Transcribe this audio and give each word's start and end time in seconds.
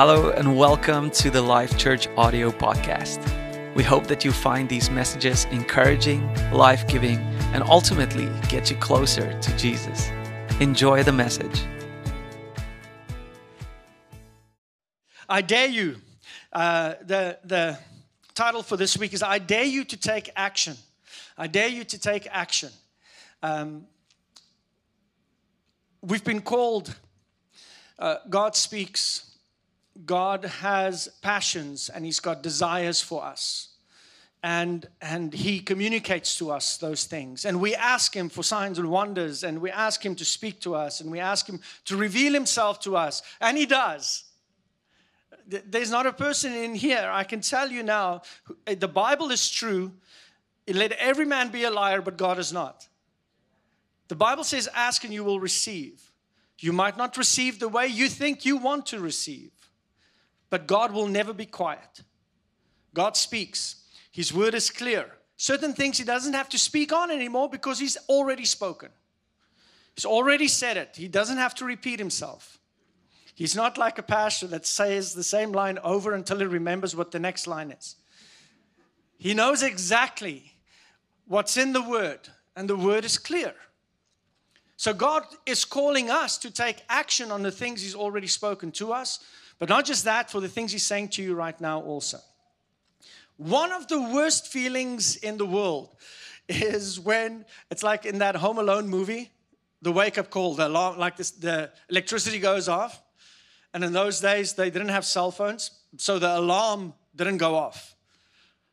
Hello, 0.00 0.30
and 0.30 0.56
welcome 0.56 1.10
to 1.10 1.28
the 1.28 1.42
Life 1.42 1.76
Church 1.76 2.06
audio 2.16 2.52
podcast. 2.52 3.18
We 3.74 3.82
hope 3.82 4.06
that 4.06 4.24
you 4.24 4.30
find 4.30 4.68
these 4.68 4.90
messages 4.90 5.44
encouraging, 5.46 6.32
life 6.52 6.86
giving, 6.86 7.18
and 7.52 7.64
ultimately 7.64 8.30
get 8.48 8.70
you 8.70 8.76
closer 8.76 9.36
to 9.40 9.56
Jesus. 9.56 10.08
Enjoy 10.60 11.02
the 11.02 11.10
message. 11.10 11.64
I 15.28 15.40
dare 15.40 15.66
you. 15.66 15.96
Uh, 16.52 16.94
the, 17.02 17.40
the 17.42 17.76
title 18.36 18.62
for 18.62 18.76
this 18.76 18.96
week 18.96 19.12
is 19.12 19.24
I 19.24 19.40
Dare 19.40 19.64
You 19.64 19.82
to 19.82 19.96
Take 19.96 20.30
Action. 20.36 20.76
I 21.36 21.48
dare 21.48 21.66
you 21.66 21.82
to 21.82 21.98
take 21.98 22.28
action. 22.30 22.70
Um, 23.42 23.88
we've 26.02 26.22
been 26.22 26.40
called, 26.40 26.94
uh, 27.98 28.18
God 28.30 28.54
speaks, 28.54 29.27
God 30.04 30.44
has 30.44 31.08
passions 31.22 31.88
and 31.88 32.04
He's 32.04 32.20
got 32.20 32.42
desires 32.42 33.00
for 33.00 33.24
us. 33.24 33.68
And, 34.42 34.86
and 35.00 35.34
He 35.34 35.60
communicates 35.60 36.38
to 36.38 36.50
us 36.52 36.76
those 36.76 37.04
things. 37.04 37.44
And 37.44 37.60
we 37.60 37.74
ask 37.74 38.14
Him 38.14 38.28
for 38.28 38.42
signs 38.42 38.78
and 38.78 38.88
wonders, 38.90 39.42
and 39.42 39.60
we 39.60 39.70
ask 39.70 40.04
Him 40.04 40.14
to 40.14 40.24
speak 40.24 40.60
to 40.60 40.76
us, 40.76 41.00
and 41.00 41.10
we 41.10 41.18
ask 41.18 41.48
Him 41.48 41.60
to 41.86 41.96
reveal 41.96 42.32
Himself 42.34 42.78
to 42.80 42.96
us. 42.96 43.22
And 43.40 43.58
He 43.58 43.66
does. 43.66 44.24
There's 45.48 45.90
not 45.90 46.06
a 46.06 46.12
person 46.12 46.52
in 46.52 46.74
here, 46.74 47.10
I 47.10 47.24
can 47.24 47.40
tell 47.40 47.70
you 47.70 47.82
now, 47.82 48.22
eh, 48.66 48.74
the 48.74 48.86
Bible 48.86 49.30
is 49.30 49.50
true. 49.50 49.92
Let 50.68 50.92
every 50.92 51.24
man 51.24 51.50
be 51.50 51.64
a 51.64 51.70
liar, 51.70 52.02
but 52.02 52.18
God 52.18 52.38
is 52.38 52.52
not. 52.52 52.86
The 54.08 54.14
Bible 54.14 54.44
says, 54.44 54.68
Ask 54.74 55.04
and 55.04 55.12
you 55.12 55.24
will 55.24 55.40
receive. 55.40 56.12
You 56.58 56.72
might 56.72 56.96
not 56.96 57.16
receive 57.16 57.58
the 57.58 57.68
way 57.68 57.86
you 57.86 58.08
think 58.08 58.44
you 58.44 58.56
want 58.56 58.86
to 58.86 59.00
receive. 59.00 59.50
But 60.50 60.66
God 60.66 60.92
will 60.92 61.06
never 61.06 61.32
be 61.32 61.46
quiet. 61.46 62.02
God 62.94 63.16
speaks, 63.16 63.84
His 64.10 64.32
word 64.32 64.54
is 64.54 64.70
clear. 64.70 65.12
Certain 65.36 65.72
things 65.72 65.98
He 65.98 66.04
doesn't 66.04 66.32
have 66.32 66.48
to 66.50 66.58
speak 66.58 66.92
on 66.92 67.10
anymore 67.10 67.48
because 67.48 67.78
He's 67.78 67.96
already 68.08 68.44
spoken. 68.44 68.90
He's 69.94 70.06
already 70.06 70.48
said 70.48 70.76
it. 70.76 70.96
He 70.96 71.08
doesn't 71.08 71.38
have 71.38 71.54
to 71.56 71.64
repeat 71.64 71.98
Himself. 71.98 72.58
He's 73.38 73.54
not 73.54 73.78
like 73.78 73.98
a 73.98 74.02
pastor 74.02 74.48
that 74.48 74.66
says 74.66 75.14
the 75.14 75.22
same 75.22 75.52
line 75.52 75.78
over 75.84 76.12
until 76.12 76.40
he 76.40 76.44
remembers 76.44 76.96
what 76.96 77.12
the 77.12 77.20
next 77.20 77.46
line 77.46 77.70
is. 77.70 77.94
He 79.16 79.32
knows 79.32 79.62
exactly 79.62 80.54
what's 81.24 81.56
in 81.56 81.72
the 81.72 81.82
word, 81.82 82.28
and 82.56 82.68
the 82.68 82.76
word 82.76 83.04
is 83.04 83.16
clear. 83.16 83.54
So 84.76 84.92
God 84.92 85.24
is 85.46 85.64
calling 85.64 86.10
us 86.10 86.36
to 86.38 86.50
take 86.50 86.82
action 86.88 87.30
on 87.30 87.42
the 87.42 87.52
things 87.52 87.80
He's 87.80 87.94
already 87.94 88.26
spoken 88.26 88.72
to 88.72 88.92
us, 88.92 89.20
but 89.58 89.68
not 89.68 89.84
just 89.84 90.04
that, 90.04 90.30
for 90.30 90.40
the 90.40 90.48
things 90.48 90.72
He's 90.72 90.86
saying 90.86 91.08
to 91.10 91.22
you 91.22 91.34
right 91.34 91.58
now 91.60 91.80
also. 91.80 92.18
One 93.36 93.72
of 93.72 93.86
the 93.88 94.00
worst 94.00 94.48
feelings 94.48 95.16
in 95.16 95.38
the 95.38 95.46
world 95.46 95.94
is 96.48 96.98
when 96.98 97.44
it's 97.70 97.82
like 97.82 98.04
in 98.04 98.18
that 98.18 98.36
Home 98.36 98.58
Alone 98.58 98.88
movie, 98.88 99.30
the 99.82 99.92
wake 99.92 100.18
up 100.18 100.30
call, 100.30 100.54
the 100.54 100.66
alarm, 100.66 100.98
like 100.98 101.16
this, 101.16 101.30
the 101.30 101.70
electricity 101.88 102.38
goes 102.38 102.68
off. 102.68 103.00
And 103.74 103.84
in 103.84 103.92
those 103.92 104.20
days, 104.20 104.54
they 104.54 104.70
didn't 104.70 104.88
have 104.88 105.04
cell 105.04 105.30
phones, 105.30 105.70
so 105.98 106.18
the 106.18 106.38
alarm 106.38 106.94
didn't 107.14 107.36
go 107.36 107.54
off. 107.54 107.94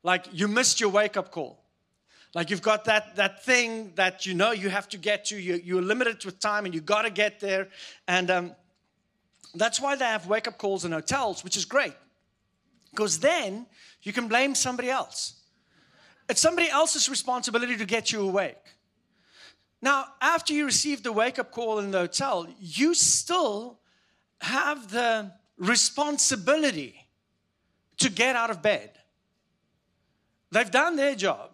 Like 0.04 0.26
you 0.32 0.48
missed 0.48 0.80
your 0.80 0.90
wake 0.90 1.18
up 1.18 1.32
call. 1.32 1.62
Like 2.34 2.50
you've 2.50 2.62
got 2.62 2.86
that, 2.86 3.16
that 3.16 3.44
thing 3.44 3.94
that 3.96 4.26
you 4.26 4.34
know 4.34 4.52
you 4.52 4.70
have 4.70 4.90
to 4.90 4.98
get 4.98 5.26
to, 5.26 5.38
you, 5.38 5.60
you're 5.64 5.82
limited 5.82 6.24
with 6.26 6.40
time 6.40 6.66
and 6.66 6.74
you 6.74 6.82
got 6.82 7.04
to 7.04 7.10
get 7.10 7.40
there. 7.40 7.70
And 8.08 8.30
um, 8.30 8.56
that's 9.60 9.80
why 9.80 9.96
they 9.96 10.06
have 10.06 10.28
wake 10.28 10.48
up 10.48 10.58
calls 10.58 10.86
in 10.86 10.92
hotels, 10.92 11.44
which 11.44 11.58
is 11.58 11.66
great. 11.66 11.94
Because 12.92 13.20
then 13.20 13.66
you 14.02 14.14
can 14.14 14.28
blame 14.28 14.56
somebody 14.56 14.90
else. 14.90 15.42
It's 16.30 16.42
somebody 16.42 16.70
else's 16.70 17.10
responsibility 17.10 17.78
to 17.78 17.86
get 17.86 18.12
you 18.12 18.22
awake. 18.22 18.58
Now, 19.82 20.06
after 20.22 20.54
you 20.54 20.66
receive 20.66 21.04
the 21.04 21.12
wake 21.12 21.38
up 21.38 21.52
call 21.52 21.80
in 21.80 21.92
the 21.92 22.00
hotel, 22.00 22.48
you 22.60 22.94
still 22.94 23.80
have 24.42 24.90
the 24.90 25.32
responsibility 25.58 27.08
to 27.98 28.10
get 28.10 28.36
out 28.36 28.50
of 28.50 28.62
bed. 28.62 28.92
They've 30.52 30.72
done 30.72 30.96
their 30.96 31.16
job. 31.16 31.52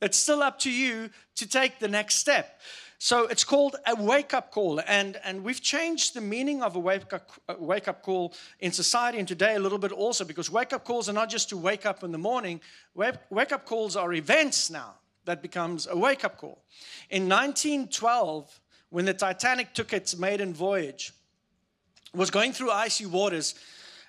It's 0.00 0.16
still 0.16 0.42
up 0.42 0.58
to 0.60 0.70
you 0.70 1.10
to 1.36 1.48
take 1.48 1.78
the 1.78 1.88
next 1.88 2.16
step. 2.16 2.60
So 2.98 3.26
it's 3.26 3.44
called 3.44 3.76
a 3.86 3.94
wake 3.94 4.32
up 4.32 4.50
call. 4.50 4.80
And, 4.86 5.18
and 5.24 5.44
we've 5.44 5.60
changed 5.60 6.14
the 6.14 6.20
meaning 6.20 6.62
of 6.62 6.76
a 6.76 6.78
wake 6.78 7.12
up, 7.12 7.30
wake 7.58 7.88
up 7.88 8.02
call 8.02 8.34
in 8.60 8.72
society 8.72 9.18
and 9.18 9.28
today 9.28 9.54
a 9.54 9.58
little 9.58 9.78
bit 9.78 9.92
also 9.92 10.24
because 10.24 10.50
wake 10.50 10.72
up 10.72 10.84
calls 10.84 11.08
are 11.08 11.12
not 11.12 11.28
just 11.28 11.48
to 11.50 11.56
wake 11.56 11.84
up 11.84 12.02
in 12.02 12.12
the 12.12 12.18
morning, 12.18 12.60
wake, 12.94 13.16
wake 13.30 13.52
up 13.52 13.66
calls 13.66 13.96
are 13.96 14.12
events 14.14 14.70
now 14.70 14.94
that 15.26 15.42
becomes 15.42 15.86
a 15.86 15.96
wake 15.96 16.24
up 16.24 16.38
call. 16.38 16.62
In 17.10 17.28
1912, 17.28 18.60
when 18.90 19.04
the 19.04 19.14
Titanic 19.14 19.74
took 19.74 19.92
its 19.92 20.16
maiden 20.16 20.54
voyage, 20.54 21.12
was 22.14 22.30
going 22.30 22.52
through 22.52 22.70
icy 22.70 23.04
waters, 23.04 23.54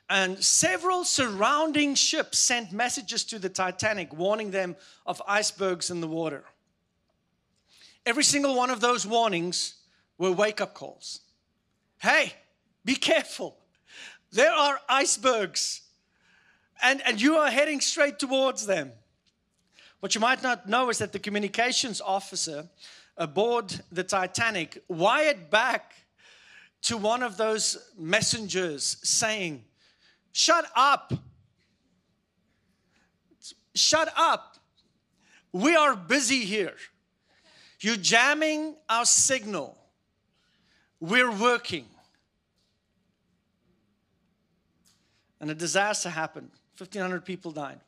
and 0.09 0.41
several 0.41 1.03
surrounding 1.03 1.93
ships 1.93 2.37
sent 2.37 2.71
messages 2.71 3.25
to 3.25 3.39
the 3.39 3.49
Titanic 3.49 4.13
warning 4.13 4.51
them 4.51 4.75
of 5.05 5.21
icebergs 5.27 5.89
in 5.89 5.99
the 5.99 6.07
water. 6.07 6.45
Every 8.07 8.23
single 8.23 8.55
one 8.55 8.69
of 8.69 8.79
those 8.79 9.05
warnings 9.05 9.73
were 10.17 10.31
wake 10.31 10.61
up 10.61 10.73
calls. 10.73 11.19
Hey, 12.01 12.31
be 12.85 12.95
careful. 12.95 13.57
There 14.31 14.53
are 14.53 14.79
icebergs, 14.87 15.81
and, 16.81 17.01
and 17.05 17.21
you 17.21 17.35
are 17.35 17.51
heading 17.51 17.81
straight 17.81 18.17
towards 18.17 18.65
them. 18.65 18.93
What 19.99 20.15
you 20.15 20.21
might 20.21 20.41
not 20.41 20.69
know 20.69 20.89
is 20.89 20.99
that 20.99 21.11
the 21.11 21.19
communications 21.19 21.99
officer 21.99 22.69
aboard 23.17 23.77
the 23.91 24.05
Titanic 24.05 24.81
wired 24.87 25.49
back 25.49 25.91
to 26.83 26.95
one 26.95 27.21
of 27.21 27.35
those 27.35 27.91
messengers 27.97 28.95
saying, 29.03 29.65
Shut 30.31 30.63
up! 30.77 31.11
Shut 33.75 34.07
up! 34.15 34.59
We 35.51 35.75
are 35.75 35.93
busy 35.93 36.45
here. 36.45 36.75
You're 37.79 37.95
jamming 37.95 38.75
our 38.89 39.05
signal. 39.05 39.77
We're 40.99 41.31
working. 41.31 41.85
And 45.39 45.51
a 45.51 45.55
disaster 45.55 46.09
happened. 46.09 46.49
1,500 46.77 47.23
people 47.23 47.51
died. 47.51 47.79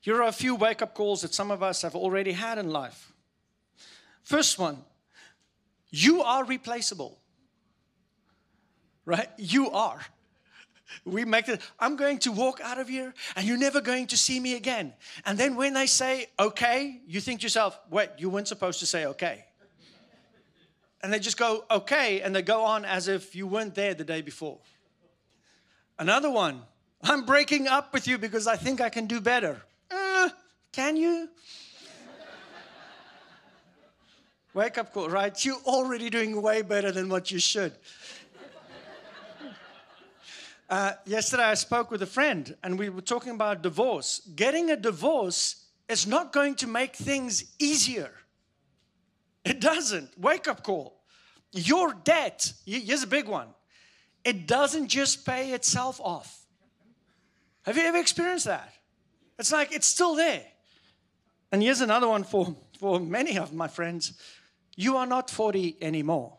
Here 0.00 0.16
are 0.16 0.28
a 0.28 0.32
few 0.32 0.54
wake 0.54 0.82
up 0.82 0.94
calls 0.94 1.22
that 1.22 1.34
some 1.34 1.50
of 1.50 1.62
us 1.62 1.82
have 1.82 1.94
already 1.94 2.32
had 2.32 2.58
in 2.58 2.70
life. 2.70 3.12
First 4.22 4.58
one 4.58 4.84
you 5.90 6.22
are 6.22 6.44
replaceable. 6.44 7.18
Right? 9.04 9.28
You 9.38 9.70
are. 9.70 10.00
We 11.04 11.24
make 11.24 11.48
it, 11.48 11.60
I'm 11.78 11.96
going 11.96 12.18
to 12.20 12.32
walk 12.32 12.60
out 12.62 12.78
of 12.78 12.88
here 12.88 13.14
and 13.36 13.46
you're 13.46 13.58
never 13.58 13.80
going 13.80 14.06
to 14.08 14.16
see 14.16 14.40
me 14.40 14.54
again. 14.54 14.94
And 15.24 15.38
then 15.38 15.56
when 15.56 15.74
they 15.74 15.86
say 15.86 16.26
okay, 16.38 17.00
you 17.06 17.20
think 17.20 17.40
to 17.40 17.44
yourself, 17.44 17.78
wait, 17.90 18.10
you 18.18 18.30
weren't 18.30 18.48
supposed 18.48 18.80
to 18.80 18.86
say 18.86 19.06
okay. 19.06 19.44
And 21.02 21.12
they 21.12 21.18
just 21.18 21.36
go 21.36 21.64
okay 21.70 22.20
and 22.22 22.34
they 22.34 22.42
go 22.42 22.64
on 22.64 22.84
as 22.84 23.08
if 23.08 23.36
you 23.36 23.46
weren't 23.46 23.74
there 23.74 23.94
the 23.94 24.04
day 24.04 24.20
before. 24.20 24.58
Another 25.98 26.30
one, 26.30 26.62
I'm 27.02 27.24
breaking 27.24 27.68
up 27.68 27.92
with 27.92 28.06
you 28.08 28.18
because 28.18 28.46
I 28.46 28.56
think 28.56 28.80
I 28.80 28.88
can 28.88 29.06
do 29.06 29.20
better. 29.20 29.62
Uh, 29.90 30.28
can 30.72 30.96
you? 30.96 31.28
Wake 34.54 34.78
up 34.78 34.92
call, 34.92 35.08
right? 35.08 35.44
You're 35.44 35.60
already 35.66 36.10
doing 36.10 36.40
way 36.42 36.62
better 36.62 36.90
than 36.90 37.08
what 37.08 37.30
you 37.30 37.38
should. 37.38 37.72
Uh, 40.68 40.92
yesterday, 41.06 41.44
I 41.44 41.54
spoke 41.54 41.90
with 41.90 42.02
a 42.02 42.06
friend 42.06 42.54
and 42.62 42.78
we 42.78 42.90
were 42.90 43.00
talking 43.00 43.32
about 43.32 43.62
divorce. 43.62 44.20
Getting 44.36 44.70
a 44.70 44.76
divorce 44.76 45.64
is 45.88 46.06
not 46.06 46.32
going 46.32 46.56
to 46.56 46.66
make 46.66 46.94
things 46.94 47.44
easier. 47.58 48.10
It 49.44 49.60
doesn't. 49.60 50.10
Wake 50.18 50.46
up 50.46 50.62
call. 50.62 51.00
Your 51.52 51.94
debt, 51.94 52.52
here's 52.66 53.02
a 53.02 53.06
big 53.06 53.26
one, 53.26 53.48
it 54.24 54.46
doesn't 54.46 54.88
just 54.88 55.24
pay 55.24 55.52
itself 55.52 55.98
off. 56.02 56.44
Have 57.62 57.78
you 57.78 57.84
ever 57.84 57.98
experienced 57.98 58.44
that? 58.44 58.70
It's 59.38 59.52
like 59.52 59.72
it's 59.72 59.86
still 59.86 60.14
there. 60.14 60.44
And 61.50 61.62
here's 61.62 61.80
another 61.80 62.08
one 62.08 62.24
for, 62.24 62.54
for 62.78 63.00
many 63.00 63.38
of 63.38 63.54
my 63.54 63.68
friends 63.68 64.12
you 64.76 64.96
are 64.96 65.06
not 65.06 65.28
40 65.28 65.78
anymore. 65.80 66.37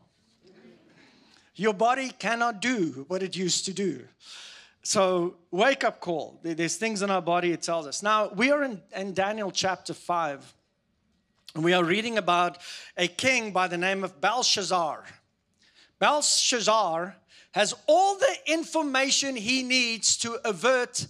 Your 1.60 1.74
body 1.74 2.12
cannot 2.18 2.62
do 2.62 3.04
what 3.10 3.22
it 3.22 3.36
used 3.36 3.66
to 3.66 3.74
do. 3.74 4.06
So, 4.82 5.36
wake 5.52 5.84
up 5.84 6.00
call. 6.00 6.40
There's 6.42 6.78
things 6.78 7.02
in 7.02 7.12
our 7.12 7.22
body, 7.22 7.52
it 7.52 7.62
tells 7.62 7.86
us. 7.86 8.02
Now, 8.02 8.30
we 8.30 8.50
are 8.50 8.64
in, 8.64 8.82
in 8.96 9.14
Daniel 9.14 9.52
chapter 9.52 9.94
5, 9.94 10.54
and 11.56 11.64
we 11.66 11.74
are 11.74 11.84
reading 11.84 12.18
about 12.18 12.60
a 12.96 13.10
king 13.10 13.52
by 13.52 13.68
the 13.68 13.78
name 13.78 14.06
of 14.06 14.22
Belshazzar. 14.22 15.04
Belshazzar 16.00 17.18
has 17.52 17.74
all 17.88 18.16
the 18.16 18.38
information 18.46 19.36
he 19.36 19.62
needs 19.62 20.16
to 20.20 20.40
avert 20.48 21.08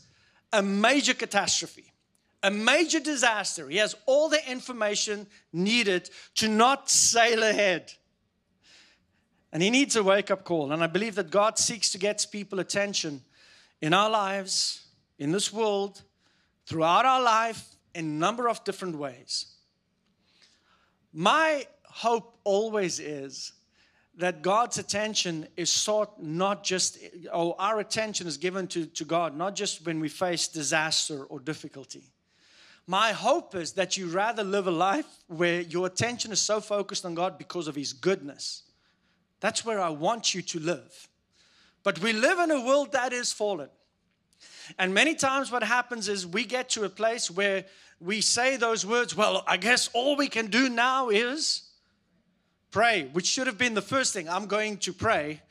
a 0.51 0.63
major 0.63 1.13
catastrophe, 1.13 1.93
a 2.41 2.49
major 2.49 2.99
disaster. 2.99 3.69
He 3.69 3.77
has 3.77 3.95
all 4.07 4.29
the 4.29 4.49
information 4.49 5.27
needed 5.53 6.09
to 6.37 6.47
not 6.47 6.89
sail 6.89 7.43
ahead. 7.43 7.93
And 9.51 9.63
he 9.63 9.69
needs 9.69 9.95
a 9.95 10.03
wake 10.03 10.29
up 10.29 10.43
call. 10.43 10.71
And 10.71 10.83
I 10.83 10.87
believe 10.87 11.15
that 11.15 11.31
God 11.31 11.57
seeks 11.57 11.91
to 11.91 11.97
get 11.97 12.25
people 12.31 12.59
attention 12.59 13.21
in 13.81 13.93
our 13.93 14.09
lives, 14.09 14.87
in 15.17 15.31
this 15.31 15.51
world, 15.51 16.01
throughout 16.65 17.05
our 17.05 17.21
life, 17.21 17.75
in 17.95 18.05
a 18.05 18.07
number 18.07 18.47
of 18.47 18.63
different 18.63 18.97
ways. 18.97 19.55
My 21.11 21.65
hope 21.85 22.37
always 22.43 22.99
is 22.99 23.53
that 24.17 24.41
God's 24.41 24.77
attention 24.77 25.47
is 25.55 25.69
sought 25.69 26.21
not 26.21 26.63
just, 26.63 26.99
or 27.33 27.55
our 27.57 27.79
attention 27.79 28.27
is 28.27 28.37
given 28.37 28.67
to, 28.67 28.85
to 28.85 29.05
God, 29.05 29.35
not 29.35 29.55
just 29.55 29.85
when 29.85 29.99
we 29.99 30.09
face 30.09 30.47
disaster 30.47 31.23
or 31.23 31.39
difficulty. 31.39 32.03
My 32.85 33.11
hope 33.13 33.55
is 33.55 33.73
that 33.73 33.97
you 33.97 34.07
rather 34.07 34.43
live 34.43 34.67
a 34.67 34.71
life 34.71 35.05
where 35.27 35.61
your 35.61 35.87
attention 35.87 36.31
is 36.31 36.39
so 36.41 36.59
focused 36.59 37.05
on 37.05 37.15
God 37.15 37.37
because 37.37 37.67
of 37.67 37.75
His 37.75 37.93
goodness. 37.93 38.63
That's 39.39 39.63
where 39.63 39.79
I 39.79 39.89
want 39.89 40.33
you 40.33 40.41
to 40.41 40.59
live. 40.59 41.07
But 41.83 41.99
we 41.99 42.13
live 42.13 42.39
in 42.39 42.51
a 42.51 42.63
world 42.63 42.91
that 42.91 43.13
is 43.13 43.31
fallen. 43.31 43.69
And 44.77 44.93
many 44.93 45.15
times, 45.15 45.51
what 45.51 45.63
happens 45.63 46.07
is 46.07 46.27
we 46.27 46.43
get 46.43 46.69
to 46.69 46.83
a 46.83 46.89
place 46.89 47.31
where 47.31 47.65
we 47.99 48.21
say 48.21 48.57
those 48.57 48.85
words, 48.85 49.15
well, 49.15 49.43
I 49.47 49.57
guess 49.57 49.89
all 49.93 50.15
we 50.15 50.27
can 50.27 50.47
do 50.47 50.69
now 50.69 51.09
is 51.09 51.63
pray, 52.71 53.09
which 53.13 53.25
should 53.25 53.47
have 53.47 53.57
been 53.57 53.73
the 53.73 53.81
first 53.81 54.13
thing. 54.13 54.29
I'm 54.29 54.45
going 54.45 54.77
to 54.77 54.93
pray. 54.93 55.41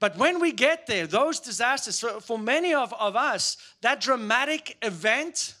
But 0.00 0.16
when 0.16 0.40
we 0.40 0.52
get 0.52 0.86
there, 0.86 1.06
those 1.06 1.40
disasters, 1.40 2.04
for 2.20 2.38
many 2.38 2.72
of, 2.72 2.92
of 2.94 3.16
us, 3.16 3.56
that 3.80 4.00
dramatic 4.00 4.76
event, 4.82 5.54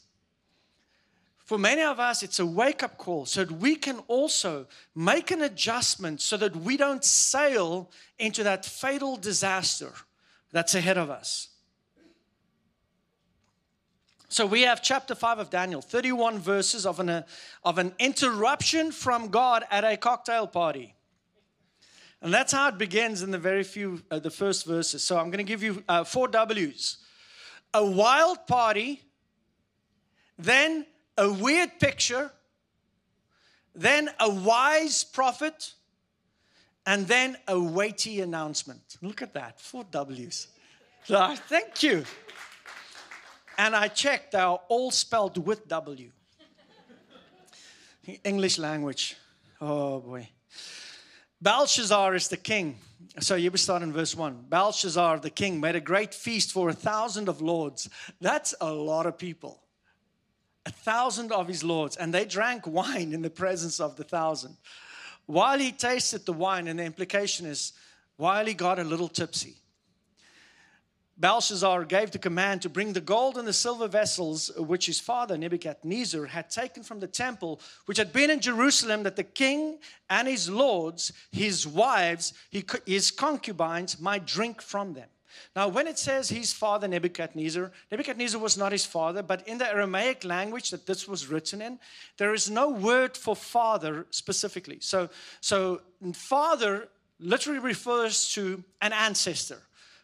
for 1.48 1.56
many 1.56 1.80
of 1.80 1.98
us, 1.98 2.22
it's 2.22 2.40
a 2.40 2.44
wake 2.44 2.82
up 2.82 2.98
call 2.98 3.24
so 3.24 3.42
that 3.42 3.50
we 3.58 3.74
can 3.74 4.00
also 4.00 4.66
make 4.94 5.30
an 5.30 5.40
adjustment 5.40 6.20
so 6.20 6.36
that 6.36 6.54
we 6.54 6.76
don't 6.76 7.02
sail 7.02 7.90
into 8.18 8.42
that 8.42 8.66
fatal 8.66 9.16
disaster 9.16 9.90
that's 10.52 10.74
ahead 10.74 10.98
of 10.98 11.08
us. 11.08 11.48
So 14.28 14.44
we 14.44 14.60
have 14.60 14.82
chapter 14.82 15.14
5 15.14 15.38
of 15.38 15.48
Daniel, 15.48 15.80
31 15.80 16.38
verses 16.38 16.84
of 16.84 17.00
an, 17.00 17.24
of 17.64 17.78
an 17.78 17.94
interruption 17.98 18.92
from 18.92 19.28
God 19.28 19.64
at 19.70 19.84
a 19.84 19.96
cocktail 19.96 20.46
party. 20.46 20.94
And 22.20 22.34
that's 22.34 22.52
how 22.52 22.68
it 22.68 22.76
begins 22.76 23.22
in 23.22 23.30
the 23.30 23.38
very 23.38 23.64
few, 23.64 24.02
uh, 24.10 24.18
the 24.18 24.30
first 24.30 24.66
verses. 24.66 25.02
So 25.02 25.16
I'm 25.16 25.30
going 25.30 25.38
to 25.38 25.44
give 25.44 25.62
you 25.62 25.82
uh, 25.88 26.04
four 26.04 26.28
W's. 26.28 26.98
A 27.72 27.82
wild 27.82 28.46
party, 28.46 29.00
then 30.36 30.84
a 31.18 31.30
weird 31.30 31.78
picture, 31.78 32.30
then 33.74 34.08
a 34.18 34.30
wise 34.30 35.04
prophet, 35.04 35.74
and 36.86 37.06
then 37.06 37.36
a 37.46 37.60
weighty 37.60 38.22
announcement. 38.22 38.96
Look 39.02 39.20
at 39.20 39.34
that, 39.34 39.60
four 39.60 39.84
W's. 39.90 40.48
So, 41.04 41.34
thank 41.48 41.82
you. 41.82 42.04
And 43.58 43.74
I 43.74 43.88
checked, 43.88 44.32
they 44.32 44.38
are 44.38 44.60
all 44.68 44.90
spelled 44.90 45.44
with 45.44 45.68
W. 45.68 46.10
English 48.24 48.58
language. 48.58 49.16
Oh 49.60 50.00
boy. 50.00 50.28
Belshazzar 51.40 52.14
is 52.14 52.28
the 52.28 52.36
king. 52.36 52.78
So 53.20 53.34
you 53.34 53.54
start 53.56 53.82
in 53.82 53.92
verse 53.92 54.14
1. 54.14 54.46
Belshazzar, 54.48 55.18
the 55.20 55.30
king, 55.30 55.60
made 55.60 55.76
a 55.76 55.80
great 55.80 56.14
feast 56.14 56.52
for 56.52 56.68
a 56.68 56.72
thousand 56.72 57.28
of 57.28 57.40
lords. 57.40 57.88
That's 58.20 58.54
a 58.60 58.72
lot 58.72 59.06
of 59.06 59.18
people. 59.18 59.60
A 60.68 60.70
thousand 60.70 61.32
of 61.32 61.48
his 61.48 61.64
lords. 61.64 61.96
And 61.96 62.12
they 62.12 62.26
drank 62.26 62.66
wine 62.66 63.14
in 63.14 63.22
the 63.22 63.30
presence 63.30 63.80
of 63.80 63.96
the 63.96 64.04
thousand. 64.04 64.54
While 65.24 65.58
he 65.58 65.72
tasted 65.72 66.26
the 66.26 66.34
wine, 66.34 66.68
and 66.68 66.78
the 66.78 66.84
implication 66.84 67.46
is 67.46 67.72
while 68.16 68.44
he 68.44 68.52
got 68.52 68.78
a 68.78 68.84
little 68.84 69.08
tipsy. 69.08 69.56
Belshazzar 71.16 71.84
gave 71.86 72.10
the 72.10 72.18
command 72.18 72.62
to 72.62 72.68
bring 72.68 72.92
the 72.92 73.00
gold 73.00 73.38
and 73.38 73.48
the 73.48 73.52
silver 73.52 73.88
vessels 73.88 74.50
which 74.58 74.86
his 74.86 75.00
father 75.00 75.38
Nebuchadnezzar 75.38 76.26
had 76.26 76.50
taken 76.50 76.82
from 76.82 77.00
the 77.00 77.08
temple, 77.08 77.60
which 77.86 77.98
had 77.98 78.12
been 78.12 78.30
in 78.30 78.40
Jerusalem, 78.40 79.04
that 79.04 79.16
the 79.16 79.24
king 79.24 79.78
and 80.10 80.28
his 80.28 80.50
lords, 80.50 81.12
his 81.32 81.66
wives, 81.66 82.34
his 82.84 83.10
concubines 83.10 83.98
might 83.98 84.26
drink 84.26 84.60
from 84.60 84.92
them. 84.92 85.08
Now, 85.54 85.68
when 85.68 85.86
it 85.86 85.98
says 85.98 86.28
his 86.28 86.52
father 86.52 86.88
Nebuchadnezzar, 86.88 87.70
Nebuchadnezzar 87.90 88.40
was 88.40 88.56
not 88.56 88.72
his 88.72 88.86
father, 88.86 89.22
but 89.22 89.46
in 89.46 89.58
the 89.58 89.68
Aramaic 89.68 90.24
language 90.24 90.70
that 90.70 90.86
this 90.86 91.08
was 91.08 91.26
written 91.26 91.60
in, 91.62 91.78
there 92.16 92.34
is 92.34 92.50
no 92.50 92.70
word 92.70 93.16
for 93.16 93.34
father 93.34 94.06
specifically. 94.10 94.78
So, 94.80 95.08
so 95.40 95.82
father 96.14 96.88
literally 97.20 97.58
refers 97.58 98.32
to 98.34 98.62
an 98.80 98.92
ancestor. 98.92 99.60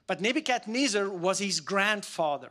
But 0.06 0.20
Nebuchadnezzar 0.20 1.08
was 1.08 1.38
his 1.38 1.60
grandfather. 1.60 2.50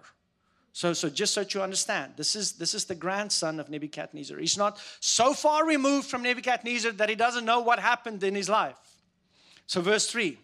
So, 0.76 0.94
so 0.94 1.08
just 1.08 1.36
so 1.36 1.46
you 1.48 1.62
understand, 1.62 2.14
this 2.18 2.36
is, 2.36 2.54
this 2.54 2.74
is 2.74 2.86
the 2.86 2.96
grandson 2.96 3.60
of 3.60 3.70
Nebuchadnezzar. 3.70 4.40
He's 4.40 4.58
not 4.58 4.80
so 5.00 5.34
far 5.34 5.68
removed 5.68 6.08
from 6.08 6.24
Nebuchadnezzar 6.24 6.94
that 6.94 7.10
he 7.10 7.16
doesn't 7.16 7.46
know 7.46 7.60
what 7.60 7.80
happened 7.80 8.24
in 8.24 8.34
his 8.34 8.50
life. 8.50 8.78
So, 9.68 9.82
verse 9.82 10.08
3 10.08 10.38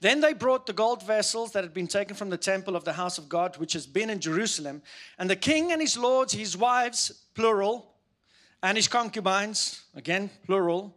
Then 0.00 0.20
they 0.20 0.32
brought 0.32 0.66
the 0.66 0.72
gold 0.72 1.02
vessels 1.02 1.52
that 1.52 1.64
had 1.64 1.74
been 1.74 1.88
taken 1.88 2.14
from 2.14 2.30
the 2.30 2.36
temple 2.36 2.76
of 2.76 2.84
the 2.84 2.92
house 2.92 3.18
of 3.18 3.28
God, 3.28 3.56
which 3.56 3.72
has 3.72 3.86
been 3.86 4.10
in 4.10 4.20
Jerusalem, 4.20 4.82
and 5.18 5.28
the 5.28 5.36
king 5.36 5.72
and 5.72 5.80
his 5.80 5.96
lords, 5.96 6.32
his 6.32 6.56
wives, 6.56 7.10
plural, 7.34 7.94
and 8.62 8.76
his 8.76 8.88
concubines, 8.88 9.82
again, 9.94 10.30
plural, 10.46 10.96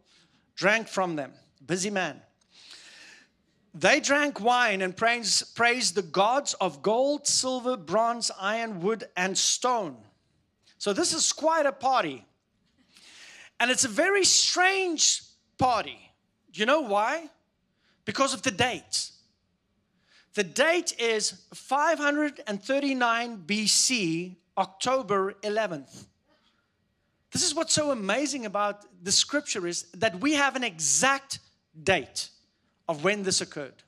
drank 0.55 0.87
from 0.87 1.15
them. 1.15 1.33
Busy 1.65 1.89
man. 1.89 2.21
They 3.73 3.99
drank 3.99 4.41
wine 4.41 4.81
and 4.81 4.95
praised, 4.95 5.55
praised 5.55 5.95
the 5.95 6.01
gods 6.01 6.53
of 6.55 6.81
gold, 6.81 7.25
silver, 7.25 7.77
bronze, 7.77 8.29
iron, 8.39 8.81
wood, 8.81 9.05
and 9.15 9.37
stone. 9.37 9.97
So 10.77 10.91
this 10.91 11.13
is 11.13 11.31
quite 11.31 11.65
a 11.65 11.71
party. 11.71 12.25
And 13.59 13.71
it's 13.71 13.85
a 13.85 13.89
very 13.89 14.25
strange 14.25 15.21
party. 15.57 16.11
Do 16.51 16.59
you 16.59 16.65
know 16.65 16.81
why? 16.81 17.29
Because 18.11 18.33
of 18.33 18.41
the 18.41 18.51
date. 18.51 19.09
The 20.33 20.43
date 20.43 20.99
is 20.99 21.45
539 21.53 23.37
BC, 23.45 24.35
October 24.57 25.35
11th. 25.43 26.07
This 27.31 27.41
is 27.41 27.55
what's 27.55 27.73
so 27.73 27.89
amazing 27.89 28.45
about 28.45 28.83
the 29.01 29.13
scripture 29.13 29.65
is 29.65 29.83
that 29.93 30.19
we 30.19 30.33
have 30.33 30.57
an 30.57 30.63
exact 30.65 31.39
date 31.81 32.27
of 32.89 33.01
when 33.05 33.23
this 33.23 33.39
occurred. 33.39 33.81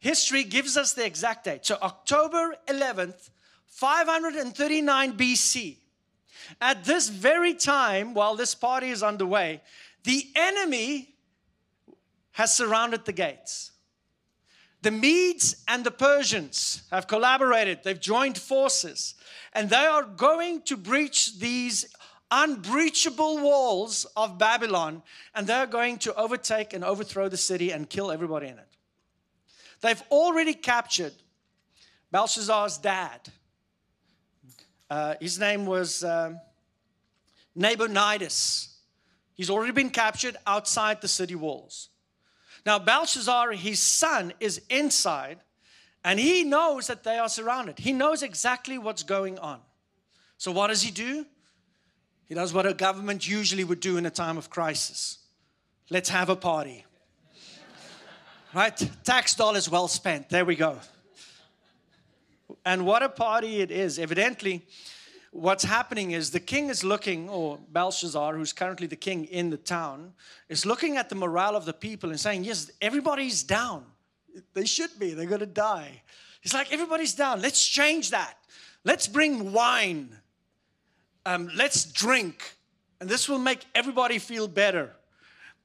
History 0.00 0.42
gives 0.42 0.76
us 0.76 0.92
the 0.92 1.06
exact 1.06 1.44
date. 1.44 1.64
So, 1.64 1.78
October 1.80 2.56
11th, 2.66 3.30
539 3.66 5.16
BC. 5.16 5.76
At 6.60 6.84
this 6.84 7.10
very 7.10 7.54
time, 7.54 8.12
while 8.12 8.34
this 8.34 8.56
party 8.56 8.88
is 8.88 9.04
underway, 9.04 9.62
the 10.02 10.26
enemy 10.34 11.12
has 12.36 12.54
surrounded 12.54 13.02
the 13.06 13.12
gates. 13.12 13.72
The 14.82 14.90
Medes 14.90 15.64
and 15.66 15.84
the 15.84 15.90
Persians 15.90 16.82
have 16.90 17.06
collaborated, 17.06 17.78
they've 17.82 17.98
joined 17.98 18.36
forces, 18.36 19.14
and 19.54 19.70
they 19.70 19.86
are 19.86 20.02
going 20.02 20.60
to 20.62 20.76
breach 20.76 21.38
these 21.38 21.86
unbreachable 22.30 23.38
walls 23.38 24.04
of 24.18 24.36
Babylon, 24.36 25.02
and 25.34 25.46
they're 25.46 25.66
going 25.66 25.96
to 26.00 26.14
overtake 26.14 26.74
and 26.74 26.84
overthrow 26.84 27.30
the 27.30 27.38
city 27.38 27.70
and 27.70 27.88
kill 27.88 28.12
everybody 28.12 28.48
in 28.48 28.58
it. 28.58 28.68
They've 29.80 30.02
already 30.10 30.52
captured 30.52 31.14
Belshazzar's 32.10 32.76
dad. 32.76 33.20
Uh, 34.90 35.14
his 35.22 35.38
name 35.38 35.64
was 35.64 36.04
um, 36.04 36.38
Nabonidus. 37.54 38.76
He's 39.32 39.48
already 39.48 39.72
been 39.72 39.90
captured 39.90 40.36
outside 40.46 41.00
the 41.00 41.08
city 41.08 41.34
walls. 41.34 41.88
Now, 42.66 42.78
Belshazzar, 42.78 43.52
his 43.52 43.80
son, 43.80 44.34
is 44.40 44.60
inside, 44.68 45.38
and 46.04 46.18
he 46.20 46.44
knows 46.44 46.88
that 46.88 47.04
they 47.04 47.16
are 47.16 47.28
surrounded. 47.28 47.78
He 47.78 47.92
knows 47.92 48.22
exactly 48.22 48.76
what's 48.76 49.04
going 49.04 49.38
on. 49.38 49.60
So, 50.36 50.52
what 50.52 50.66
does 50.66 50.82
he 50.82 50.90
do? 50.90 51.24
He 52.28 52.34
does 52.34 52.52
what 52.52 52.66
a 52.66 52.74
government 52.74 53.26
usually 53.26 53.62
would 53.64 53.80
do 53.80 53.96
in 53.96 54.04
a 54.04 54.10
time 54.10 54.36
of 54.36 54.50
crisis 54.50 55.18
let's 55.90 56.08
have 56.08 56.28
a 56.28 56.36
party. 56.36 56.84
right? 58.54 58.90
Tax 59.04 59.34
dollars 59.34 59.68
well 59.68 59.88
spent. 59.88 60.28
There 60.28 60.44
we 60.44 60.56
go. 60.56 60.78
And 62.64 62.84
what 62.84 63.02
a 63.02 63.08
party 63.08 63.60
it 63.60 63.70
is. 63.70 63.98
Evidently, 63.98 64.66
what's 65.36 65.64
happening 65.64 66.12
is 66.12 66.30
the 66.30 66.40
king 66.40 66.68
is 66.68 66.82
looking, 66.82 67.28
or 67.28 67.58
Belshazzar, 67.70 68.34
who's 68.34 68.52
currently 68.52 68.86
the 68.86 68.96
king 68.96 69.24
in 69.24 69.50
the 69.50 69.56
town, 69.56 70.14
is 70.48 70.64
looking 70.64 70.96
at 70.96 71.08
the 71.08 71.14
morale 71.14 71.56
of 71.56 71.64
the 71.64 71.72
people 71.72 72.10
and 72.10 72.18
saying, 72.18 72.44
Yes, 72.44 72.70
everybody's 72.80 73.42
down. 73.42 73.84
They 74.54 74.66
should 74.66 74.98
be, 74.98 75.14
they're 75.14 75.26
going 75.26 75.40
to 75.40 75.46
die. 75.46 76.02
He's 76.40 76.54
like, 76.54 76.72
Everybody's 76.72 77.14
down. 77.14 77.42
Let's 77.42 77.64
change 77.64 78.10
that. 78.10 78.34
Let's 78.84 79.08
bring 79.08 79.52
wine. 79.52 80.16
Um, 81.24 81.50
let's 81.54 81.84
drink. 81.84 82.56
And 83.00 83.08
this 83.08 83.28
will 83.28 83.38
make 83.38 83.64
everybody 83.74 84.18
feel 84.18 84.48
better. 84.48 84.92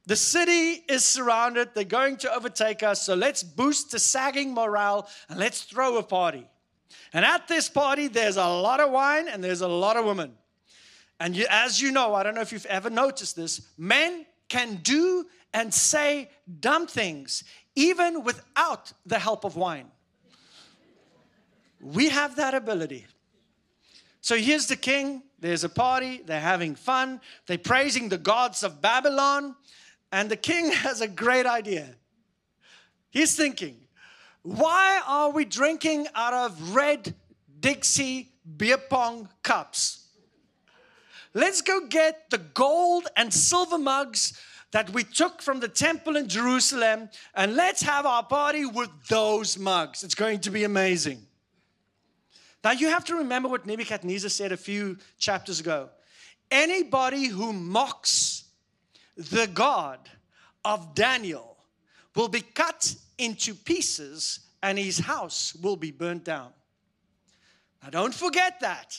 The 0.07 0.15
city 0.15 0.83
is 0.89 1.05
surrounded. 1.05 1.69
They're 1.73 1.83
going 1.83 2.17
to 2.17 2.33
overtake 2.33 2.83
us. 2.83 3.05
So 3.05 3.13
let's 3.13 3.43
boost 3.43 3.91
the 3.91 3.99
sagging 3.99 4.53
morale 4.53 5.07
and 5.29 5.39
let's 5.39 5.61
throw 5.61 5.97
a 5.97 6.03
party. 6.03 6.47
And 7.13 7.25
at 7.25 7.47
this 7.47 7.69
party, 7.69 8.07
there's 8.07 8.37
a 8.37 8.47
lot 8.47 8.79
of 8.79 8.91
wine 8.91 9.27
and 9.27 9.43
there's 9.43 9.61
a 9.61 9.67
lot 9.67 9.97
of 9.97 10.05
women. 10.05 10.33
And 11.19 11.35
you, 11.35 11.45
as 11.49 11.81
you 11.81 11.91
know, 11.91 12.15
I 12.15 12.23
don't 12.23 12.35
know 12.35 12.41
if 12.41 12.51
you've 12.51 12.65
ever 12.65 12.89
noticed 12.89 13.35
this, 13.35 13.61
men 13.77 14.25
can 14.49 14.75
do 14.77 15.25
and 15.53 15.73
say 15.73 16.29
dumb 16.59 16.87
things 16.87 17.43
even 17.75 18.23
without 18.23 18.91
the 19.05 19.19
help 19.19 19.43
of 19.43 19.55
wine. 19.55 19.87
We 21.79 22.09
have 22.09 22.35
that 22.35 22.53
ability. 22.53 23.07
So 24.21 24.35
here's 24.35 24.67
the 24.67 24.75
king. 24.75 25.23
There's 25.39 25.63
a 25.63 25.69
party. 25.69 26.21
They're 26.23 26.39
having 26.39 26.75
fun. 26.75 27.21
They're 27.47 27.57
praising 27.57 28.09
the 28.09 28.17
gods 28.17 28.63
of 28.63 28.81
Babylon. 28.81 29.55
And 30.11 30.29
the 30.29 30.35
king 30.35 30.71
has 30.71 31.01
a 31.01 31.07
great 31.07 31.45
idea. 31.45 31.95
He's 33.09 33.35
thinking, 33.35 33.80
why 34.43 35.01
are 35.05 35.29
we 35.29 35.45
drinking 35.45 36.07
out 36.15 36.33
of 36.33 36.75
red 36.75 37.13
Dixie 37.59 38.31
beer 38.57 38.77
pong 38.77 39.29
cups? 39.43 40.07
Let's 41.33 41.61
go 41.61 41.85
get 41.87 42.29
the 42.29 42.39
gold 42.39 43.07
and 43.15 43.33
silver 43.33 43.77
mugs 43.77 44.39
that 44.71 44.89
we 44.89 45.03
took 45.03 45.41
from 45.41 45.59
the 45.59 45.67
temple 45.67 46.15
in 46.15 46.27
Jerusalem 46.27 47.09
and 47.35 47.55
let's 47.55 47.81
have 47.83 48.05
our 48.05 48.23
party 48.23 48.65
with 48.65 48.89
those 49.07 49.57
mugs. 49.57 50.03
It's 50.03 50.15
going 50.15 50.39
to 50.41 50.49
be 50.49 50.63
amazing. 50.63 51.25
Now, 52.63 52.71
you 52.71 52.89
have 52.89 53.05
to 53.05 53.15
remember 53.15 53.49
what 53.49 53.65
Nebuchadnezzar 53.65 54.29
said 54.29 54.51
a 54.51 54.57
few 54.57 54.97
chapters 55.17 55.59
ago. 55.59 55.89
Anybody 56.49 57.25
who 57.25 57.53
mocks 57.53 58.43
the 59.15 59.47
God 59.47 59.99
of 60.63 60.93
Daniel 60.93 61.57
will 62.15 62.27
be 62.27 62.41
cut 62.41 62.93
into 63.21 63.53
pieces 63.53 64.39
and 64.63 64.77
his 64.77 64.99
house 64.99 65.55
will 65.55 65.75
be 65.75 65.91
burnt 65.91 66.23
down. 66.23 66.51
Now, 67.83 67.89
don't 67.89 68.13
forget 68.13 68.59
that 68.61 68.97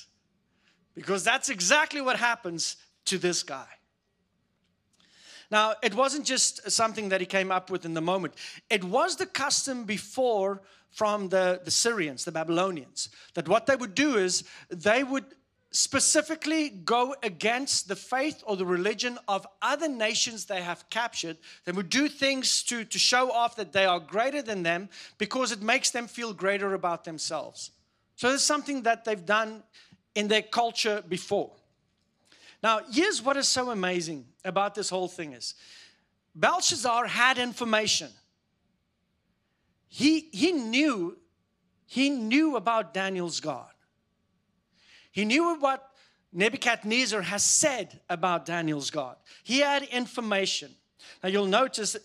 because 0.94 1.24
that's 1.24 1.48
exactly 1.48 2.00
what 2.00 2.16
happens 2.16 2.76
to 3.06 3.18
this 3.18 3.42
guy. 3.42 3.66
Now, 5.50 5.74
it 5.82 5.94
wasn't 5.94 6.24
just 6.24 6.70
something 6.70 7.10
that 7.10 7.20
he 7.20 7.26
came 7.26 7.52
up 7.52 7.70
with 7.70 7.84
in 7.84 7.94
the 7.94 8.00
moment, 8.00 8.34
it 8.70 8.82
was 8.82 9.16
the 9.16 9.26
custom 9.26 9.84
before 9.84 10.62
from 10.90 11.28
the, 11.28 11.60
the 11.64 11.70
Syrians, 11.70 12.24
the 12.24 12.32
Babylonians, 12.32 13.08
that 13.34 13.48
what 13.48 13.66
they 13.66 13.76
would 13.76 13.94
do 13.94 14.16
is 14.16 14.44
they 14.70 15.04
would 15.04 15.24
specifically 15.72 16.68
go 16.68 17.14
against 17.22 17.88
the 17.88 17.96
faith 17.96 18.42
or 18.46 18.56
the 18.56 18.66
religion 18.66 19.18
of 19.26 19.46
other 19.60 19.88
nations 19.88 20.44
they 20.44 20.62
have 20.62 20.88
captured. 20.90 21.36
They 21.64 21.72
would 21.72 21.88
do 21.88 22.08
things 22.08 22.62
to, 22.64 22.84
to 22.84 22.98
show 22.98 23.32
off 23.32 23.56
that 23.56 23.72
they 23.72 23.86
are 23.86 23.98
greater 23.98 24.42
than 24.42 24.62
them 24.62 24.88
because 25.18 25.50
it 25.50 25.62
makes 25.62 25.90
them 25.90 26.06
feel 26.06 26.32
greater 26.32 26.74
about 26.74 27.04
themselves. 27.04 27.70
So 28.16 28.30
it's 28.30 28.44
something 28.44 28.82
that 28.82 29.04
they've 29.04 29.24
done 29.24 29.62
in 30.14 30.28
their 30.28 30.42
culture 30.42 31.02
before. 31.08 31.52
Now, 32.62 32.80
here's 32.92 33.22
what 33.22 33.36
is 33.36 33.48
so 33.48 33.70
amazing 33.70 34.26
about 34.44 34.74
this 34.74 34.90
whole 34.90 35.08
thing 35.08 35.32
is 35.32 35.54
Belshazzar 36.34 37.06
had 37.06 37.38
information. 37.38 38.10
He, 39.88 40.28
he 40.32 40.52
knew 40.52 41.16
he 41.92 42.08
knew 42.08 42.56
about 42.56 42.94
Daniel's 42.94 43.40
God. 43.40 43.71
He 45.12 45.24
knew 45.24 45.56
what 45.58 45.90
Nebuchadnezzar 46.32 47.22
has 47.22 47.44
said 47.44 48.00
about 48.08 48.46
Daniel's 48.46 48.90
God. 48.90 49.16
He 49.44 49.60
had 49.60 49.84
information. 49.84 50.70
Now 51.22 51.28
you'll 51.28 51.46
notice 51.46 51.96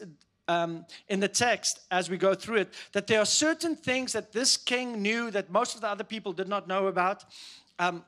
um, 0.48 0.86
in 1.08 1.20
the 1.20 1.28
text 1.28 1.80
as 1.92 2.10
we 2.10 2.18
go 2.18 2.34
through 2.34 2.58
it 2.58 2.74
that 2.92 3.08
there 3.08 3.20
are 3.20 3.26
certain 3.26 3.76
things 3.76 4.14
that 4.14 4.32
this 4.32 4.58
king 4.58 5.02
knew 5.02 5.32
that 5.32 5.52
most 5.52 5.76
of 5.76 5.82
the 5.82 5.88
other 5.88 6.04
people 6.04 6.34
did 6.34 6.48
not 6.48 6.68
know 6.68 6.88
about. 6.88 7.24
Um, 7.80 8.04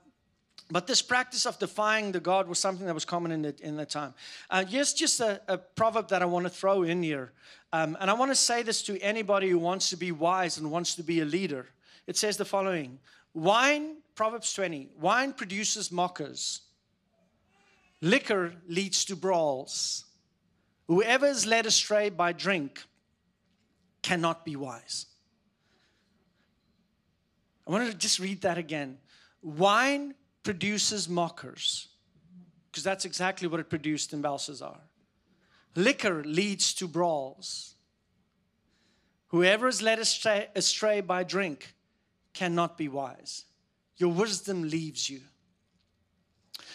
but 0.71 0.85
this 0.85 1.01
practice 1.01 1.45
of 1.45 1.57
defying 1.57 2.11
the 2.11 2.19
God 2.19 2.47
was 2.47 2.59
something 2.59 2.85
that 2.85 2.93
was 2.93 3.05
common 3.05 3.31
in 3.31 3.41
the, 3.41 3.55
in 3.61 3.75
the 3.75 3.85
time. 3.85 4.13
Uh, 4.51 4.63
here's 4.65 4.93
just 4.93 5.19
a, 5.19 5.41
a, 5.47 5.57
proverb 5.57 6.09
that 6.09 6.21
I 6.21 6.25
want 6.25 6.45
to 6.45 6.49
throw 6.49 6.83
in 6.83 7.01
here. 7.01 7.31
Um, 7.73 7.97
and 7.99 8.09
I 8.09 8.13
want 8.13 8.29
to 8.29 8.35
say 8.35 8.61
this 8.61 8.83
to 8.83 8.99
anybody 9.01 9.49
who 9.49 9.57
wants 9.57 9.89
to 9.89 9.97
be 9.97 10.11
wise 10.11 10.59
and 10.59 10.69
wants 10.69 10.93
to 10.95 11.03
be 11.03 11.21
a 11.21 11.25
leader. 11.25 11.65
It 12.05 12.17
says 12.17 12.37
the 12.37 12.45
following 12.45 12.99
Wine 13.39 13.95
Proverbs 14.15 14.53
20 14.53 14.89
wine 14.99 15.31
produces 15.31 15.93
mockers, 15.93 16.59
liquor 18.01 18.53
leads 18.67 19.05
to 19.05 19.15
brawls. 19.15 20.03
Whoever 20.87 21.27
is 21.27 21.45
led 21.45 21.65
astray 21.65 22.09
by 22.09 22.33
drink 22.33 22.83
cannot 24.01 24.43
be 24.43 24.57
wise. 24.57 25.05
I 27.65 27.71
want 27.71 27.89
to 27.89 27.97
just 27.97 28.19
read 28.19 28.41
that 28.41 28.57
again. 28.57 28.97
Wine 29.41 30.15
produces 30.43 31.07
mockers, 31.07 31.87
because 32.69 32.83
that's 32.83 33.05
exactly 33.05 33.47
what 33.47 33.61
it 33.61 33.69
produced 33.69 34.11
in 34.11 34.21
Belshazzar. 34.21 34.81
Liquor 35.75 36.25
leads 36.25 36.73
to 36.73 36.89
brawls. 36.89 37.75
Whoever 39.27 39.69
is 39.69 39.81
led 39.81 39.99
astray, 39.99 40.49
astray 40.55 40.99
by 40.99 41.23
drink 41.23 41.73
cannot 42.33 42.77
be 42.77 42.87
wise. 42.87 43.45
Your 43.97 44.11
wisdom 44.13 44.69
leaves 44.69 45.09
you. 45.09 45.21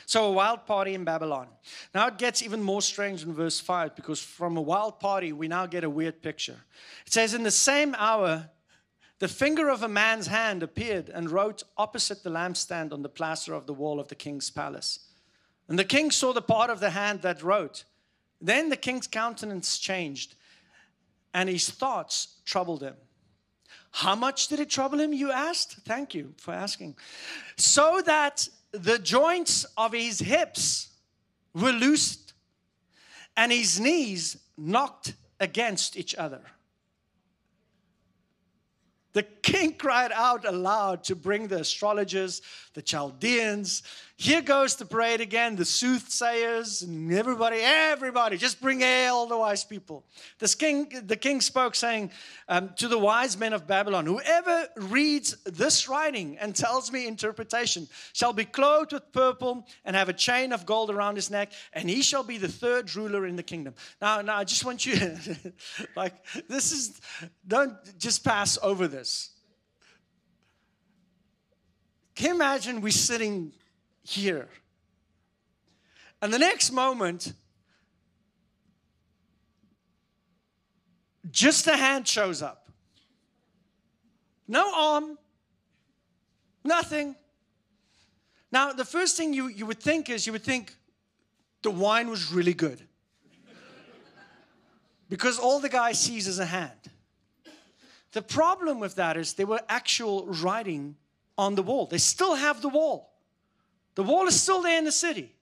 So, 0.06 0.26
a 0.26 0.32
wild 0.32 0.66
party 0.66 0.94
in 0.94 1.04
Babylon. 1.04 1.49
Now, 1.94 2.08
it 2.08 2.18
gets 2.18 2.42
even 2.42 2.62
more 2.62 2.82
strange 2.82 3.23
in 3.23 3.32
verse 3.32 3.58
5 3.58 3.96
because 3.96 4.20
from 4.20 4.56
a 4.56 4.62
wild 4.62 5.00
party, 5.00 5.32
we 5.32 5.49
now 5.49 5.66
get 5.66 5.84
a 5.84 5.90
weird 5.90 6.20
picture. 6.20 6.58
It 7.06 7.12
says, 7.12 7.32
In 7.32 7.42
the 7.42 7.50
same 7.50 7.94
hour, 7.96 8.50
the 9.18 9.28
finger 9.28 9.70
of 9.70 9.82
a 9.82 9.88
man's 9.88 10.26
hand 10.26 10.62
appeared 10.62 11.08
and 11.08 11.30
wrote 11.30 11.62
opposite 11.78 12.23
the 12.23 12.30
lampstand 12.30 12.92
on 12.92 13.02
the 13.02 13.08
plaster 13.08 13.54
of 13.54 13.66
the 13.66 13.73
wall 13.73 13.99
of 13.99 14.08
the 14.08 14.14
king's 14.14 14.50
palace. 14.50 14.99
And 15.68 15.78
the 15.78 15.84
king 15.84 16.11
saw 16.11 16.32
the 16.32 16.42
part 16.42 16.68
of 16.68 16.80
the 16.80 16.90
hand 16.90 17.23
that 17.23 17.42
wrote. 17.42 17.84
Then 18.40 18.68
the 18.68 18.76
king's 18.76 19.06
countenance 19.06 19.78
changed, 19.78 20.34
and 21.32 21.49
his 21.49 21.70
thoughts 21.70 22.40
troubled 22.44 22.82
him. 22.82 22.96
How 23.95 24.17
much 24.17 24.49
did 24.49 24.59
it 24.59 24.71
trouble 24.71 24.99
him, 24.99 25.13
you 25.13 25.31
asked? 25.31 25.77
Thank 25.85 26.17
you 26.17 26.35
for 26.37 26.53
asking. 26.53 26.97
So 27.57 28.03
that 28.05 28.49
the 28.73 28.99
joints 28.99 29.65
of 29.77 29.93
his 29.93 30.19
hips 30.19 30.89
were 31.55 31.71
loosed 31.71 32.33
and 33.37 33.53
his 33.53 33.79
knees 33.79 34.37
knocked 34.59 35.15
against 35.39 35.97
each 35.97 36.13
other. 36.17 36.41
The 39.13 39.23
king 39.23 39.75
cried 39.75 40.11
out 40.11 40.45
aloud 40.45 41.05
to 41.05 41.15
bring 41.15 41.47
the 41.47 41.61
astrologers, 41.61 42.43
the 42.73 42.83
Chaldeans. 42.83 43.85
Here 44.16 44.42
goes 44.42 44.76
the 44.76 44.85
parade 44.85 45.21
again, 45.21 45.56
the 45.56 45.64
soothsayers, 45.64 46.83
and 46.83 47.12
everybody, 47.12 47.59
everybody, 47.61 48.37
just 48.37 48.61
bring 48.61 48.85
all 48.85 49.26
the 49.26 49.37
wise 49.37 49.64
people. 49.64 50.04
The 50.38 50.54
king, 50.56 50.88
the 51.06 51.16
king 51.16 51.40
spoke, 51.40 51.75
saying 51.75 52.12
um, 52.49 52.71
to 52.76 52.87
the 52.87 52.99
wise 52.99 53.37
men 53.37 53.52
of 53.52 53.66
Babylon, 53.66 54.06
Whoever 54.06 54.68
reads 54.76 55.37
this 55.44 55.88
writing 55.88 56.38
and 56.38 56.54
tells 56.54 56.92
me 56.92 57.09
interpretation 57.09 57.88
shall 58.12 58.33
be 58.33 58.44
clothed 58.44 58.92
with 58.92 59.11
purple 59.11 59.66
and 59.85 59.97
have 59.97 60.09
a 60.09 60.12
chain 60.12 60.52
of 60.52 60.64
gold 60.64 60.90
around 60.90 61.16
his 61.16 61.28
neck, 61.28 61.50
and 61.73 61.90
he 61.90 62.00
shall 62.00 62.23
be 62.23 62.38
the 62.38 62.47
third 62.47 62.94
ruler 62.94 63.26
in 63.26 63.35
the 63.35 63.42
kingdom. 63.42 63.75
Now, 64.00 64.21
now 64.21 64.37
I 64.37 64.44
just 64.44 64.64
want 64.64 64.87
you, 64.87 65.16
like, 65.97 66.14
this 66.47 66.71
is, 66.71 67.00
don't 67.49 67.75
just 67.99 68.23
pass 68.23 68.59
over 68.62 68.87
this. 68.87 69.30
Can 72.14 72.28
you 72.28 72.35
imagine 72.37 72.80
we 72.80 72.92
sitting 72.92 73.52
here? 74.04 74.49
And 76.23 76.32
the 76.32 76.38
next 76.38 76.70
moment, 76.70 77.32
just 81.30 81.66
a 81.66 81.76
hand 81.76 82.06
shows 82.06 82.42
up. 82.42 82.68
No 84.46 84.73
arm, 84.75 85.18
nothing. 86.64 87.16
Now, 88.52 88.73
the 88.73 88.84
first 88.84 89.16
thing 89.16 89.32
you, 89.32 89.49
you 89.49 89.66
would 89.66 89.80
think 89.80 90.08
is 90.08 90.26
you 90.26 90.32
would 90.32 90.44
think 90.44 90.76
the 91.62 91.70
wine 91.70 92.08
was 92.08 92.30
really 92.30 92.54
good. 92.54 92.80
because 95.08 95.38
all 95.38 95.61
the 95.61 95.68
guy 95.68 95.92
sees 95.92 96.28
is 96.28 96.38
a 96.38 96.46
hand. 96.46 96.78
The 98.12 98.23
problem 98.23 98.78
with 98.78 98.94
that 98.94 99.16
is 99.16 99.32
there 99.34 99.46
were 99.46 99.62
actual 99.68 100.26
writing 100.26 100.96
on 101.37 101.56
the 101.56 101.62
wall. 101.62 101.87
They 101.87 101.99
still 101.99 102.37
have 102.37 102.62
the 102.62 102.68
wall. 102.68 103.13
The 103.95 104.03
wall 104.03 104.27
is 104.27 104.41
still 104.41 104.63
there 104.63 104.79
in 104.79 104.85
the 104.85 104.93
city. 104.93 105.33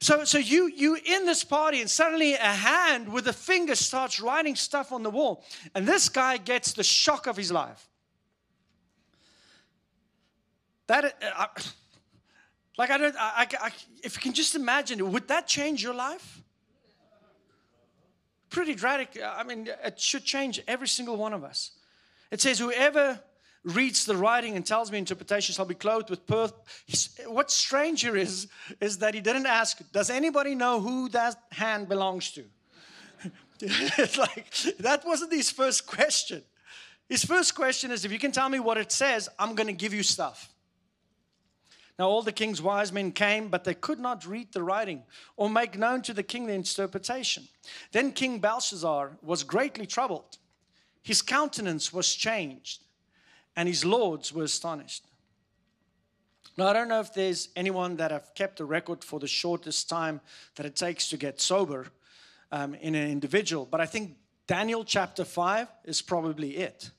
So, 0.00 0.24
so 0.24 0.38
you 0.38 0.68
you 0.68 0.94
in 0.94 1.26
this 1.26 1.44
party, 1.44 1.80
and 1.80 1.90
suddenly 1.90 2.34
a 2.34 2.38
hand 2.38 3.12
with 3.12 3.28
a 3.28 3.32
finger 3.32 3.74
starts 3.74 4.18
writing 4.18 4.56
stuff 4.56 4.92
on 4.92 5.02
the 5.02 5.10
wall, 5.10 5.44
and 5.74 5.86
this 5.86 6.08
guy 6.08 6.38
gets 6.38 6.72
the 6.72 6.82
shock 6.84 7.26
of 7.26 7.36
his 7.36 7.52
life. 7.52 7.86
That, 10.86 11.14
uh, 11.36 11.46
like 12.78 12.90
I 12.90 12.98
don't, 12.98 13.14
I, 13.16 13.46
I, 13.60 13.70
if 14.02 14.16
you 14.16 14.22
can 14.22 14.32
just 14.32 14.54
imagine, 14.54 15.12
would 15.12 15.28
that 15.28 15.46
change 15.46 15.82
your 15.82 15.94
life? 15.94 16.42
Pretty 18.48 18.74
dramatic. 18.74 19.20
I 19.22 19.44
mean, 19.44 19.68
it 19.84 20.00
should 20.00 20.24
change 20.24 20.60
every 20.66 20.88
single 20.88 21.16
one 21.16 21.32
of 21.32 21.44
us. 21.44 21.72
It 22.30 22.40
says, 22.40 22.58
whoever 22.58 23.20
reads 23.64 24.04
the 24.04 24.16
writing 24.16 24.56
and 24.56 24.64
tells 24.64 24.90
me 24.90 24.98
interpretation 24.98 25.54
shall 25.54 25.66
be 25.66 25.74
clothed 25.74 26.10
with 26.10 26.26
pearl. 26.26 26.50
What's 27.26 27.54
stranger 27.54 28.16
is, 28.16 28.48
is 28.80 28.98
that 28.98 29.14
he 29.14 29.20
didn't 29.20 29.46
ask, 29.46 29.80
does 29.92 30.10
anybody 30.10 30.54
know 30.54 30.80
who 30.80 31.08
that 31.10 31.36
hand 31.52 31.88
belongs 31.88 32.30
to? 32.32 32.44
it's 33.60 34.16
like, 34.16 34.50
that 34.78 35.04
wasn't 35.04 35.32
his 35.32 35.50
first 35.50 35.86
question. 35.86 36.42
His 37.08 37.24
first 37.24 37.54
question 37.54 37.90
is, 37.90 38.04
if 38.04 38.12
you 38.12 38.18
can 38.18 38.32
tell 38.32 38.48
me 38.48 38.60
what 38.60 38.78
it 38.78 38.92
says, 38.92 39.28
I'm 39.38 39.54
going 39.54 39.66
to 39.66 39.72
give 39.72 39.92
you 39.92 40.02
stuff. 40.02 40.48
Now, 41.98 42.08
all 42.08 42.22
the 42.22 42.32
king's 42.32 42.62
wise 42.62 42.92
men 42.92 43.12
came, 43.12 43.48
but 43.48 43.64
they 43.64 43.74
could 43.74 44.00
not 44.00 44.24
read 44.24 44.52
the 44.52 44.62
writing 44.62 45.02
or 45.36 45.50
make 45.50 45.76
known 45.76 46.00
to 46.02 46.14
the 46.14 46.22
king 46.22 46.46
the 46.46 46.54
interpretation. 46.54 47.46
Then 47.92 48.12
King 48.12 48.38
Belshazzar 48.38 49.18
was 49.20 49.42
greatly 49.42 49.84
troubled. 49.84 50.38
His 51.02 51.20
countenance 51.20 51.92
was 51.92 52.14
changed 52.14 52.84
and 53.56 53.68
his 53.68 53.84
lords 53.84 54.32
were 54.32 54.44
astonished. 54.44 55.04
Now, 56.56 56.68
I 56.68 56.72
don't 56.72 56.88
know 56.88 57.00
if 57.00 57.14
there's 57.14 57.48
anyone 57.56 57.96
that 57.96 58.10
have 58.10 58.34
kept 58.34 58.60
a 58.60 58.64
record 58.64 59.04
for 59.04 59.18
the 59.18 59.26
shortest 59.26 59.88
time 59.88 60.20
that 60.56 60.66
it 60.66 60.76
takes 60.76 61.08
to 61.10 61.16
get 61.16 61.40
sober 61.40 61.86
um, 62.52 62.74
in 62.74 62.94
an 62.94 63.10
individual, 63.10 63.66
but 63.70 63.80
I 63.80 63.86
think 63.86 64.16
Daniel 64.46 64.84
chapter 64.84 65.24
5 65.24 65.68
is 65.84 66.02
probably 66.02 66.56
it. 66.56 66.90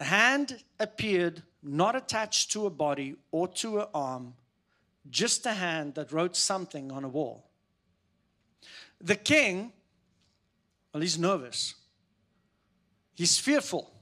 A 0.00 0.04
hand 0.04 0.62
appeared 0.80 1.42
not 1.62 1.96
attached 1.96 2.52
to 2.52 2.66
a 2.66 2.70
body 2.70 3.16
or 3.30 3.48
to 3.48 3.80
an 3.80 3.86
arm, 3.94 4.34
just 5.08 5.46
a 5.46 5.52
hand 5.52 5.94
that 5.94 6.12
wrote 6.12 6.36
something 6.36 6.90
on 6.92 7.04
a 7.04 7.08
wall. 7.08 7.48
The 9.00 9.16
king, 9.16 9.72
well, 10.92 11.00
he's 11.00 11.18
nervous, 11.18 11.74
he's 13.14 13.38
fearful. 13.38 13.93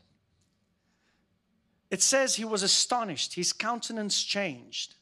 It 1.93 2.01
says 2.01 2.37
he 2.37 2.47
was 2.47 2.63
astonished, 2.63 3.35
his 3.35 3.53
countenance 3.53 4.25
changed. 4.25 4.95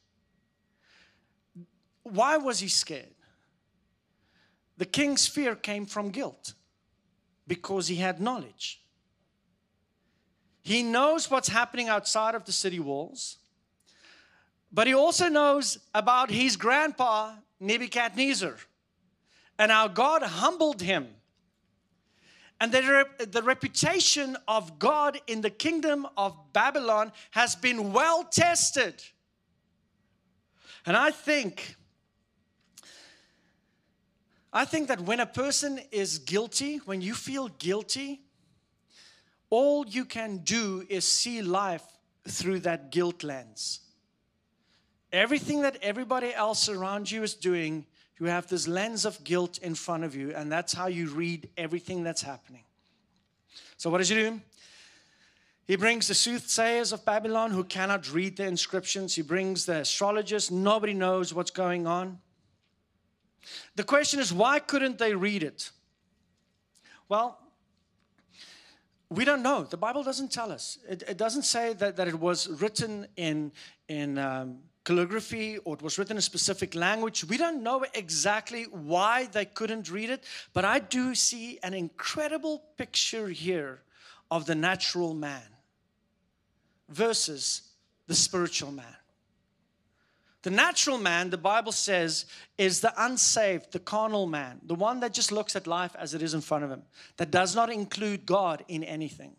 Why 2.03 2.35
was 2.35 2.59
he 2.59 2.67
scared? 2.67 3.15
The 4.77 4.83
king's 4.83 5.25
fear 5.25 5.55
came 5.55 5.85
from 5.85 6.09
guilt 6.09 6.53
because 7.47 7.87
he 7.87 7.95
had 7.95 8.19
knowledge. 8.19 8.83
He 10.63 10.83
knows 10.83 11.31
what's 11.31 11.47
happening 11.47 11.87
outside 11.87 12.35
of 12.35 12.43
the 12.43 12.51
city 12.51 12.81
walls, 12.81 13.37
but 14.69 14.85
he 14.85 14.93
also 14.93 15.29
knows 15.29 15.77
about 15.95 16.29
his 16.29 16.57
grandpa, 16.57 17.35
Nebuchadnezzar, 17.61 18.57
and 19.57 19.71
how 19.71 19.87
God 19.87 20.23
humbled 20.23 20.81
him 20.81 21.07
and 22.61 22.71
the, 22.71 23.07
the 23.31 23.41
reputation 23.41 24.37
of 24.47 24.77
God 24.77 25.19
in 25.25 25.41
the 25.41 25.49
kingdom 25.49 26.05
of 26.15 26.37
Babylon 26.53 27.11
has 27.31 27.55
been 27.55 27.91
well 27.91 28.23
tested. 28.23 29.03
And 30.85 30.95
I 30.95 31.09
think, 31.09 31.75
I 34.53 34.63
think 34.65 34.89
that 34.89 35.01
when 35.01 35.19
a 35.19 35.25
person 35.25 35.79
is 35.91 36.19
guilty, 36.19 36.77
when 36.85 37.01
you 37.01 37.15
feel 37.15 37.47
guilty, 37.47 38.21
all 39.49 39.83
you 39.87 40.05
can 40.05 40.37
do 40.43 40.85
is 40.87 41.03
see 41.07 41.41
life 41.41 41.83
through 42.27 42.59
that 42.59 42.91
guilt 42.91 43.23
lens. 43.23 43.79
Everything 45.11 45.63
that 45.63 45.77
everybody 45.81 46.31
else 46.31 46.69
around 46.69 47.09
you 47.09 47.23
is 47.23 47.33
doing, 47.33 47.87
you 48.21 48.27
have 48.27 48.45
this 48.45 48.67
lens 48.67 49.03
of 49.05 49.23
guilt 49.23 49.57
in 49.57 49.73
front 49.73 50.03
of 50.03 50.15
you, 50.15 50.31
and 50.35 50.51
that's 50.51 50.73
how 50.73 50.85
you 50.85 51.09
read 51.09 51.49
everything 51.57 52.03
that's 52.03 52.21
happening. 52.21 52.63
So, 53.77 53.89
what 53.89 53.97
does 53.97 54.09
he 54.09 54.15
do? 54.15 54.39
He 55.65 55.75
brings 55.75 56.07
the 56.07 56.13
soothsayers 56.13 56.93
of 56.93 57.03
Babylon 57.03 57.49
who 57.49 57.63
cannot 57.63 58.13
read 58.13 58.37
the 58.37 58.45
inscriptions. 58.45 59.15
He 59.15 59.23
brings 59.23 59.65
the 59.65 59.77
astrologers. 59.77 60.51
Nobody 60.51 60.93
knows 60.93 61.33
what's 61.33 61.49
going 61.49 61.87
on. 61.87 62.19
The 63.75 63.83
question 63.83 64.19
is, 64.19 64.31
why 64.31 64.59
couldn't 64.59 64.99
they 64.99 65.15
read 65.15 65.41
it? 65.41 65.71
Well, 67.09 67.39
we 69.09 69.25
don't 69.25 69.41
know. 69.41 69.63
The 69.63 69.77
Bible 69.77 70.03
doesn't 70.03 70.31
tell 70.31 70.51
us. 70.51 70.77
It, 70.87 71.03
it 71.07 71.17
doesn't 71.17 71.43
say 71.43 71.73
that, 71.73 71.95
that 71.95 72.07
it 72.07 72.19
was 72.19 72.47
written 72.61 73.07
in, 73.17 73.51
in 73.87 74.19
um, 74.19 74.59
calligraphy 74.83 75.57
or 75.59 75.75
it 75.75 75.81
was 75.81 75.97
written 75.97 76.13
in 76.13 76.17
a 76.17 76.21
specific 76.21 76.75
language. 76.75 77.23
We 77.23 77.37
don't 77.37 77.63
know 77.63 77.85
exactly 77.93 78.63
why 78.63 79.27
they 79.27 79.45
couldn't 79.45 79.91
read 79.91 80.09
it, 80.09 80.23
but 80.53 80.65
I 80.65 80.79
do 80.79 81.13
see 81.15 81.59
an 81.63 81.73
incredible 81.73 82.63
picture 82.77 83.27
here 83.27 83.81
of 84.29 84.45
the 84.45 84.55
natural 84.55 85.13
man 85.13 85.43
versus 86.89 87.61
the 88.07 88.15
spiritual 88.15 88.71
man. 88.71 88.95
The 90.43 90.49
natural 90.49 90.97
man, 90.97 91.29
the 91.29 91.37
Bible 91.37 91.71
says, 91.71 92.25
is 92.57 92.81
the 92.81 92.93
unsaved, 92.97 93.71
the 93.71 93.79
carnal 93.79 94.25
man, 94.25 94.59
the 94.63 94.73
one 94.73 94.99
that 95.01 95.13
just 95.13 95.31
looks 95.31 95.55
at 95.55 95.67
life 95.67 95.95
as 95.99 96.15
it 96.15 96.23
is 96.23 96.33
in 96.33 96.41
front 96.41 96.63
of 96.63 96.71
him, 96.71 96.81
that 97.17 97.29
does 97.29 97.55
not 97.55 97.71
include 97.71 98.25
God 98.25 98.65
in 98.67 98.83
anything. 98.83 99.35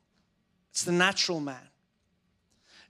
It's 0.70 0.84
the 0.84 0.92
natural 0.92 1.40
man. 1.40 1.68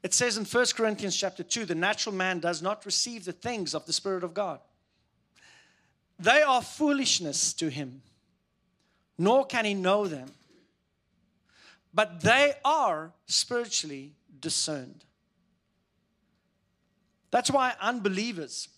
It 0.02 0.12
says 0.12 0.36
in 0.36 0.44
1 0.44 0.66
Corinthians 0.74 1.16
chapter 1.16 1.42
2 1.42 1.64
the 1.64 1.74
natural 1.74 2.14
man 2.14 2.40
does 2.40 2.60
not 2.60 2.84
receive 2.84 3.24
the 3.24 3.32
things 3.32 3.74
of 3.74 3.86
the 3.86 3.92
Spirit 3.92 4.24
of 4.24 4.34
God. 4.34 4.60
They 6.18 6.42
are 6.42 6.62
foolishness 6.62 7.52
to 7.54 7.68
him, 7.68 8.02
nor 9.18 9.46
can 9.46 9.64
he 9.64 9.74
know 9.74 10.06
them. 10.06 10.28
But 11.94 12.20
they 12.20 12.54
are 12.64 13.12
spiritually 13.26 14.12
discerned. 14.40 15.04
That's 17.30 17.50
why 17.50 17.74
unbelievers, 17.80 18.68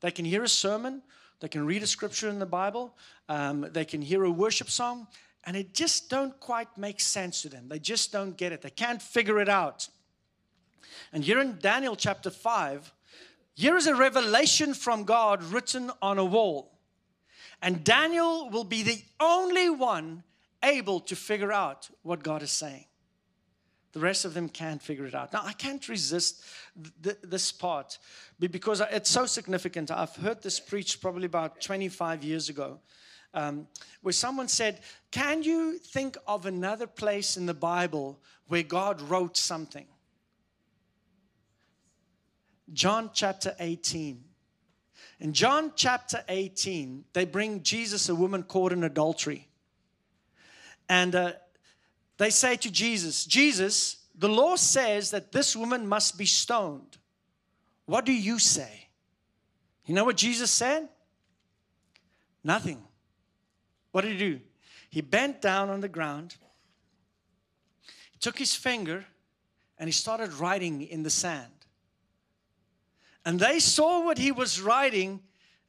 they 0.00 0.10
can 0.10 0.24
hear 0.24 0.42
a 0.42 0.48
sermon, 0.48 1.02
they 1.40 1.48
can 1.48 1.66
read 1.66 1.82
a 1.82 1.86
scripture 1.86 2.28
in 2.28 2.38
the 2.38 2.46
Bible, 2.46 2.96
um, 3.28 3.66
they 3.72 3.84
can 3.84 4.02
hear 4.02 4.24
a 4.24 4.30
worship 4.30 4.70
song, 4.70 5.06
and 5.44 5.56
it 5.56 5.74
just 5.74 6.08
don't 6.08 6.38
quite 6.40 6.76
make 6.78 7.00
sense 7.00 7.42
to 7.42 7.48
them. 7.48 7.68
They 7.68 7.78
just 7.78 8.10
don't 8.12 8.36
get 8.36 8.52
it. 8.52 8.62
They 8.62 8.70
can't 8.70 9.02
figure 9.02 9.38
it 9.40 9.48
out. 9.48 9.88
And 11.12 11.24
here 11.24 11.40
in 11.40 11.58
Daniel 11.58 11.96
chapter 11.96 12.30
5, 12.30 12.92
here 13.54 13.76
is 13.76 13.86
a 13.86 13.94
revelation 13.94 14.74
from 14.74 15.04
God 15.04 15.42
written 15.42 15.90
on 16.02 16.18
a 16.18 16.24
wall. 16.24 16.72
And 17.62 17.84
Daniel 17.84 18.50
will 18.50 18.64
be 18.64 18.82
the 18.82 19.02
only 19.20 19.70
one 19.70 20.24
able 20.62 21.00
to 21.00 21.16
figure 21.16 21.52
out 21.52 21.88
what 22.02 22.22
God 22.22 22.42
is 22.42 22.50
saying. 22.50 22.86
The 23.92 24.00
rest 24.00 24.24
of 24.24 24.34
them 24.34 24.48
can't 24.48 24.82
figure 24.82 25.06
it 25.06 25.14
out. 25.14 25.32
Now, 25.32 25.42
I 25.44 25.52
can't 25.52 25.88
resist 25.88 26.42
th- 27.02 27.16
this 27.22 27.52
part 27.52 27.98
because 28.40 28.82
it's 28.90 29.08
so 29.08 29.24
significant. 29.24 29.92
I've 29.92 30.16
heard 30.16 30.42
this 30.42 30.58
preached 30.58 31.00
probably 31.00 31.26
about 31.26 31.60
25 31.60 32.24
years 32.24 32.48
ago, 32.48 32.80
um, 33.34 33.68
where 34.02 34.12
someone 34.12 34.48
said, 34.48 34.80
Can 35.12 35.44
you 35.44 35.78
think 35.78 36.16
of 36.26 36.44
another 36.44 36.88
place 36.88 37.36
in 37.36 37.46
the 37.46 37.54
Bible 37.54 38.18
where 38.48 38.64
God 38.64 39.00
wrote 39.00 39.36
something? 39.36 39.86
John 42.72 43.10
chapter 43.12 43.54
18. 43.58 44.24
In 45.20 45.32
John 45.32 45.72
chapter 45.76 46.24
18, 46.28 47.04
they 47.12 47.24
bring 47.24 47.62
Jesus 47.62 48.08
a 48.08 48.14
woman 48.14 48.42
caught 48.42 48.72
in 48.72 48.84
adultery. 48.84 49.48
And 50.88 51.14
uh, 51.14 51.32
they 52.18 52.30
say 52.30 52.56
to 52.56 52.70
Jesus, 52.70 53.24
Jesus, 53.24 53.96
the 54.14 54.28
law 54.28 54.56
says 54.56 55.10
that 55.10 55.32
this 55.32 55.56
woman 55.56 55.86
must 55.86 56.18
be 56.18 56.26
stoned. 56.26 56.98
What 57.86 58.04
do 58.04 58.12
you 58.12 58.38
say? 58.38 58.88
You 59.86 59.94
know 59.94 60.04
what 60.04 60.16
Jesus 60.16 60.50
said? 60.50 60.88
Nothing. 62.42 62.82
What 63.92 64.02
did 64.02 64.12
he 64.12 64.18
do? 64.18 64.40
He 64.90 65.00
bent 65.00 65.40
down 65.40 65.70
on 65.70 65.80
the 65.80 65.88
ground, 65.88 66.36
took 68.20 68.38
his 68.38 68.54
finger, 68.54 69.04
and 69.78 69.88
he 69.88 69.92
started 69.92 70.32
writing 70.34 70.82
in 70.82 71.02
the 71.02 71.10
sand. 71.10 71.52
And 73.24 73.40
they 73.40 73.58
saw 73.58 74.04
what 74.04 74.18
he 74.18 74.32
was 74.32 74.60
writing, 74.60 75.20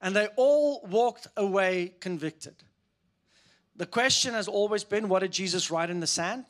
and 0.01 0.15
they 0.15 0.27
all 0.35 0.85
walked 0.89 1.27
away 1.37 1.93
convicted. 1.99 2.55
The 3.75 3.85
question 3.85 4.33
has 4.33 4.47
always 4.47 4.83
been 4.83 5.09
what 5.09 5.19
did 5.19 5.31
Jesus 5.31 5.69
write 5.71 5.89
in 5.89 5.99
the 5.99 6.07
sand? 6.07 6.45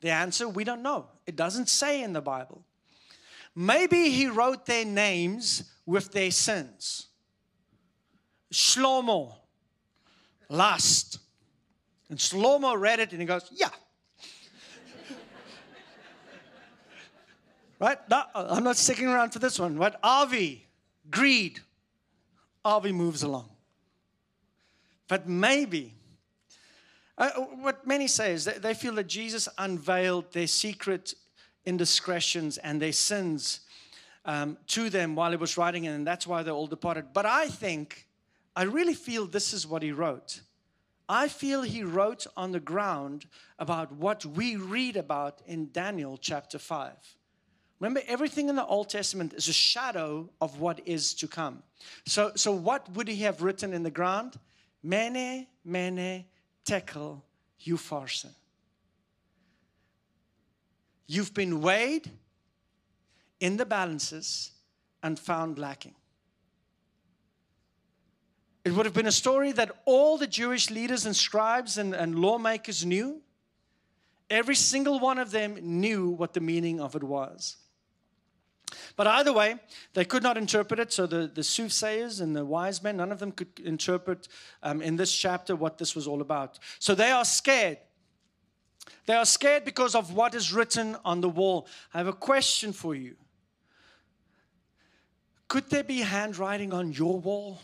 The 0.00 0.10
answer 0.10 0.48
we 0.48 0.64
don't 0.64 0.82
know. 0.82 1.06
It 1.26 1.36
doesn't 1.36 1.68
say 1.68 2.02
in 2.02 2.12
the 2.12 2.20
Bible. 2.20 2.64
maybe 3.54 4.10
he 4.10 4.26
wrote 4.26 4.66
their 4.66 4.84
names 4.84 5.70
with 5.86 6.10
their 6.12 6.30
sins. 6.30 7.06
Shlomo, 8.52 9.34
lust. 10.48 11.18
And 12.08 12.18
Shlomo 12.18 12.78
read 12.78 13.00
it 13.00 13.12
and 13.12 13.20
he 13.20 13.26
goes, 13.26 13.48
Yeah. 13.52 13.70
Right? 17.84 17.98
No, 18.08 18.22
I'm 18.34 18.64
not 18.64 18.76
sticking 18.76 19.06
around 19.08 19.30
for 19.30 19.38
this 19.38 19.58
one. 19.58 19.76
What? 19.76 20.00
Avi, 20.02 20.66
greed. 21.10 21.60
Avi 22.64 22.92
moves 22.92 23.22
along. 23.22 23.50
But 25.06 25.28
maybe, 25.28 25.92
uh, 27.18 27.30
what 27.60 27.86
many 27.86 28.06
say 28.06 28.32
is 28.32 28.46
that 28.46 28.62
they 28.62 28.72
feel 28.72 28.94
that 28.94 29.06
Jesus 29.06 29.50
unveiled 29.58 30.32
their 30.32 30.46
secret 30.46 31.12
indiscretions 31.66 32.56
and 32.56 32.80
their 32.80 32.92
sins 32.92 33.60
um, 34.24 34.56
to 34.68 34.88
them 34.88 35.14
while 35.14 35.30
he 35.30 35.36
was 35.36 35.58
writing 35.58 35.84
it, 35.84 35.90
and 35.90 36.06
that's 36.06 36.26
why 36.26 36.42
they 36.42 36.50
all 36.50 36.66
departed. 36.66 37.08
But 37.12 37.26
I 37.26 37.48
think, 37.48 38.06
I 38.56 38.62
really 38.62 38.94
feel 38.94 39.26
this 39.26 39.52
is 39.52 39.66
what 39.66 39.82
he 39.82 39.92
wrote. 39.92 40.40
I 41.06 41.28
feel 41.28 41.60
he 41.60 41.84
wrote 41.84 42.26
on 42.34 42.52
the 42.52 42.60
ground 42.60 43.26
about 43.58 43.92
what 43.92 44.24
we 44.24 44.56
read 44.56 44.96
about 44.96 45.42
in 45.46 45.70
Daniel 45.70 46.16
chapter 46.16 46.58
5. 46.58 46.94
Remember, 47.84 48.00
everything 48.08 48.48
in 48.48 48.56
the 48.56 48.64
Old 48.64 48.88
Testament 48.88 49.34
is 49.34 49.46
a 49.46 49.52
shadow 49.52 50.30
of 50.40 50.58
what 50.58 50.80
is 50.88 51.12
to 51.16 51.28
come. 51.28 51.62
So, 52.06 52.32
so 52.34 52.50
what 52.50 52.90
would 52.94 53.08
he 53.08 53.16
have 53.24 53.42
written 53.42 53.74
in 53.74 53.82
the 53.82 53.90
ground? 53.90 54.38
Mene, 54.82 55.46
mene, 55.66 56.24
tekel, 56.64 57.22
upharsin. 57.66 58.30
You've 61.06 61.34
been 61.34 61.60
weighed 61.60 62.10
in 63.38 63.58
the 63.58 63.66
balances 63.66 64.52
and 65.02 65.18
found 65.18 65.58
lacking. 65.58 65.94
It 68.64 68.72
would 68.72 68.86
have 68.86 68.94
been 68.94 69.08
a 69.08 69.12
story 69.12 69.52
that 69.52 69.72
all 69.84 70.16
the 70.16 70.26
Jewish 70.26 70.70
leaders 70.70 71.04
and 71.04 71.14
scribes 71.14 71.76
and, 71.76 71.94
and 71.94 72.18
lawmakers 72.18 72.86
knew. 72.86 73.20
Every 74.30 74.54
single 74.54 75.00
one 75.00 75.18
of 75.18 75.32
them 75.32 75.58
knew 75.60 76.08
what 76.08 76.32
the 76.32 76.40
meaning 76.40 76.80
of 76.80 76.96
it 76.96 77.04
was. 77.04 77.58
But 78.96 79.06
either 79.06 79.32
way, 79.32 79.56
they 79.92 80.04
could 80.04 80.22
not 80.22 80.36
interpret 80.36 80.80
it. 80.80 80.92
So 80.92 81.06
the, 81.06 81.30
the 81.32 81.42
soothsayers 81.42 82.20
and 82.20 82.34
the 82.34 82.44
wise 82.44 82.82
men, 82.82 82.96
none 82.96 83.12
of 83.12 83.18
them 83.18 83.32
could 83.32 83.60
interpret 83.64 84.28
um, 84.62 84.82
in 84.82 84.96
this 84.96 85.12
chapter 85.12 85.56
what 85.56 85.78
this 85.78 85.94
was 85.94 86.06
all 86.06 86.20
about. 86.20 86.58
So 86.78 86.94
they 86.94 87.10
are 87.10 87.24
scared. 87.24 87.78
They 89.06 89.14
are 89.14 89.26
scared 89.26 89.64
because 89.64 89.94
of 89.94 90.14
what 90.14 90.34
is 90.34 90.52
written 90.52 90.96
on 91.04 91.20
the 91.20 91.28
wall. 91.28 91.66
I 91.92 91.98
have 91.98 92.06
a 92.06 92.12
question 92.12 92.72
for 92.72 92.94
you. 92.94 93.16
Could 95.48 95.70
there 95.70 95.84
be 95.84 96.00
handwriting 96.00 96.72
on 96.72 96.92
your 96.92 97.20
wall? 97.20 97.60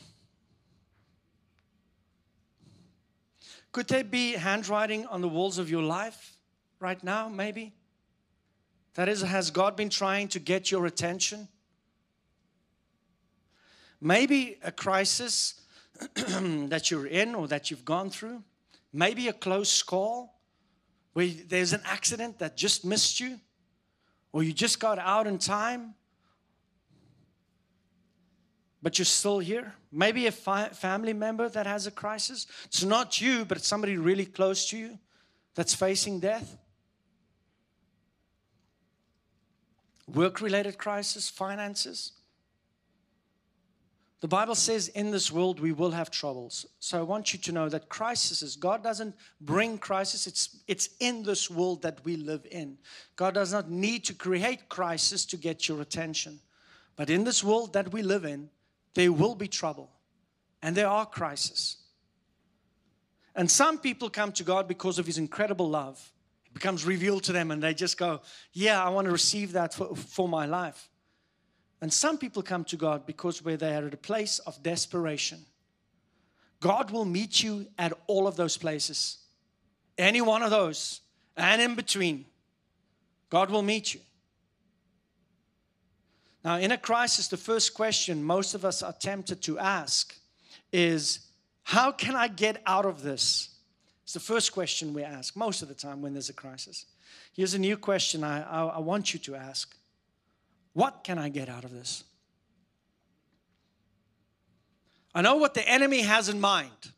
Could 3.72 3.88
there 3.88 4.04
be 4.04 4.32
handwriting 4.32 5.06
on 5.06 5.20
the 5.20 5.28
walls 5.28 5.58
of 5.58 5.70
your 5.70 5.82
life 5.82 6.36
right 6.80 7.02
now, 7.02 7.28
maybe? 7.28 7.72
That 8.94 9.08
is, 9.08 9.22
has 9.22 9.50
God 9.50 9.76
been 9.76 9.90
trying 9.90 10.28
to 10.28 10.38
get 10.38 10.70
your 10.70 10.86
attention? 10.86 11.48
Maybe 14.00 14.58
a 14.62 14.72
crisis 14.72 15.60
that 16.14 16.90
you're 16.90 17.06
in 17.06 17.34
or 17.34 17.48
that 17.48 17.70
you've 17.70 17.84
gone 17.84 18.10
through. 18.10 18.42
Maybe 18.92 19.28
a 19.28 19.32
close 19.32 19.82
call 19.82 20.40
where 21.12 21.28
there's 21.48 21.72
an 21.72 21.82
accident 21.84 22.38
that 22.38 22.56
just 22.56 22.84
missed 22.84 23.20
you, 23.20 23.38
or 24.32 24.42
you 24.42 24.52
just 24.52 24.78
got 24.80 24.98
out 24.98 25.26
in 25.26 25.38
time, 25.38 25.94
but 28.82 28.98
you're 28.98 29.04
still 29.04 29.40
here. 29.40 29.74
Maybe 29.92 30.26
a 30.26 30.32
fi- 30.32 30.68
family 30.68 31.12
member 31.12 31.48
that 31.48 31.66
has 31.66 31.86
a 31.86 31.90
crisis. 31.90 32.46
It's 32.66 32.84
not 32.84 33.20
you, 33.20 33.44
but 33.44 33.58
it's 33.58 33.66
somebody 33.66 33.96
really 33.96 34.24
close 34.24 34.68
to 34.70 34.78
you 34.78 34.98
that's 35.54 35.74
facing 35.74 36.20
death. 36.20 36.56
Work 40.14 40.40
related 40.40 40.78
crisis, 40.78 41.28
finances. 41.28 42.12
The 44.20 44.28
Bible 44.28 44.54
says 44.54 44.88
in 44.88 45.10
this 45.10 45.32
world 45.32 45.60
we 45.60 45.72
will 45.72 45.92
have 45.92 46.10
troubles. 46.10 46.66
So 46.78 46.98
I 46.98 47.02
want 47.02 47.32
you 47.32 47.38
to 47.38 47.52
know 47.52 47.70
that 47.70 47.88
crises, 47.88 48.54
God 48.54 48.82
doesn't 48.82 49.14
bring 49.40 49.78
crisis, 49.78 50.26
it's, 50.26 50.58
it's 50.68 50.90
in 51.00 51.22
this 51.22 51.48
world 51.48 51.80
that 51.82 52.04
we 52.04 52.16
live 52.16 52.46
in. 52.50 52.76
God 53.16 53.34
does 53.34 53.52
not 53.52 53.70
need 53.70 54.04
to 54.04 54.14
create 54.14 54.68
crisis 54.68 55.24
to 55.26 55.38
get 55.38 55.68
your 55.68 55.80
attention. 55.80 56.40
But 56.96 57.08
in 57.08 57.24
this 57.24 57.42
world 57.42 57.72
that 57.72 57.92
we 57.92 58.02
live 58.02 58.26
in, 58.26 58.50
there 58.94 59.10
will 59.10 59.34
be 59.34 59.48
trouble 59.48 59.90
and 60.62 60.76
there 60.76 60.88
are 60.88 61.06
crises. 61.06 61.78
And 63.34 63.50
some 63.50 63.78
people 63.78 64.10
come 64.10 64.32
to 64.32 64.44
God 64.44 64.68
because 64.68 64.98
of 64.98 65.06
His 65.06 65.16
incredible 65.16 65.70
love. 65.70 66.12
Becomes 66.52 66.84
revealed 66.84 67.24
to 67.24 67.32
them 67.32 67.50
and 67.50 67.62
they 67.62 67.74
just 67.74 67.96
go, 67.96 68.20
Yeah, 68.52 68.82
I 68.82 68.88
want 68.88 69.06
to 69.06 69.12
receive 69.12 69.52
that 69.52 69.74
for, 69.74 69.94
for 69.94 70.28
my 70.28 70.46
life. 70.46 70.88
And 71.80 71.92
some 71.92 72.18
people 72.18 72.42
come 72.42 72.64
to 72.64 72.76
God 72.76 73.06
because 73.06 73.42
where 73.42 73.56
they 73.56 73.74
are 73.74 73.86
at 73.86 73.94
a 73.94 73.98
place 73.98 74.38
of 74.40 74.62
desperation. 74.62 75.38
God 76.60 76.90
will 76.90 77.06
meet 77.06 77.42
you 77.42 77.66
at 77.78 77.92
all 78.06 78.26
of 78.26 78.36
those 78.36 78.58
places. 78.58 79.18
Any 79.96 80.20
one 80.20 80.42
of 80.42 80.50
those 80.50 81.00
and 81.36 81.62
in 81.62 81.74
between. 81.74 82.26
God 83.30 83.50
will 83.50 83.62
meet 83.62 83.94
you. 83.94 84.00
Now, 86.44 86.56
in 86.56 86.72
a 86.72 86.78
crisis, 86.78 87.28
the 87.28 87.36
first 87.36 87.74
question 87.74 88.22
most 88.22 88.54
of 88.54 88.64
us 88.64 88.82
are 88.82 88.92
tempted 88.92 89.42
to 89.42 89.58
ask 89.58 90.16
is 90.72 91.20
How 91.62 91.92
can 91.92 92.16
I 92.16 92.28
get 92.28 92.62
out 92.66 92.86
of 92.86 93.02
this? 93.02 93.49
It's 94.10 94.14
the 94.14 94.34
first 94.34 94.52
question 94.52 94.92
we 94.92 95.04
ask 95.04 95.36
most 95.36 95.62
of 95.62 95.68
the 95.68 95.74
time 95.74 96.02
when 96.02 96.14
there's 96.14 96.30
a 96.30 96.32
crisis. 96.32 96.86
Here's 97.32 97.54
a 97.54 97.60
new 97.60 97.76
question 97.76 98.24
I, 98.24 98.42
I, 98.42 98.64
I 98.64 98.78
want 98.80 99.14
you 99.14 99.20
to 99.20 99.36
ask 99.36 99.72
What 100.72 101.04
can 101.04 101.16
I 101.16 101.28
get 101.28 101.48
out 101.48 101.62
of 101.62 101.70
this? 101.70 102.02
I 105.14 105.22
know 105.22 105.36
what 105.36 105.54
the 105.54 105.64
enemy 105.64 106.00
has 106.00 106.28
in 106.28 106.40
mind. 106.40 106.90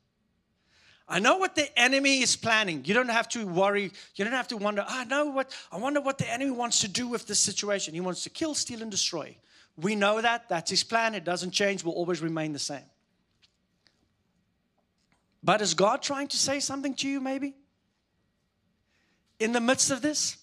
I 1.07 1.19
know 1.19 1.37
what 1.37 1.55
the 1.55 1.79
enemy 1.79 2.23
is 2.23 2.35
planning. 2.35 2.83
You 2.87 2.95
don't 2.95 3.11
have 3.11 3.29
to 3.29 3.47
worry. 3.47 3.93
You 4.15 4.25
don't 4.25 4.33
have 4.33 4.49
to 4.49 4.57
wonder, 4.57 4.83
ah, 4.89 5.01
I 5.03 5.05
know 5.05 5.27
what, 5.27 5.55
I 5.71 5.77
wonder 5.77 6.01
what 6.01 6.17
the 6.17 6.33
enemy 6.33 6.53
wants 6.53 6.81
to 6.81 6.89
do 6.89 7.09
with 7.09 7.27
this 7.27 7.41
situation. 7.41 7.93
He 7.93 8.01
wants 8.01 8.23
to 8.23 8.31
kill, 8.31 8.55
steal, 8.55 8.81
and 8.81 8.91
destroy. 8.91 9.37
We 9.77 9.97
know 9.97 10.23
that. 10.23 10.49
That's 10.49 10.71
his 10.71 10.83
plan. 10.83 11.15
It 11.15 11.25
doesn't 11.25 11.51
change, 11.51 11.85
will 11.85 11.93
always 11.93 12.23
remain 12.23 12.55
the 12.55 12.59
same. 12.59 12.89
But 15.43 15.61
is 15.61 15.75
God 15.75 16.03
trying 16.03 16.29
to 16.29 16.37
say 16.37 16.61
something 16.61 16.95
to 16.97 17.09
you, 17.09 17.21
maybe? 17.21 17.55
In 19.39 19.53
the 19.53 19.61
midst 19.61 19.91
of 19.91 20.03
this? 20.03 20.37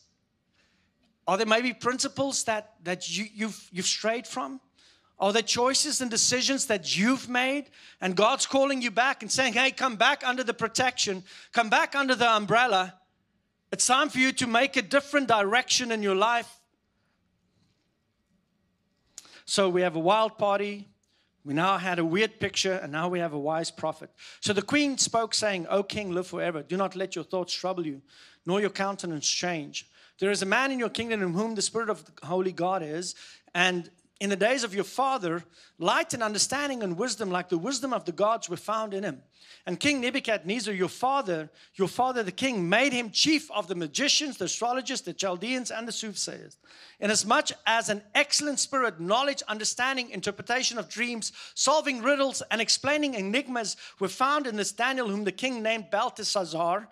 Are 1.28 1.38
there 1.38 1.46
maybe 1.46 1.74
principles 1.74 2.44
that, 2.46 2.74
that 2.84 3.16
you, 3.16 3.26
you've, 3.34 3.70
you've 3.72 3.86
strayed 3.86 4.28
from? 4.28 4.60
Are 5.20 5.32
there 5.32 5.42
choices 5.42 6.02
and 6.02 6.10
decisions 6.10 6.68
that 6.68 6.98
you've 6.98 7.30
made? 7.30 7.66
And 8.02 8.16
God's 8.16 8.46
calling 8.46 8.82
you 8.82 8.90
back 8.90 9.22
and 9.22 9.32
saying, 9.32 9.54
hey, 9.54 9.72
come 9.72 9.96
back 9.96 10.24
under 10.26 10.44
the 10.44 10.54
protection, 10.54 11.24
come 11.52 11.70
back 11.70 11.94
under 11.94 12.16
the 12.16 12.30
umbrella. 12.30 12.96
It's 13.72 13.86
time 13.86 14.10
for 14.10 14.18
you 14.18 14.32
to 14.34 14.48
make 14.48 14.76
a 14.78 14.82
different 14.82 15.28
direction 15.28 15.92
in 15.92 16.02
your 16.02 16.16
life. 16.16 16.50
So 19.46 19.70
we 19.70 19.82
have 19.82 19.96
a 19.96 20.00
wild 20.00 20.38
party. 20.38 20.88
We 21.46 21.54
now 21.54 21.78
had 21.78 22.00
a 22.00 22.06
weird 22.06 22.40
picture, 22.40 22.74
and 22.74 22.92
now 22.92 23.08
we 23.08 23.20
have 23.20 23.34
a 23.34 23.40
wise 23.40 23.72
prophet. 23.72 24.10
So 24.42 24.54
the 24.54 24.62
queen 24.62 24.98
spoke, 24.98 25.34
saying, 25.34 25.68
O 25.70 25.84
king, 25.84 26.12
live 26.12 26.28
forever. 26.28 26.62
Do 26.62 26.78
not 26.78 26.96
let 26.96 27.16
your 27.16 27.24
thoughts 27.24 27.54
trouble 27.54 27.86
you, 27.86 28.02
nor 28.46 28.60
your 28.60 28.70
countenance 28.70 29.28
change. 29.28 29.88
There 30.20 30.32
is 30.32 30.42
a 30.42 30.46
man 30.46 30.72
in 30.72 30.80
your 30.80 30.90
kingdom 30.90 31.22
in 31.22 31.34
whom 31.34 31.56
the 31.56 31.62
Spirit 31.62 31.90
of 31.90 32.04
the 32.04 32.26
Holy 32.26 32.52
God 32.52 32.84
is, 32.84 33.16
and 33.54 33.90
in 34.20 34.30
the 34.30 34.36
days 34.36 34.66
of 34.66 34.76
your 34.76 34.84
father, 34.84 35.44
light 35.78 36.14
and 36.14 36.22
understanding 36.22 36.84
and 36.84 36.98
wisdom, 36.98 37.32
like 37.32 37.48
the 37.48 37.58
wisdom 37.58 37.94
of 37.94 38.04
the 38.04 38.12
gods, 38.12 38.50
were 38.50 38.58
found 38.58 38.94
in 38.94 39.04
him. 39.04 39.22
And 39.66 39.80
King 39.80 40.02
Nebuchadnezzar, 40.02 40.74
your 40.74 40.90
father, 40.90 41.50
your 41.76 41.88
father 41.88 42.22
the 42.22 42.32
king, 42.32 42.68
made 42.68 42.92
him 42.92 43.12
chief 43.12 43.50
of 43.52 43.68
the 43.68 43.76
magicians, 43.76 44.38
the 44.38 44.46
astrologers, 44.46 45.02
the 45.02 45.14
Chaldeans, 45.14 45.72
and 45.72 45.88
the 45.88 45.94
soothsayers. 45.94 46.58
Inasmuch 47.00 47.52
as 47.66 47.88
an 47.88 48.02
excellent 48.14 48.60
spirit, 48.60 49.00
knowledge, 49.00 49.42
understanding, 49.48 50.10
interpretation 50.10 50.78
of 50.78 50.90
dreams, 50.90 51.32
solving 51.56 52.02
riddles, 52.02 52.42
and 52.52 52.60
explaining 52.60 53.14
enigmas 53.14 53.78
were 54.00 54.10
found 54.10 54.48
in 54.48 54.58
this 54.58 54.74
Daniel, 54.74 55.08
whom 55.08 55.24
the 55.24 55.32
king 55.32 55.64
named 55.64 55.92
Belteshazzar. 55.92 56.90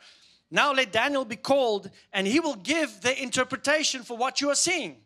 Now 0.49 0.71
let 0.71 0.93
Daniel 0.93 1.25
be 1.25 1.35
called, 1.35 1.91
and 2.13 2.25
he 2.25 2.39
will 2.39 2.55
give 2.55 3.01
the 3.01 3.21
interpretation 3.21 4.03
for 4.03 4.15
what 4.15 4.39
you 4.39 4.49
are 4.49 4.55
seeing. 4.55 5.01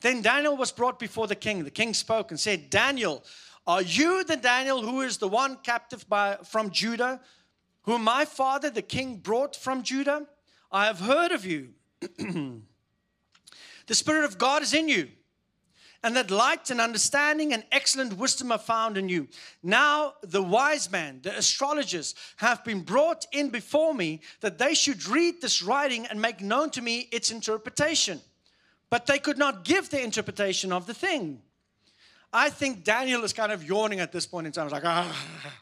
Then 0.00 0.22
Daniel 0.22 0.56
was 0.56 0.72
brought 0.72 0.98
before 0.98 1.26
the 1.26 1.34
king. 1.34 1.64
The 1.64 1.70
king 1.70 1.94
spoke 1.94 2.30
and 2.30 2.38
said, 2.38 2.70
Daniel, 2.70 3.24
are 3.66 3.82
you 3.82 4.24
the 4.24 4.36
Daniel 4.36 4.82
who 4.82 5.00
is 5.00 5.18
the 5.18 5.28
one 5.28 5.56
captive 5.62 6.08
by, 6.08 6.36
from 6.44 6.70
Judah, 6.70 7.20
whom 7.82 8.04
my 8.04 8.24
father 8.24 8.70
the 8.70 8.82
king 8.82 9.16
brought 9.16 9.56
from 9.56 9.82
Judah? 9.82 10.26
I 10.70 10.86
have 10.86 11.00
heard 11.00 11.32
of 11.32 11.44
you. 11.44 11.70
the 13.86 13.94
Spirit 13.94 14.24
of 14.24 14.38
God 14.38 14.62
is 14.62 14.74
in 14.74 14.88
you, 14.88 15.08
and 16.02 16.14
that 16.14 16.30
light 16.30 16.70
and 16.70 16.80
understanding 16.80 17.52
and 17.52 17.64
excellent 17.72 18.12
wisdom 18.12 18.52
are 18.52 18.58
found 18.58 18.98
in 18.98 19.08
you. 19.08 19.26
Now, 19.62 20.14
the 20.22 20.42
wise 20.42 20.90
man, 20.90 21.20
the 21.22 21.36
astrologers, 21.36 22.14
have 22.36 22.62
been 22.64 22.82
brought 22.82 23.26
in 23.32 23.48
before 23.48 23.94
me 23.94 24.20
that 24.40 24.58
they 24.58 24.74
should 24.74 25.06
read 25.06 25.40
this 25.40 25.62
writing 25.62 26.06
and 26.06 26.20
make 26.20 26.40
known 26.40 26.70
to 26.70 26.82
me 26.82 27.08
its 27.10 27.30
interpretation. 27.30 28.20
But 28.90 29.06
they 29.06 29.18
could 29.18 29.38
not 29.38 29.64
give 29.64 29.90
the 29.90 30.02
interpretation 30.02 30.72
of 30.72 30.86
the 30.86 30.94
thing. 30.94 31.42
I 32.32 32.50
think 32.50 32.84
Daniel 32.84 33.24
is 33.24 33.32
kind 33.32 33.52
of 33.52 33.64
yawning 33.64 34.00
at 34.00 34.12
this 34.12 34.26
point 34.26 34.46
in 34.46 34.52
time. 34.52 34.66
He's 34.66 34.72
like, 34.72 34.84
ah, 34.84 35.52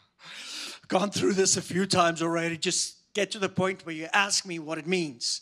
gone 0.89 1.11
through 1.11 1.35
this 1.35 1.57
a 1.57 1.63
few 1.63 1.87
times 1.87 2.23
already. 2.23 2.59
Just 2.59 2.97
get 3.15 3.31
to 3.33 3.39
the 3.39 3.49
point 3.49 3.87
where 3.87 3.95
you 3.95 4.09
ask 4.13 4.45
me 4.45 4.59
what 4.59 4.79
it 4.79 4.87
means. 4.87 5.41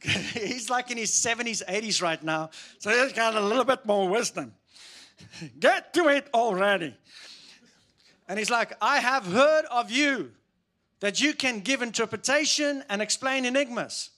he's 0.00 0.70
like 0.70 0.90
in 0.90 0.96
his 0.96 1.10
70s, 1.10 1.64
80s 1.66 2.00
right 2.00 2.22
now. 2.22 2.50
So 2.78 2.90
he's 2.90 3.12
got 3.12 3.34
a 3.34 3.40
little 3.40 3.64
bit 3.64 3.84
more 3.84 4.08
wisdom. 4.08 4.54
Get 5.58 5.92
to 5.94 6.08
it 6.08 6.28
already. 6.32 6.94
And 8.28 8.38
he's 8.38 8.50
like, 8.50 8.76
I 8.80 8.98
have 8.98 9.26
heard 9.26 9.64
of 9.70 9.90
you 9.90 10.32
that 11.00 11.20
you 11.20 11.32
can 11.32 11.60
give 11.60 11.80
interpretation 11.80 12.84
and 12.88 13.00
explain 13.00 13.44
enigmas. 13.44 14.10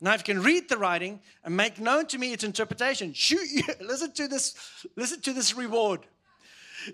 Now, 0.00 0.14
if 0.14 0.20
you 0.20 0.34
can 0.34 0.42
read 0.42 0.68
the 0.68 0.76
writing 0.76 1.20
and 1.44 1.56
make 1.56 1.80
known 1.80 2.06
to 2.06 2.18
me 2.18 2.32
its 2.32 2.44
interpretation, 2.44 3.12
shoot 3.14 3.48
you, 3.50 3.62
listen 3.80 4.12
to 4.12 4.28
this, 4.28 4.54
listen 4.96 5.20
to 5.22 5.32
this 5.32 5.56
reward. 5.56 6.00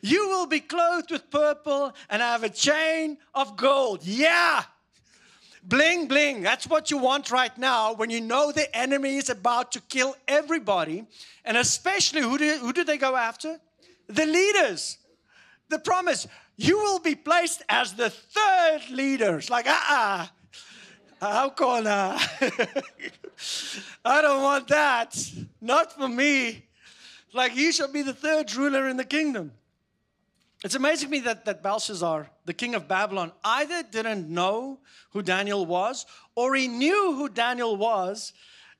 You 0.02 0.28
will 0.28 0.46
be 0.46 0.60
clothed 0.60 1.10
with 1.10 1.30
purple 1.30 1.92
and 2.08 2.22
have 2.22 2.42
a 2.42 2.48
chain 2.48 3.18
of 3.34 3.56
gold. 3.56 4.00
Yeah. 4.02 4.64
Bling, 5.62 6.08
bling. 6.08 6.42
That's 6.42 6.66
what 6.66 6.90
you 6.90 6.98
want 6.98 7.30
right 7.30 7.56
now 7.56 7.94
when 7.94 8.10
you 8.10 8.20
know 8.20 8.52
the 8.52 8.74
enemy 8.76 9.16
is 9.16 9.30
about 9.30 9.72
to 9.72 9.80
kill 9.82 10.16
everybody. 10.26 11.06
And 11.44 11.56
especially, 11.56 12.22
who 12.22 12.36
do, 12.36 12.58
who 12.58 12.72
do 12.72 12.84
they 12.84 12.98
go 12.98 13.16
after? 13.16 13.60
The 14.08 14.26
leaders. 14.26 14.98
The 15.68 15.78
promise 15.78 16.26
you 16.56 16.78
will 16.78 16.98
be 16.98 17.14
placed 17.14 17.62
as 17.68 17.94
the 17.94 18.10
third 18.10 18.90
leaders. 18.90 19.50
Like, 19.50 19.66
ah, 19.68 20.22
uh-uh. 20.22 20.28
How 21.32 21.48
can 21.50 21.86
I? 21.86 22.22
Don't 24.04 24.42
want 24.42 24.68
that. 24.68 25.32
Not 25.60 25.92
for 25.92 26.08
me. 26.08 26.66
Like, 27.32 27.56
you 27.56 27.72
shall 27.72 27.90
be 27.90 28.02
the 28.02 28.12
third 28.12 28.54
ruler 28.54 28.88
in 28.88 28.96
the 28.96 29.04
kingdom. 29.04 29.52
It's 30.62 30.74
amazing 30.74 31.08
to 31.08 31.10
me 31.10 31.20
that, 31.20 31.44
that 31.44 31.62
Belshazzar, 31.62 32.30
the 32.46 32.54
king 32.54 32.74
of 32.74 32.88
Babylon, 32.88 33.32
either 33.44 33.82
didn't 33.82 34.28
know 34.30 34.78
who 35.10 35.20
Daniel 35.20 35.66
was 35.66 36.06
or 36.34 36.54
he 36.54 36.68
knew 36.68 37.14
who 37.14 37.28
Daniel 37.28 37.76
was 37.76 38.32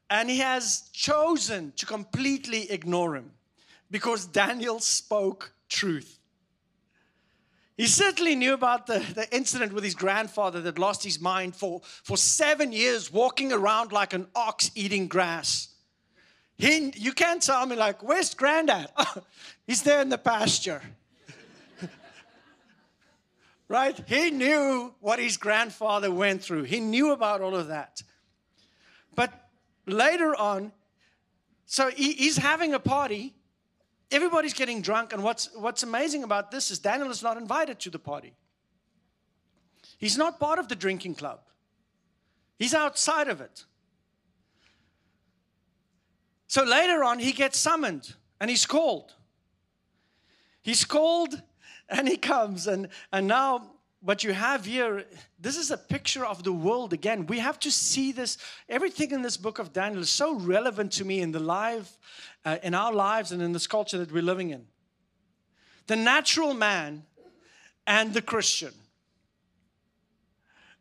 and 0.09 0.30
he 0.30 0.38
has 0.38 0.88
chosen 0.92 1.72
to 1.76 1.85
completely 1.85 2.70
ignore 2.70 3.16
him 3.16 3.33
because 3.90 4.26
Daniel 4.26 4.78
spoke 4.80 5.52
truth. 5.68 6.18
He 7.76 7.87
certainly 7.87 8.37
knew 8.37 8.54
about 8.54 8.87
the, 8.87 9.00
the 9.00 9.34
incident 9.34 9.72
with 9.72 9.82
his 9.82 9.96
grandfather 9.96 10.60
that 10.62 10.78
lost 10.78 11.02
his 11.02 11.20
mind 11.20 11.56
for, 11.56 11.80
for 11.82 12.16
seven 12.16 12.70
years, 12.70 13.12
walking 13.12 13.52
around 13.52 13.90
like 13.90 14.12
an 14.12 14.28
ox 14.34 14.70
eating 14.76 15.08
grass. 15.08 15.68
He, 16.56 16.92
you 16.94 17.12
can't 17.12 17.42
tell 17.42 17.66
me, 17.66 17.74
like, 17.74 18.00
where's 18.02 18.32
granddad? 18.32 18.88
he's 19.66 19.82
there 19.82 20.00
in 20.00 20.08
the 20.08 20.18
pasture 20.18 20.82
right? 23.68 24.00
He 24.06 24.30
knew 24.30 24.94
what 25.00 25.18
his 25.18 25.37
grandfather 25.37 26.12
went 26.12 26.42
through, 26.42 26.64
he 26.64 26.78
knew 26.78 27.10
about 27.10 27.40
all 27.40 27.56
of 27.56 27.68
that. 27.68 28.02
But 29.16 29.32
later 29.87 30.34
on, 30.34 30.72
so 31.66 31.90
he, 31.90 32.12
he's 32.12 32.37
having 32.37 32.72
a 32.72 32.78
party. 32.78 33.34
Everybody's 34.10 34.54
getting 34.54 34.82
drunk, 34.82 35.12
and 35.12 35.22
what's, 35.22 35.50
what's 35.54 35.82
amazing 35.82 36.24
about 36.24 36.50
this 36.50 36.70
is 36.70 36.78
Daniel 36.78 37.10
is 37.10 37.22
not 37.22 37.36
invited 37.36 37.80
to 37.80 37.90
the 37.90 37.98
party. 37.98 38.34
He's 39.98 40.18
not 40.18 40.38
part 40.38 40.58
of 40.58 40.68
the 40.68 40.76
drinking 40.76 41.14
club, 41.14 41.40
he's 42.58 42.74
outside 42.74 43.28
of 43.28 43.40
it. 43.40 43.64
So 46.46 46.62
later 46.62 47.02
on, 47.02 47.18
he 47.18 47.32
gets 47.32 47.58
summoned 47.58 48.14
and 48.40 48.48
he's 48.48 48.64
called. 48.64 49.12
He's 50.62 50.84
called 50.84 51.42
and 51.88 52.08
he 52.08 52.16
comes 52.16 52.66
and 52.66 52.88
and 53.12 53.26
now 53.26 53.70
what 54.00 54.22
you 54.22 54.32
have 54.32 54.64
here 54.64 55.04
this 55.38 55.56
is 55.56 55.70
a 55.70 55.76
picture 55.76 56.24
of 56.24 56.42
the 56.42 56.52
world 56.52 56.92
again 56.92 57.26
we 57.26 57.38
have 57.38 57.58
to 57.58 57.70
see 57.70 58.12
this 58.12 58.38
everything 58.68 59.10
in 59.10 59.22
this 59.22 59.36
book 59.36 59.58
of 59.58 59.72
daniel 59.72 60.02
is 60.02 60.10
so 60.10 60.34
relevant 60.34 60.92
to 60.92 61.04
me 61.04 61.20
in 61.20 61.32
the 61.32 61.40
life 61.40 61.98
uh, 62.44 62.59
in 62.62 62.74
our 62.74 62.92
lives 62.92 63.33
and 63.33 63.42
in 63.42 63.52
this 63.52 63.66
culture 63.66 63.98
that 63.98 64.12
we're 64.12 64.22
living 64.22 64.50
in. 64.50 64.66
The 65.87 65.96
natural 65.96 66.54
man 66.54 67.04
and 67.87 68.14
the 68.14 68.22
christian. 68.22 68.72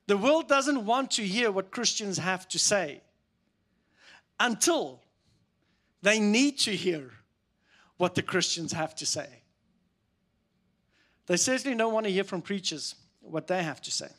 The 0.08 0.18
world 0.18 0.48
doesn't 0.48 0.86
want 0.86 1.12
to 1.12 1.24
hear 1.24 1.52
what 1.52 1.72
christians 1.72 2.18
have 2.18 2.48
to 2.50 2.60
say 2.60 3.02
until 4.40 5.02
they 6.02 6.20
need 6.20 6.60
to 6.60 6.76
hear 6.76 7.12
what 7.98 8.16
the 8.16 8.22
christians 8.22 8.74
have 8.74 8.96
to 8.96 9.06
say. 9.06 9.28
They 11.28 11.38
certainly 11.38 11.78
don't 11.78 11.94
want 11.94 12.06
to 12.06 12.12
hear 12.12 12.26
from 12.26 12.42
preachers 12.42 12.96
what 13.22 13.48
they 13.48 13.64
have 13.64 13.82
to 13.84 13.92
say. 13.92 14.10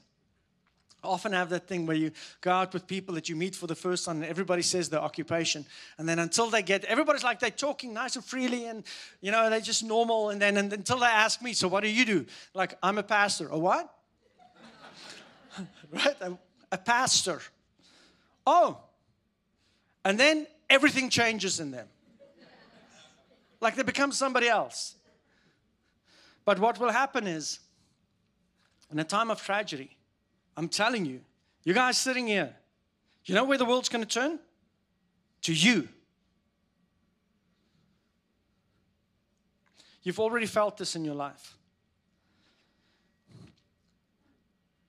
Often 1.05 1.33
have 1.33 1.51
that 1.51 1.69
thing 1.69 1.87
where 1.87 1.97
you 1.97 2.11
go 2.41 2.51
out 2.51 2.73
with 2.73 2.87
people 2.87 3.15
that 3.15 3.29
you 3.29 3.37
meet 3.37 3.55
for 3.55 3.67
the 3.67 3.75
first 3.75 4.05
time 4.05 4.17
and 4.17 4.25
everybody 4.25 4.63
says 4.63 4.89
their 4.89 5.01
occupation. 5.01 5.67
And 5.99 6.09
then 6.09 6.19
until 6.19 6.51
they 6.51 6.63
get, 6.63 6.85
everybody's 6.85 7.25
like 7.25 7.41
they're 7.41 7.51
talking 7.51 7.93
nice 7.93 8.17
and 8.17 8.25
freely 8.25 8.67
and, 8.67 8.85
you 9.21 9.31
know, 9.31 9.51
they're 9.51 9.61
just 9.61 9.85
normal. 9.85 10.31
And 10.31 10.41
then 10.41 10.57
and 10.57 10.73
until 10.73 10.99
they 10.99 11.07
ask 11.07 11.43
me, 11.43 11.53
so 11.53 11.69
what 11.69 11.83
do 11.83 11.91
you 11.91 12.05
do? 12.05 12.27
Like, 12.55 12.77
I'm 12.83 12.99
a 12.99 13.03
pastor. 13.03 13.49
A 13.49 13.59
what? 13.59 13.95
right? 15.93 16.17
A, 16.21 16.39
a 16.73 16.79
pastor. 16.79 17.41
Oh. 18.47 18.79
And 20.05 20.19
then 20.19 20.47
everything 20.69 21.09
changes 21.09 21.61
in 21.61 21.71
them. 21.71 21.87
Like 23.61 23.77
they 23.77 23.83
become 23.83 24.13
somebody 24.13 24.49
else. 24.49 24.97
But 26.45 26.59
what 26.59 26.79
will 26.79 26.91
happen 26.91 27.27
is, 27.27 27.61
in 28.93 28.99
a 28.99 29.05
time 29.05 29.31
of 29.31 29.43
tragedy, 29.43 29.97
I'm 30.57 30.69
telling 30.69 31.05
you, 31.05 31.21
you 31.65 31.75
guys 31.75 31.99
sitting 31.99 32.27
here, 32.27 32.55
you 33.25 33.35
know 33.35 33.45
where 33.45 33.59
the 33.59 33.65
world's 33.65 33.89
going 33.89 34.05
to 34.05 34.11
turn? 34.11 34.39
To 35.43 35.53
you. 35.53 35.89
You've 40.03 40.21
already 40.21 40.47
felt 40.47 40.77
this 40.77 40.95
in 40.95 41.05
your 41.05 41.15
life. 41.15 41.57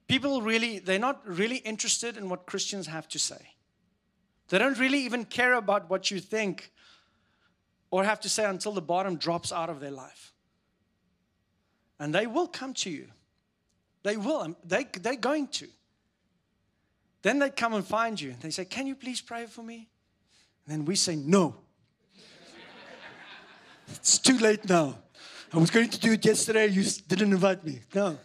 People 0.08 0.42
really, 0.42 0.80
they're 0.80 1.00
not 1.00 1.28
really 1.28 1.58
interested 1.58 2.18
in 2.18 2.30
what 2.30 2.46
Christians 2.46 2.88
have 2.88 3.08
to 3.10 3.20
say. 3.20 3.54
They 4.50 4.60
don't 4.60 4.78
really 4.78 5.00
even 5.00 5.26
care 5.26 5.54
about 5.54 5.90
what 5.90 6.12
you 6.12 6.20
think 6.20 6.72
or 7.90 8.04
have 8.04 8.20
to 8.22 8.30
say 8.30 8.46
until 8.46 8.74
the 8.74 8.82
bottom 8.82 9.16
drops 9.16 9.52
out 9.52 9.70
of 9.70 9.80
their 9.80 9.92
life. 9.92 10.34
And 12.00 12.14
they 12.14 12.28
will 12.28 12.48
come 12.48 12.74
to 12.76 12.90
you. 12.90 13.08
They 14.06 14.18
will. 14.18 14.42
Um, 14.42 14.56
they, 14.64 14.84
they're 15.02 15.16
going 15.16 15.48
to. 15.48 15.68
Then 17.24 17.40
they 17.40 17.50
come 17.50 17.74
and 17.74 17.84
find 17.84 18.22
you. 18.22 18.30
And 18.30 18.40
they 18.40 18.52
say, 18.52 18.64
Can 18.64 18.86
you 18.86 18.94
please 18.94 19.20
pray 19.20 19.48
for 19.48 19.64
me? 19.64 19.90
And 20.68 20.78
then 20.78 20.86
we 20.86 20.96
say, 20.96 21.16
No. 21.16 21.56
it's 23.88 24.20
too 24.20 24.38
late 24.38 24.70
now. 24.70 25.00
I 25.52 25.58
was 25.58 25.72
going 25.72 25.90
to 25.90 26.00
do 26.00 26.12
it 26.12 26.24
yesterday. 26.24 26.68
You 26.68 26.84
didn't 27.08 27.34
invite 27.34 27.66
me. 27.66 27.80
No. 27.96 28.20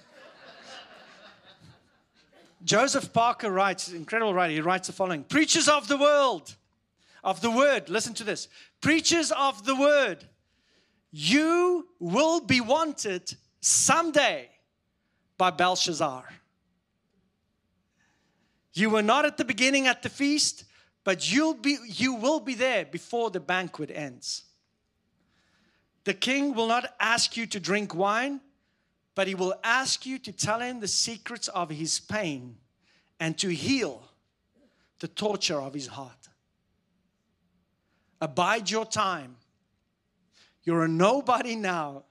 Joseph 2.63 3.11
Parker 3.11 3.51
writes, 3.51 3.91
incredible 3.91 4.35
writer, 4.35 4.53
he 4.53 4.61
writes 4.61 4.89
the 4.89 4.93
following 4.93 5.25
Preachers 5.25 5.67
of 5.67 5.89
the 5.89 5.97
world, 5.97 6.55
of 7.25 7.41
the 7.41 7.51
word, 7.51 7.89
listen 7.89 8.13
to 8.15 8.25
this. 8.25 8.49
Preachers 8.83 9.33
of 9.33 9.65
the 9.65 9.75
word, 9.75 10.27
you 11.11 11.89
will 11.99 12.41
be 12.41 12.61
wanted 12.61 13.35
someday 13.63 14.51
by 15.41 15.51
Belshazzar. 15.51 16.23
You 18.75 18.91
were 18.91 19.01
not 19.01 19.25
at 19.25 19.39
the 19.39 19.45
beginning 19.47 19.87
at 19.87 20.03
the 20.03 20.11
feast, 20.11 20.65
but 21.03 21.33
you'll 21.33 21.55
be, 21.55 21.79
you 21.87 22.13
will 22.13 22.41
be 22.41 22.53
there 22.53 22.85
before 22.85 23.31
the 23.31 23.41
banquet 23.41 23.91
ends. 23.91 24.43
The 26.05 26.13
king 26.13 26.53
will 26.53 26.67
not 26.67 26.95
ask 27.01 27.39
you 27.39 27.47
to 27.47 27.59
drink 27.59 27.95
wine, 27.95 28.43
but 29.15 29.29
he 29.29 29.35
will 29.35 29.55
ask 29.65 30.05
you 30.05 30.19
to 30.19 30.31
tell 30.31 30.61
him 30.61 30.81
the 30.81 30.87
secrets 30.87 31.49
of 31.49 31.71
his 31.71 32.01
pain 32.01 32.59
and 33.19 33.39
to 33.39 33.49
heal 33.49 34.03
the 34.99 35.09
torture 35.09 35.63
of 35.63 35.73
his 35.73 35.87
heart. 35.87 36.29
Abide 38.21 38.71
your 38.71 38.85
time. 38.85 39.37
You're 40.65 40.85
a 40.85 40.89
nobody 40.89 41.57
now, 41.57 42.05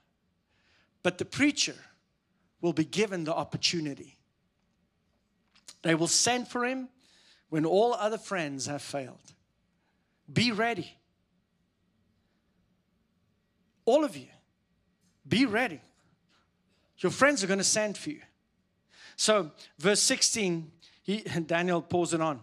but 1.04 1.20
the 1.20 1.26
preacher 1.26 1.76
will 2.62 2.74
be 2.74 2.86
given 2.86 3.24
the 3.24 3.34
opportunity. 3.34 4.18
They 5.82 5.96
will 5.96 6.08
send 6.08 6.48
for 6.48 6.66
him 6.66 6.90
when 7.50 7.66
all 7.66 7.94
other 7.94 8.18
friends 8.18 8.66
have 8.66 8.82
failed. 8.82 9.34
Be 10.32 10.52
ready. 10.52 10.98
All 13.86 14.04
of 14.04 14.16
you. 14.16 14.28
Be 15.28 15.46
ready. 15.46 15.82
Your 17.00 17.12
friends 17.12 17.44
are 17.44 17.48
going 17.48 17.60
to 17.60 17.64
send 17.64 17.98
for 17.98 18.10
you. 18.10 18.22
So, 19.16 19.52
verse 19.78 20.02
16, 20.02 20.72
he, 21.02 21.18
Daniel 21.46 21.82
pours 21.82 22.14
it 22.14 22.22
on. 22.22 22.42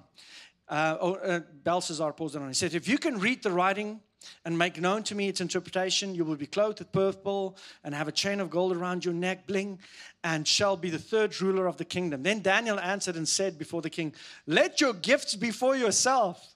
Uh, 0.69 0.97
or, 1.01 1.25
uh, 1.25 1.41
Belshazzar 1.63 2.13
pours 2.15 2.35
it 2.35 2.43
on. 2.43 2.49
He 2.49 2.55
said, 2.55 2.75
If 2.75 2.89
you 2.89 2.99
can 2.99 3.19
read 3.19 3.43
the 3.43 3.53
writing 3.53 4.01
and 4.45 4.57
make 4.59 4.81
known 4.81 5.03
to 5.05 5.15
me 5.15 5.29
its 5.29 5.41
interpretation, 5.41 6.15
you 6.15 6.25
will 6.25 6.37
be 6.37 6.47
clothed 6.47 6.79
with 6.79 6.93
purple 6.93 7.57
and 7.85 7.95
have 7.95 8.09
a 8.09 8.13
chain 8.13 8.41
of 8.41 8.51
gold 8.51 8.77
around 8.77 9.05
your 9.05 9.15
neck, 9.15 9.47
bling, 9.47 9.79
and 10.25 10.47
shall 10.47 10.77
be 10.77 10.91
the 10.91 10.99
third 10.99 11.41
ruler 11.41 11.67
of 11.67 11.77
the 11.77 11.85
kingdom. 11.85 12.23
Then 12.23 12.43
Daniel 12.43 12.81
answered 12.81 13.17
and 13.17 13.29
said 13.29 13.59
before 13.59 13.83
the 13.83 13.91
king, 13.91 14.15
Let 14.47 14.81
your 14.81 14.95
gifts 14.95 15.37
be 15.37 15.51
for 15.51 15.77
yourself 15.77 16.55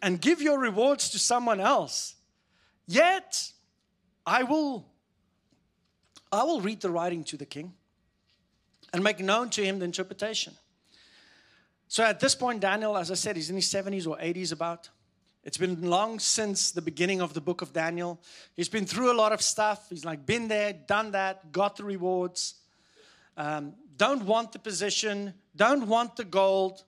and 0.00 0.20
give 0.20 0.40
your 0.40 0.58
rewards 0.58 1.10
to 1.10 1.18
someone 1.18 1.60
else. 1.60 2.14
Yet 2.86 3.52
I 4.26 4.42
will 4.42 4.86
I 6.30 6.44
will 6.44 6.62
read 6.62 6.80
the 6.80 6.90
writing 6.90 7.24
to 7.24 7.36
the 7.36 7.44
king 7.44 7.74
and 8.92 9.04
make 9.04 9.20
known 9.20 9.50
to 9.50 9.64
him 9.64 9.78
the 9.78 9.84
interpretation. 9.84 10.54
So 11.88 12.02
at 12.04 12.20
this 12.20 12.34
point, 12.34 12.60
Daniel, 12.60 12.96
as 12.96 13.10
I 13.10 13.14
said, 13.14 13.36
he's 13.36 13.50
in 13.50 13.56
his 13.56 13.66
70s 13.66 14.06
or 14.06 14.16
80s 14.16 14.50
about. 14.50 14.88
It's 15.44 15.58
been 15.58 15.82
long 15.82 16.20
since 16.20 16.70
the 16.70 16.82
beginning 16.82 17.20
of 17.20 17.34
the 17.34 17.40
book 17.40 17.62
of 17.62 17.72
Daniel. 17.72 18.20
He's 18.54 18.68
been 18.68 18.86
through 18.86 19.12
a 19.12 19.14
lot 19.14 19.32
of 19.32 19.42
stuff. 19.42 19.88
He's 19.90 20.04
like 20.04 20.24
been 20.24 20.48
there, 20.48 20.72
done 20.72 21.10
that, 21.12 21.50
got 21.50 21.76
the 21.76 21.84
rewards. 21.84 22.54
Um, 23.36 23.74
don't 23.96 24.24
want 24.24 24.52
the 24.52 24.58
position, 24.58 25.34
don't 25.56 25.86
want 25.86 26.16
the 26.16 26.24
gold, 26.24 26.84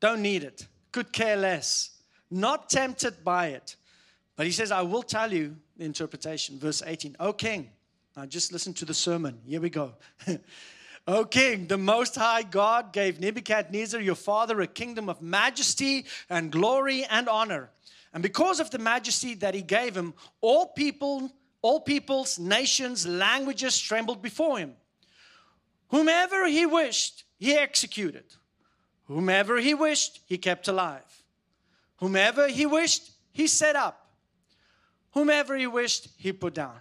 don't 0.00 0.22
need 0.22 0.42
it, 0.42 0.66
could 0.92 1.12
care 1.12 1.36
less, 1.36 1.90
not 2.30 2.70
tempted 2.70 3.24
by 3.24 3.48
it. 3.48 3.76
But 4.36 4.46
he 4.46 4.52
says, 4.52 4.70
I 4.70 4.82
will 4.82 5.02
tell 5.02 5.32
you 5.32 5.56
the 5.76 5.84
interpretation. 5.84 6.58
Verse 6.58 6.82
18, 6.84 7.16
O 7.20 7.32
king, 7.32 7.70
now 8.16 8.26
just 8.26 8.52
listen 8.52 8.72
to 8.74 8.84
the 8.84 8.94
sermon. 8.94 9.38
Here 9.46 9.60
we 9.60 9.70
go. 9.70 9.94
O 11.08 11.24
king, 11.24 11.68
the 11.68 11.78
most 11.78 12.16
high 12.16 12.42
God 12.42 12.92
gave 12.92 13.18
Nebuchadnezzar, 13.18 13.98
your 13.98 14.14
father, 14.14 14.60
a 14.60 14.66
kingdom 14.66 15.08
of 15.08 15.22
majesty 15.22 16.04
and 16.28 16.52
glory 16.52 17.02
and 17.04 17.30
honor. 17.30 17.70
And 18.12 18.22
because 18.22 18.60
of 18.60 18.70
the 18.70 18.78
majesty 18.78 19.32
that 19.36 19.54
he 19.54 19.62
gave 19.62 19.96
him, 19.96 20.12
all 20.42 20.66
people, 20.66 21.32
all 21.62 21.80
peoples, 21.80 22.38
nations, 22.38 23.06
languages 23.06 23.80
trembled 23.80 24.20
before 24.20 24.58
him. 24.58 24.74
Whomever 25.88 26.46
he 26.46 26.66
wished, 26.66 27.24
he 27.38 27.54
executed. 27.54 28.24
Whomever 29.06 29.56
he 29.56 29.72
wished, 29.72 30.20
he 30.26 30.36
kept 30.36 30.68
alive. 30.68 31.22
Whomever 32.00 32.48
he 32.48 32.66
wished, 32.66 33.12
he 33.32 33.46
set 33.46 33.76
up. 33.76 34.10
Whomever 35.12 35.56
he 35.56 35.66
wished, 35.66 36.08
he 36.18 36.34
put 36.34 36.52
down. 36.52 36.76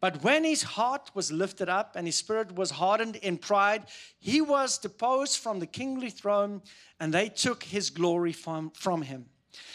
But 0.00 0.22
when 0.22 0.44
his 0.44 0.62
heart 0.62 1.10
was 1.14 1.32
lifted 1.32 1.68
up 1.68 1.96
and 1.96 2.06
his 2.06 2.16
spirit 2.16 2.54
was 2.54 2.70
hardened 2.70 3.16
in 3.16 3.36
pride, 3.36 3.84
he 4.20 4.40
was 4.40 4.78
deposed 4.78 5.38
from 5.38 5.58
the 5.58 5.66
kingly 5.66 6.10
throne 6.10 6.62
and 7.00 7.12
they 7.12 7.28
took 7.28 7.64
his 7.64 7.90
glory 7.90 8.32
from, 8.32 8.70
from 8.70 9.02
him. 9.02 9.26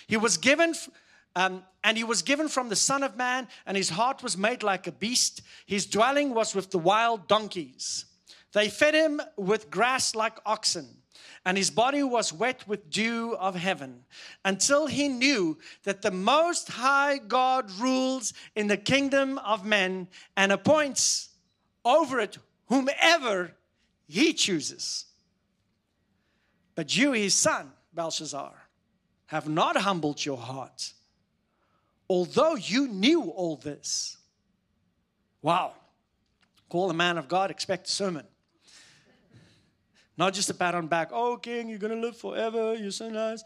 He 0.07 0.15
was 0.15 0.37
given, 0.37 0.75
um, 1.35 1.63
and 1.83 1.97
he 1.97 2.05
was 2.05 2.21
given 2.21 2.47
from 2.47 2.69
the 2.69 2.75
Son 2.75 3.03
of 3.03 3.17
Man, 3.17 3.47
and 3.65 3.75
his 3.75 3.89
heart 3.89 4.23
was 4.23 4.37
made 4.37 4.63
like 4.63 4.87
a 4.87 4.91
beast. 4.91 5.41
His 5.65 5.85
dwelling 5.85 6.33
was 6.33 6.55
with 6.55 6.71
the 6.71 6.79
wild 6.79 7.27
donkeys. 7.27 8.05
They 8.53 8.69
fed 8.69 8.93
him 8.93 9.19
with 9.35 9.69
grass 9.69 10.15
like 10.15 10.37
oxen 10.45 11.02
and 11.45 11.57
his 11.57 11.69
body 11.69 12.03
was 12.03 12.31
wet 12.31 12.67
with 12.67 12.89
dew 12.89 13.35
of 13.37 13.55
heaven 13.55 14.05
until 14.45 14.87
he 14.87 15.07
knew 15.09 15.57
that 15.83 16.01
the 16.01 16.11
Most 16.11 16.69
High 16.69 17.17
God 17.17 17.69
rules 17.79 18.33
in 18.55 18.67
the 18.67 18.77
kingdom 18.77 19.37
of 19.39 19.65
men 19.65 20.07
and 20.37 20.51
appoints 20.51 21.29
over 21.83 22.19
it 22.19 22.37
whomever 22.67 23.51
he 24.07 24.33
chooses. 24.33 25.05
But 26.75 26.95
you, 26.95 27.11
his 27.11 27.33
son, 27.33 27.71
Belshazzar, 27.93 28.53
have 29.27 29.49
not 29.49 29.77
humbled 29.77 30.23
your 30.23 30.37
heart, 30.37 30.93
although 32.09 32.55
you 32.55 32.87
knew 32.87 33.23
all 33.23 33.57
this. 33.57 34.17
Wow. 35.41 35.73
Call 36.69 36.89
a 36.89 36.93
man 36.93 37.17
of 37.17 37.27
God, 37.27 37.51
expect 37.51 37.87
a 37.87 37.91
sermon. 37.91 38.25
Not 40.17 40.33
just 40.33 40.49
a 40.49 40.53
pat 40.53 40.75
on 40.75 40.87
back. 40.87 41.09
Oh, 41.11 41.37
king, 41.37 41.69
you're 41.69 41.79
going 41.79 41.93
to 41.93 41.99
live 41.99 42.17
forever. 42.17 42.75
You're 42.75 42.91
so 42.91 43.09
nice. 43.09 43.43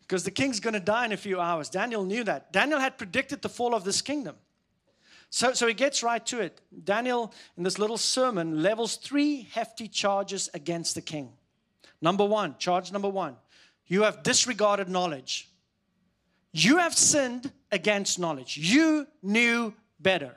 Because 0.00 0.24
the 0.24 0.30
king's 0.30 0.58
going 0.58 0.74
to 0.74 0.80
die 0.80 1.04
in 1.04 1.12
a 1.12 1.16
few 1.16 1.40
hours. 1.40 1.68
Daniel 1.68 2.04
knew 2.04 2.24
that. 2.24 2.52
Daniel 2.52 2.80
had 2.80 2.98
predicted 2.98 3.42
the 3.42 3.48
fall 3.48 3.74
of 3.74 3.84
this 3.84 4.02
kingdom. 4.02 4.36
So, 5.28 5.52
so 5.52 5.68
he 5.68 5.74
gets 5.74 6.02
right 6.02 6.24
to 6.26 6.40
it. 6.40 6.60
Daniel, 6.84 7.32
in 7.56 7.62
this 7.62 7.78
little 7.78 7.98
sermon, 7.98 8.62
levels 8.62 8.96
three 8.96 9.48
hefty 9.52 9.86
charges 9.86 10.48
against 10.54 10.96
the 10.96 11.00
king. 11.00 11.32
Number 12.02 12.24
one, 12.24 12.56
charge 12.58 12.90
number 12.90 13.08
one, 13.08 13.36
you 13.86 14.02
have 14.02 14.22
disregarded 14.22 14.88
knowledge. 14.88 15.48
You 16.52 16.78
have 16.78 16.96
sinned 16.96 17.52
against 17.70 18.18
knowledge. 18.18 18.56
You 18.56 19.06
knew 19.22 19.74
better. 20.00 20.34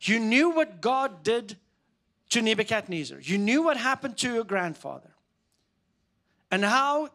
You 0.00 0.20
knew 0.20 0.50
what 0.50 0.80
God 0.80 1.22
did 1.22 1.56
to 2.30 2.42
Nebuchadnezzar. 2.42 3.20
You 3.20 3.38
knew 3.38 3.62
what 3.62 3.76
happened 3.76 4.16
to 4.18 4.32
your 4.32 4.44
grandfather. 4.44 5.10
And 6.50 6.64
how, 6.64 7.10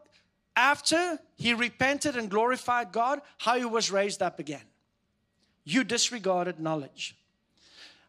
after 0.55 1.19
he 1.35 1.53
repented 1.53 2.15
and 2.15 2.29
glorified 2.29 2.91
God, 2.91 3.21
how 3.37 3.57
he 3.57 3.65
was 3.65 3.91
raised 3.91 4.21
up 4.21 4.39
again. 4.39 4.63
You 5.63 5.83
disregarded 5.83 6.59
knowledge. 6.59 7.15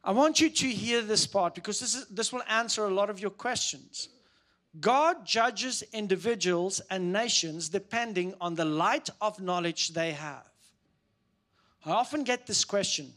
I 0.02 0.12
want 0.12 0.40
you 0.40 0.50
to 0.50 0.66
hear 0.66 1.00
this 1.00 1.26
part 1.26 1.54
because 1.54 1.80
this, 1.80 1.94
is, 1.94 2.06
this 2.08 2.32
will 2.32 2.42
answer 2.48 2.84
a 2.84 2.92
lot 2.92 3.08
of 3.08 3.20
your 3.20 3.30
questions. 3.30 4.08
God 4.80 5.24
judges 5.24 5.82
individuals 5.92 6.80
and 6.90 7.12
nations 7.12 7.68
depending 7.68 8.34
on 8.40 8.54
the 8.54 8.64
light 8.64 9.08
of 9.20 9.40
knowledge 9.40 9.90
they 9.90 10.12
have. 10.12 10.48
I 11.86 11.92
often 11.92 12.24
get 12.24 12.46
this 12.46 12.64
question 12.64 13.12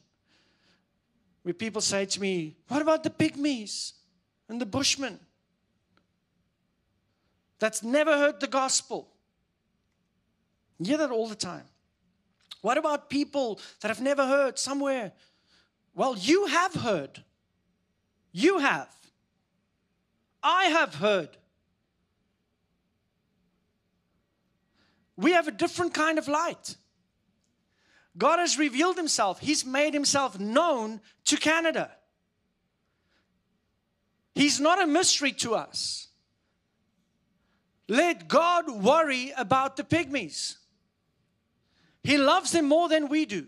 where 1.47 1.53
people 1.53 1.79
say 1.79 2.05
to 2.05 2.19
me, 2.19 2.57
What 2.67 2.81
about 2.81 3.03
the 3.03 3.09
pygmies 3.09 3.93
and 4.49 4.59
the 4.59 4.65
bushmen? 4.65 5.17
That's 7.57 7.81
never 7.81 8.17
heard 8.17 8.41
the 8.41 8.47
gospel. 8.47 9.07
You 10.77 10.87
hear 10.87 10.97
that 10.97 11.09
all 11.09 11.29
the 11.29 11.35
time. 11.35 11.63
What 12.59 12.77
about 12.77 13.09
people 13.09 13.61
that 13.79 13.87
have 13.87 14.01
never 14.01 14.27
heard 14.27 14.59
somewhere? 14.59 15.13
Well, 15.95 16.17
you 16.17 16.47
have 16.47 16.73
heard. 16.73 17.23
You 18.33 18.59
have. 18.59 18.93
I 20.43 20.65
have 20.65 20.95
heard. 20.95 21.29
We 25.15 25.31
have 25.31 25.47
a 25.47 25.51
different 25.51 25.93
kind 25.93 26.19
of 26.19 26.27
light. 26.27 26.75
God 28.17 28.39
has 28.39 28.57
revealed 28.57 28.97
himself. 28.97 29.39
He's 29.39 29.65
made 29.65 29.93
himself 29.93 30.39
known 30.39 31.01
to 31.25 31.37
Canada. 31.37 31.91
He's 34.35 34.59
not 34.59 34.81
a 34.81 34.87
mystery 34.87 35.31
to 35.33 35.55
us. 35.55 36.07
Let 37.87 38.27
God 38.27 38.69
worry 38.69 39.33
about 39.37 39.77
the 39.77 39.83
pygmies. 39.83 40.57
He 42.03 42.17
loves 42.17 42.51
them 42.51 42.67
more 42.67 42.89
than 42.89 43.09
we 43.09 43.25
do. 43.25 43.47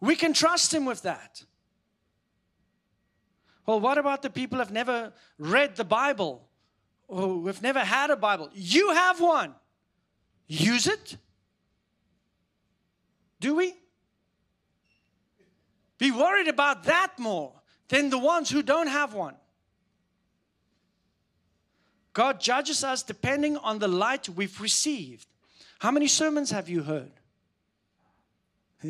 We 0.00 0.16
can 0.16 0.32
trust 0.32 0.72
Him 0.72 0.84
with 0.84 1.02
that. 1.02 1.42
Well, 3.66 3.80
what 3.80 3.98
about 3.98 4.22
the 4.22 4.30
people 4.30 4.56
who 4.56 4.60
have 4.60 4.72
never 4.72 5.12
read 5.38 5.76
the 5.76 5.84
Bible 5.84 6.48
or 7.06 7.20
who 7.20 7.46
have 7.48 7.62
never 7.62 7.80
had 7.80 8.10
a 8.10 8.16
Bible? 8.16 8.48
You 8.54 8.92
have 8.94 9.20
one. 9.20 9.54
Use 10.46 10.86
it. 10.86 11.16
Do 13.40 13.54
we? 13.56 13.74
Be 15.98 16.10
worried 16.10 16.48
about 16.48 16.84
that 16.84 17.18
more 17.18 17.52
than 17.88 18.10
the 18.10 18.18
ones 18.18 18.50
who 18.50 18.62
don't 18.62 18.86
have 18.86 19.14
one. 19.14 19.34
God 22.12 22.40
judges 22.40 22.82
us 22.82 23.02
depending 23.02 23.56
on 23.56 23.78
the 23.78 23.88
light 23.88 24.28
we've 24.28 24.60
received. 24.60 25.26
How 25.78 25.90
many 25.90 26.08
sermons 26.08 26.50
have 26.50 26.68
you 26.68 26.82
heard? 26.82 27.12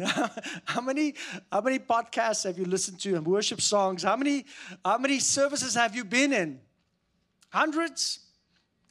How 0.66 0.83
many 0.83 1.14
how 1.51 1.62
many 1.62 1.79
podcasts 1.79 2.45
have 2.45 2.59
you 2.59 2.66
listened 2.66 3.01
to 3.01 3.14
and 3.16 3.27
worship 3.27 3.59
songs? 3.59 4.03
How 4.03 4.16
many 4.16 4.45
how 4.85 4.99
many 4.99 5.18
services 5.18 5.75
have 5.75 5.97
you 5.97 6.05
been 6.05 6.35
in? 6.35 6.61
Hundreds? 7.49 8.18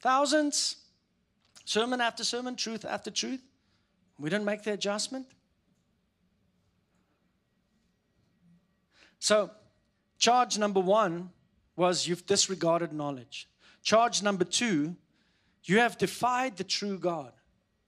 Thousands? 0.00 0.74
Sermon 1.64 2.00
after 2.00 2.24
sermon, 2.24 2.56
truth 2.56 2.84
after 2.84 3.12
truth? 3.12 3.40
We 4.18 4.28
don't 4.28 4.44
make 4.44 4.64
the 4.64 4.72
adjustment. 4.72 5.26
So, 9.18 9.50
charge 10.18 10.58
number 10.58 10.80
one 10.80 11.30
was 11.76 12.06
you've 12.06 12.26
disregarded 12.26 12.92
knowledge. 12.92 13.48
Charge 13.82 14.22
number 14.22 14.44
two, 14.44 14.96
you 15.64 15.78
have 15.78 15.98
defied 15.98 16.56
the 16.56 16.64
true 16.64 16.98
God. 16.98 17.32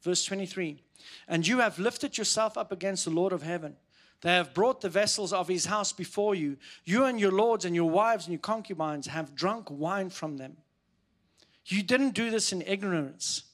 Verse 0.03 0.25
23 0.25 0.83
and 1.29 1.47
you 1.47 1.59
have 1.59 1.79
lifted 1.79 2.19
yourself 2.19 2.57
up 2.57 2.73
against 2.73 3.05
the 3.05 3.11
Lord 3.11 3.33
of 3.33 3.43
heaven. 3.43 3.77
They 4.23 4.35
have 4.35 4.53
brought 4.53 4.81
the 4.81 4.89
vessels 4.89 5.33
of 5.33 5.49
his 5.49 5.67
house 5.67 5.93
before 5.93 6.35
you. 6.35 6.59
You 6.85 7.05
and 7.05 7.19
your 7.19 7.33
lords 7.33 7.65
and 7.65 7.75
your 7.75 7.89
wives 7.89 8.27
and 8.27 8.33
your 8.33 8.41
concubines 8.41 9.07
have 9.07 9.35
drunk 9.35 9.69
wine 9.71 10.11
from 10.11 10.37
them. 10.37 10.59
You 11.67 11.83
didn't 11.83 12.15
do 12.15 12.31
this 12.31 12.53
in 12.53 12.63
ignorance, 12.63 13.45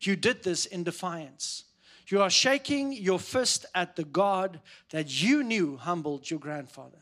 you 0.00 0.16
did 0.16 0.42
this 0.42 0.66
in 0.66 0.84
defiance. 0.84 1.64
You 2.08 2.20
are 2.20 2.30
shaking 2.30 2.92
your 2.92 3.18
fist 3.18 3.64
at 3.74 3.96
the 3.96 4.04
God 4.04 4.60
that 4.90 5.22
you 5.22 5.42
knew 5.42 5.78
humbled 5.78 6.30
your 6.30 6.38
grandfather. 6.38 6.98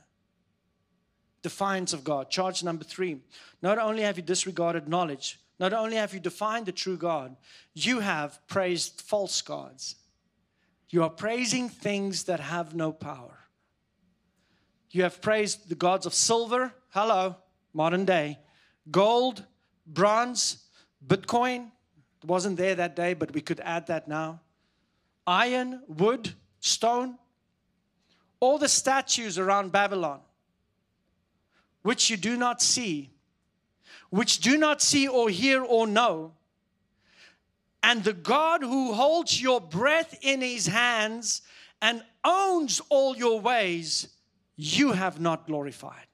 Defiance 1.42 1.92
of 1.92 2.04
God. 2.04 2.30
Charge 2.30 2.62
number 2.62 2.84
three. 2.84 3.20
Not 3.60 3.78
only 3.78 4.02
have 4.02 4.16
you 4.16 4.22
disregarded 4.22 4.88
knowledge, 4.88 5.40
not 5.58 5.72
only 5.72 5.96
have 5.96 6.14
you 6.14 6.20
defined 6.20 6.66
the 6.66 6.72
true 6.72 6.96
God, 6.96 7.36
you 7.74 8.00
have 8.00 8.44
praised 8.48 9.00
false 9.00 9.42
gods. 9.42 9.96
You 10.90 11.02
are 11.02 11.10
praising 11.10 11.68
things 11.68 12.24
that 12.24 12.40
have 12.40 12.74
no 12.74 12.92
power. 12.92 13.38
You 14.90 15.04
have 15.04 15.22
praised 15.22 15.68
the 15.68 15.74
gods 15.74 16.04
of 16.04 16.14
silver, 16.14 16.74
hello, 16.90 17.36
modern 17.72 18.04
day, 18.04 18.38
gold, 18.90 19.44
bronze, 19.86 20.64
Bitcoin. 21.06 21.70
It 22.22 22.28
wasn't 22.28 22.58
there 22.58 22.74
that 22.74 22.94
day, 22.94 23.14
but 23.14 23.32
we 23.32 23.40
could 23.40 23.60
add 23.60 23.86
that 23.86 24.06
now. 24.06 24.40
Iron, 25.26 25.82
wood, 25.88 26.34
stone. 26.60 27.16
All 28.40 28.58
the 28.58 28.68
statues 28.68 29.38
around 29.38 29.72
Babylon, 29.72 30.20
which 31.82 32.10
you 32.10 32.16
do 32.16 32.36
not 32.36 32.62
see, 32.62 33.10
which 34.10 34.38
do 34.38 34.56
not 34.56 34.80
see 34.80 35.06
or 35.08 35.28
hear 35.28 35.62
or 35.62 35.86
know, 35.86 36.32
and 37.82 38.04
the 38.04 38.12
God 38.12 38.62
who 38.62 38.92
holds 38.92 39.40
your 39.42 39.60
breath 39.60 40.16
in 40.22 40.40
his 40.40 40.66
hands 40.66 41.42
and 41.80 42.02
owns 42.24 42.80
all 42.88 43.16
your 43.16 43.40
ways, 43.40 44.08
you 44.56 44.92
have 44.92 45.20
not 45.20 45.46
glorified. 45.46 46.06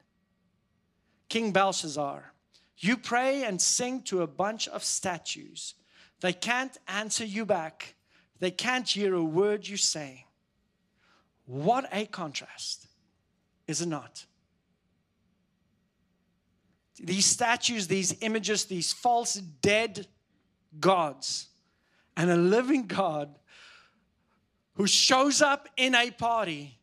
King 1.28 1.52
Belshazzar, 1.52 2.32
you 2.78 2.96
pray 2.96 3.44
and 3.44 3.60
sing 3.60 4.02
to 4.02 4.22
a 4.22 4.26
bunch 4.26 4.66
of 4.68 4.82
statues. 4.82 5.74
They 6.20 6.32
can't 6.32 6.76
answer 6.88 7.24
you 7.24 7.44
back, 7.44 7.94
they 8.38 8.50
can't 8.50 8.88
hear 8.88 9.14
a 9.14 9.22
word 9.22 9.68
you 9.68 9.76
say. 9.76 10.24
What 11.44 11.88
a 11.92 12.06
contrast, 12.06 12.86
is 13.66 13.82
it 13.82 13.88
not? 13.88 14.24
These 17.00 17.26
statues, 17.26 17.86
these 17.86 18.16
images, 18.20 18.64
these 18.64 18.92
false 18.92 19.34
dead 19.34 20.06
gods 20.80 21.48
and 22.16 22.30
a 22.30 22.36
living 22.36 22.86
God 22.86 23.34
who 24.74 24.86
shows 24.86 25.40
up 25.40 25.68
in 25.76 25.94
a 25.94 26.10
party 26.10 26.78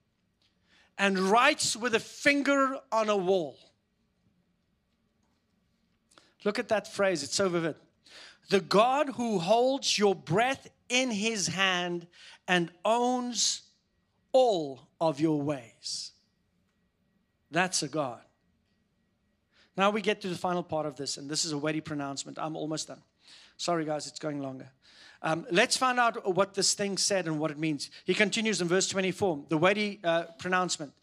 and 0.97 1.20
writes 1.20 1.76
with 1.76 1.95
a 1.95 1.99
finger 1.99 2.80
on 2.91 3.09
a 3.09 3.18
wall. 3.18 3.57
Look 6.43 6.59
at 6.59 6.70
that 6.70 6.93
phrase, 6.93 7.24
it's 7.24 7.36
so 7.36 7.49
vivid. 7.49 7.76
The 8.49 8.61
God 8.61 9.09
who 9.09 9.39
holds 9.39 9.97
your 9.97 10.13
breath 10.13 10.70
in 10.88 11.09
his 11.09 11.47
hand 11.47 12.07
and 12.47 12.72
owns 12.84 13.63
all 14.32 14.88
of 15.01 15.20
your 15.20 15.41
ways. 15.41 16.11
That's 17.49 17.82
a 17.82 17.88
God. 17.88 18.25
Now 19.78 19.90
we 19.90 20.02
get 20.02 20.22
to 20.22 20.28
the 20.28 20.36
final 20.36 20.64
part 20.64 20.86
of 20.86 20.96
this, 20.96 21.18
and 21.18 21.30
this 21.30 21.44
is 21.46 21.52
a 21.52 21.58
weighty 21.58 21.82
pronouncement. 21.82 22.38
I'm 22.40 22.56
almost 22.56 22.88
done. 22.88 23.02
Sorry, 23.58 23.86
guys, 23.86 24.08
it's 24.08 24.20
going 24.20 24.42
longer. 24.42 24.70
Um, 25.22 25.46
let's 25.50 25.76
find 25.76 26.00
out 26.00 26.36
what 26.36 26.54
this 26.54 26.74
thing 26.74 26.98
said 26.98 27.26
and 27.26 27.40
what 27.40 27.52
it 27.52 27.58
means. 27.58 27.90
He 28.06 28.14
continues 28.14 28.62
in 28.62 28.68
verse 28.68 28.88
24, 28.88 29.46
the 29.50 29.58
weighty 29.58 30.00
uh, 30.04 30.26
pronouncement. 30.38 30.94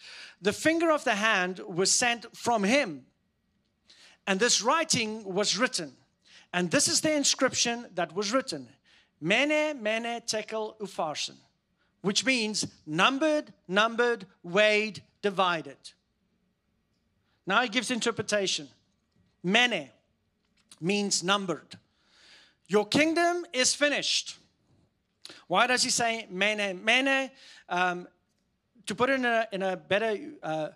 The 0.40 0.52
finger 0.52 0.90
of 0.90 1.04
the 1.04 1.14
hand 1.14 1.60
was 1.66 1.90
sent 1.90 2.34
from 2.36 2.62
him, 2.62 3.04
and 4.26 4.38
this 4.38 4.62
writing 4.62 5.24
was 5.24 5.58
written. 5.58 5.92
And 6.52 6.70
this 6.70 6.86
is 6.86 7.00
the 7.00 7.14
inscription 7.14 7.86
that 7.94 8.14
was 8.14 8.32
written 8.32 8.68
Mene, 9.20 9.82
Mene, 9.82 10.20
Tekel, 10.26 10.76
Upharsin, 10.80 11.36
which 12.02 12.24
means 12.24 12.66
numbered, 12.86 13.52
numbered, 13.66 14.26
weighed, 14.42 15.02
divided. 15.22 15.78
Now 17.46 17.62
he 17.62 17.68
gives 17.68 17.90
interpretation. 17.90 18.68
Mene 19.42 19.90
means 20.80 21.22
numbered. 21.22 21.78
Your 22.68 22.86
kingdom 22.86 23.44
is 23.52 23.74
finished. 23.74 24.36
Why 25.46 25.66
does 25.66 25.82
he 25.82 25.90
say 25.90 26.26
mene? 26.30 26.82
Mene, 26.84 27.30
um, 27.68 28.08
to 28.86 28.94
put 28.94 29.10
it 29.10 29.14
in 29.14 29.24
a, 29.24 29.46
in 29.52 29.62
a 29.62 29.76
better 29.76 30.16
uh, 30.42 30.68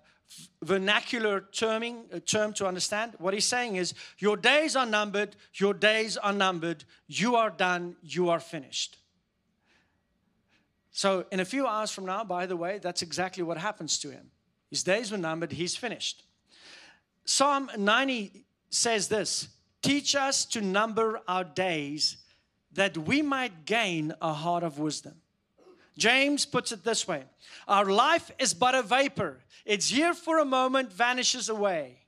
vernacular 0.62 1.40
terming, 1.52 2.04
uh, 2.12 2.18
term 2.24 2.52
to 2.54 2.66
understand, 2.66 3.14
what 3.18 3.34
he's 3.34 3.44
saying 3.44 3.76
is 3.76 3.94
your 4.18 4.36
days 4.36 4.76
are 4.76 4.86
numbered, 4.86 5.36
your 5.54 5.74
days 5.74 6.16
are 6.16 6.32
numbered, 6.32 6.84
you 7.06 7.36
are 7.36 7.50
done, 7.50 7.96
you 8.02 8.28
are 8.28 8.40
finished. 8.40 8.98
So, 10.90 11.26
in 11.30 11.40
a 11.40 11.44
few 11.44 11.66
hours 11.66 11.90
from 11.90 12.06
now, 12.06 12.24
by 12.24 12.46
the 12.46 12.56
way, 12.56 12.78
that's 12.78 13.02
exactly 13.02 13.42
what 13.42 13.58
happens 13.58 13.98
to 13.98 14.10
him. 14.10 14.30
His 14.70 14.82
days 14.82 15.12
were 15.12 15.18
numbered, 15.18 15.52
he's 15.52 15.76
finished. 15.76 16.22
Psalm 17.26 17.70
90 17.76 18.44
says 18.70 19.08
this 19.08 19.48
Teach 19.82 20.14
us 20.14 20.44
to 20.46 20.60
number 20.60 21.20
our 21.28 21.44
days 21.44 22.16
that 22.72 22.96
we 22.96 23.20
might 23.20 23.66
gain 23.66 24.14
a 24.22 24.32
heart 24.32 24.62
of 24.62 24.78
wisdom. 24.78 25.14
James 25.98 26.46
puts 26.46 26.72
it 26.72 26.84
this 26.84 27.06
way 27.06 27.24
Our 27.68 27.84
life 27.84 28.30
is 28.38 28.54
but 28.54 28.74
a 28.74 28.82
vapor, 28.82 29.38
it's 29.64 29.90
here 29.90 30.14
for 30.14 30.38
a 30.38 30.44
moment, 30.44 30.92
vanishes 30.92 31.48
away. 31.48 31.98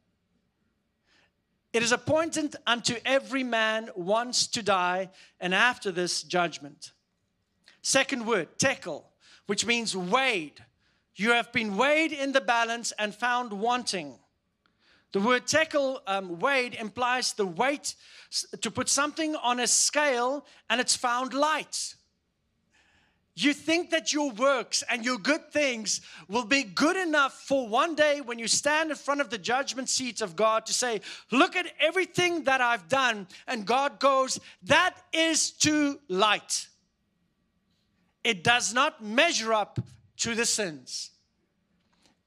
It 1.73 1.83
is 1.83 1.93
appointed 1.93 2.57
unto 2.67 2.97
every 3.05 3.45
man 3.45 3.91
once 3.95 4.47
to 4.49 4.63
die, 4.63 5.11
and 5.39 5.55
after 5.55 5.93
this, 5.93 6.23
judgment. 6.23 6.93
Second 7.83 8.27
word, 8.27 8.59
tekel, 8.59 9.11
which 9.47 9.67
means 9.67 9.95
weighed. 9.95 10.65
You 11.15 11.33
have 11.33 11.53
been 11.53 11.77
weighed 11.77 12.13
in 12.13 12.33
the 12.33 12.41
balance 12.41 12.93
and 12.99 13.15
found 13.15 13.53
wanting. 13.53 14.19
The 15.13 15.21
word 15.21 15.47
tekel, 15.47 16.03
um, 16.07 16.39
weighed, 16.39 16.75
implies 16.75 17.33
the 17.33 17.47
weight 17.47 17.95
to 18.61 18.71
put 18.71 18.89
something 18.89 19.37
on 19.37 19.59
a 19.59 19.67
scale 19.67 20.45
and 20.69 20.81
it's 20.81 20.97
found 20.97 21.33
light. 21.33 21.95
You 23.35 23.55
think 23.55 23.91
that 23.91 24.13
your 24.13 24.33
works 24.33 24.83
and 24.91 25.05
your 25.05 25.17
good 25.17 25.53
things 25.53 26.01
will 26.27 26.45
be 26.45 26.65
good 26.65 26.97
enough 26.97 27.35
for 27.35 27.69
one 27.69 27.95
day 27.95 28.21
when 28.21 28.41
you 28.41 28.49
stand 28.49 28.91
in 28.91 28.97
front 28.97 29.21
of 29.21 29.31
the 29.31 29.39
judgment 29.39 29.89
seat 29.89 30.21
of 30.21 30.35
God 30.35 30.67
to 30.67 30.73
say, 30.75 31.03
Look 31.31 31.55
at 31.55 31.67
everything 31.79 32.45
that 32.45 32.61
I've 32.61 32.89
done. 32.89 33.29
And 33.47 33.65
God 33.65 34.01
goes, 34.01 34.41
That 34.65 34.97
is 35.13 35.53
too 35.53 36.01
light. 36.09 36.67
It 38.25 38.43
does 38.43 38.75
not 38.75 39.05
measure 39.05 39.55
up 39.55 39.79
to 40.19 40.35
the 40.35 40.45
sins. 40.45 41.13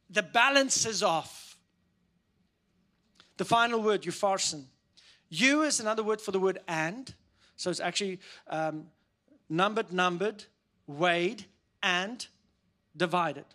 The 0.10 0.24
balance 0.24 0.86
is 0.86 1.04
off. 1.04 1.51
The 3.42 3.46
final 3.46 3.82
word, 3.82 4.04
upharsin. 4.04 4.66
You 5.28 5.64
is 5.64 5.80
another 5.80 6.04
word 6.04 6.22
for 6.22 6.32
the 6.32 6.40
word 6.40 6.60
and. 6.68 7.12
So 7.56 7.72
it's 7.72 7.80
actually 7.80 8.20
um, 8.48 8.86
numbered, 9.50 9.92
numbered, 9.92 10.44
weighed, 10.86 11.46
and 11.82 12.28
divided. 12.96 13.46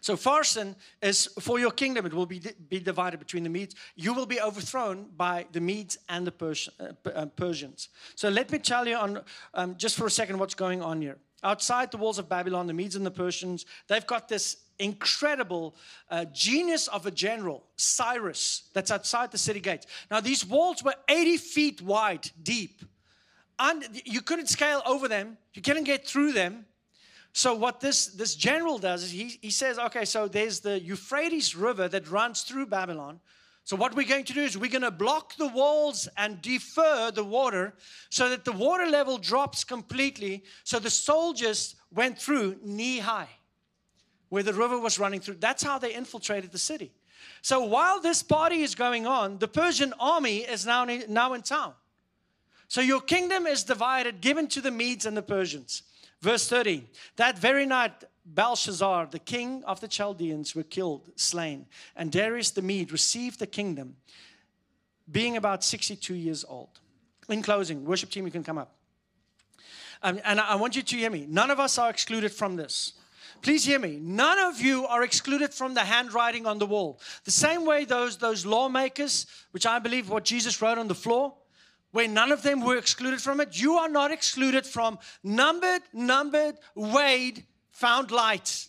So 0.00 0.14
upharsin 0.14 0.76
is 1.02 1.26
for 1.40 1.58
your 1.58 1.72
kingdom. 1.72 2.06
It 2.06 2.14
will 2.14 2.24
be, 2.24 2.40
be 2.68 2.78
divided 2.78 3.18
between 3.18 3.42
the 3.42 3.50
Medes. 3.50 3.74
You 3.96 4.14
will 4.14 4.26
be 4.26 4.40
overthrown 4.40 5.08
by 5.16 5.46
the 5.50 5.60
Medes 5.60 5.98
and 6.08 6.24
the 6.24 6.30
Persian, 6.30 6.72
uh, 6.78 7.10
uh, 7.10 7.26
Persians. 7.26 7.88
So 8.14 8.28
let 8.28 8.52
me 8.52 8.60
tell 8.60 8.86
you 8.86 8.94
on 8.94 9.22
um, 9.54 9.76
just 9.76 9.96
for 9.96 10.06
a 10.06 10.10
second 10.10 10.38
what's 10.38 10.54
going 10.54 10.82
on 10.82 11.02
here. 11.02 11.18
Outside 11.42 11.90
the 11.90 11.96
walls 11.96 12.20
of 12.20 12.28
Babylon, 12.28 12.68
the 12.68 12.74
Medes 12.74 12.94
and 12.94 13.04
the 13.04 13.10
Persians, 13.10 13.66
they've 13.88 14.06
got 14.06 14.28
this 14.28 14.58
incredible 14.80 15.74
uh, 16.10 16.24
genius 16.26 16.88
of 16.88 17.06
a 17.06 17.10
general, 17.10 17.64
Cyrus, 17.76 18.64
that's 18.72 18.90
outside 18.90 19.30
the 19.30 19.38
city 19.38 19.60
gates. 19.60 19.86
Now, 20.10 20.20
these 20.20 20.44
walls 20.44 20.82
were 20.82 20.94
80 21.08 21.36
feet 21.36 21.82
wide, 21.82 22.30
deep. 22.42 22.82
And 23.58 23.84
you 24.04 24.22
couldn't 24.22 24.48
scale 24.48 24.82
over 24.86 25.06
them, 25.06 25.36
you 25.54 25.62
couldn't 25.62 25.84
get 25.84 26.06
through 26.06 26.32
them. 26.32 26.64
So, 27.32 27.54
what 27.54 27.80
this, 27.80 28.06
this 28.06 28.34
general 28.34 28.78
does 28.78 29.04
is 29.04 29.10
he, 29.12 29.38
he 29.40 29.50
says, 29.50 29.78
okay, 29.78 30.04
so 30.04 30.26
there's 30.26 30.60
the 30.60 30.80
Euphrates 30.80 31.54
River 31.54 31.86
that 31.86 32.10
runs 32.10 32.42
through 32.42 32.66
Babylon. 32.66 33.20
So, 33.62 33.76
what 33.76 33.94
we're 33.94 34.08
going 34.08 34.24
to 34.24 34.32
do 34.32 34.40
is 34.40 34.58
we're 34.58 34.70
going 34.70 34.82
to 34.82 34.90
block 34.90 35.36
the 35.36 35.46
walls 35.46 36.08
and 36.16 36.42
defer 36.42 37.12
the 37.12 37.22
water 37.22 37.74
so 38.08 38.28
that 38.30 38.44
the 38.44 38.52
water 38.52 38.86
level 38.86 39.16
drops 39.16 39.62
completely. 39.62 40.42
So, 40.64 40.80
the 40.80 40.90
soldiers 40.90 41.76
went 41.92 42.18
through 42.18 42.56
knee 42.64 42.98
high 42.98 43.28
where 44.30 44.42
the 44.42 44.54
river 44.54 44.78
was 44.78 44.98
running 44.98 45.20
through. 45.20 45.34
That's 45.34 45.62
how 45.62 45.78
they 45.78 45.94
infiltrated 45.94 46.50
the 46.50 46.58
city. 46.58 46.92
So 47.42 47.62
while 47.64 48.00
this 48.00 48.22
party 48.22 48.62
is 48.62 48.74
going 48.74 49.06
on, 49.06 49.38
the 49.38 49.48
Persian 49.48 49.92
army 50.00 50.38
is 50.38 50.64
now 50.64 50.86
in, 50.86 51.04
now 51.12 51.34
in 51.34 51.42
town. 51.42 51.74
So 52.68 52.80
your 52.80 53.00
kingdom 53.00 53.46
is 53.46 53.64
divided, 53.64 54.20
given 54.20 54.46
to 54.48 54.60
the 54.60 54.70
Medes 54.70 55.04
and 55.04 55.16
the 55.16 55.22
Persians. 55.22 55.82
Verse 56.20 56.48
30 56.48 56.86
That 57.16 57.38
very 57.38 57.66
night, 57.66 58.04
Belshazzar, 58.24 59.06
the 59.10 59.18
king 59.18 59.64
of 59.64 59.80
the 59.80 59.88
Chaldeans, 59.88 60.54
were 60.54 60.62
killed, 60.62 61.10
slain, 61.16 61.66
and 61.96 62.12
Darius 62.12 62.52
the 62.52 62.62
Mede 62.62 62.92
received 62.92 63.40
the 63.40 63.46
kingdom, 63.46 63.96
being 65.10 65.36
about 65.36 65.64
62 65.64 66.14
years 66.14 66.44
old. 66.48 66.68
In 67.28 67.42
closing, 67.42 67.84
worship 67.84 68.10
team, 68.10 68.24
you 68.24 68.32
can 68.32 68.44
come 68.44 68.58
up. 68.58 68.76
Um, 70.02 70.20
and 70.24 70.40
I 70.40 70.54
want 70.54 70.76
you 70.76 70.82
to 70.82 70.96
hear 70.96 71.10
me. 71.10 71.26
None 71.28 71.50
of 71.50 71.60
us 71.60 71.76
are 71.78 71.90
excluded 71.90 72.32
from 72.32 72.56
this. 72.56 72.94
Please 73.42 73.64
hear 73.64 73.78
me. 73.78 73.98
None 74.00 74.38
of 74.38 74.60
you 74.60 74.86
are 74.86 75.02
excluded 75.02 75.54
from 75.54 75.74
the 75.74 75.80
handwriting 75.80 76.46
on 76.46 76.58
the 76.58 76.66
wall. 76.66 77.00
The 77.24 77.30
same 77.30 77.64
way 77.64 77.84
those, 77.84 78.18
those 78.18 78.44
lawmakers, 78.44 79.26
which 79.52 79.66
I 79.66 79.78
believe 79.78 80.10
what 80.10 80.24
Jesus 80.24 80.60
wrote 80.60 80.78
on 80.78 80.88
the 80.88 80.94
floor, 80.94 81.34
where 81.92 82.06
none 82.06 82.32
of 82.32 82.42
them 82.42 82.60
were 82.60 82.76
excluded 82.76 83.20
from 83.20 83.40
it, 83.40 83.60
you 83.60 83.74
are 83.74 83.88
not 83.88 84.10
excluded 84.10 84.66
from 84.66 84.98
numbered, 85.24 85.82
numbered, 85.92 86.56
weighed, 86.74 87.44
found 87.70 88.10
light, 88.10 88.68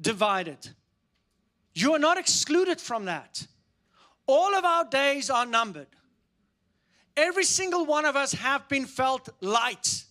divided. 0.00 0.70
You 1.74 1.92
are 1.94 1.98
not 1.98 2.18
excluded 2.18 2.80
from 2.80 3.04
that. 3.04 3.46
All 4.26 4.54
of 4.54 4.64
our 4.64 4.84
days 4.84 5.28
are 5.28 5.46
numbered. 5.46 5.88
Every 7.16 7.44
single 7.44 7.84
one 7.84 8.04
of 8.04 8.16
us 8.16 8.32
have 8.32 8.68
been 8.68 8.86
felt 8.86 9.28
light. 9.40 10.04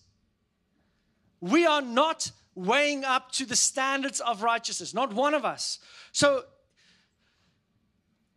We 1.41 1.65
are 1.65 1.81
not 1.81 2.31
weighing 2.55 3.03
up 3.03 3.31
to 3.33 3.45
the 3.45 3.55
standards 3.55 4.19
of 4.19 4.43
righteousness, 4.43 4.93
not 4.93 5.13
one 5.13 5.33
of 5.33 5.45
us. 5.45 5.79
So 6.11 6.43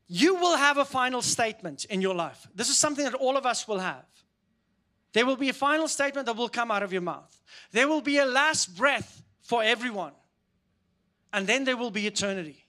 you 0.09 0.37
will 0.37 0.57
have 0.57 0.79
a 0.79 0.85
final 0.85 1.23
statement 1.23 1.85
in 1.87 2.01
your 2.01 2.15
life. 2.15 2.47
This 2.55 2.69
is 2.69 2.79
something 2.79 3.05
that 3.05 3.15
all 3.15 3.37
of 3.37 3.45
us 3.45 3.67
will 3.67 3.81
have. 3.81 4.05
There 5.13 5.27
will 5.27 5.37
be 5.37 5.49
a 5.49 5.55
final 5.55 5.89
statement 5.89 6.27
that 6.27 6.37
will 6.37 6.49
come 6.49 6.71
out 6.71 6.83
of 6.83 6.93
your 6.93 7.03
mouth. 7.03 7.41
There 7.73 7.89
will 7.89 8.03
be 8.03 8.19
a 8.19 8.27
last 8.27 8.77
breath 8.77 9.23
for 9.43 9.63
everyone. 9.63 10.13
And 11.33 11.47
then 11.47 11.65
there 11.65 11.77
will 11.77 11.91
be 11.91 12.07
eternity. 12.07 12.67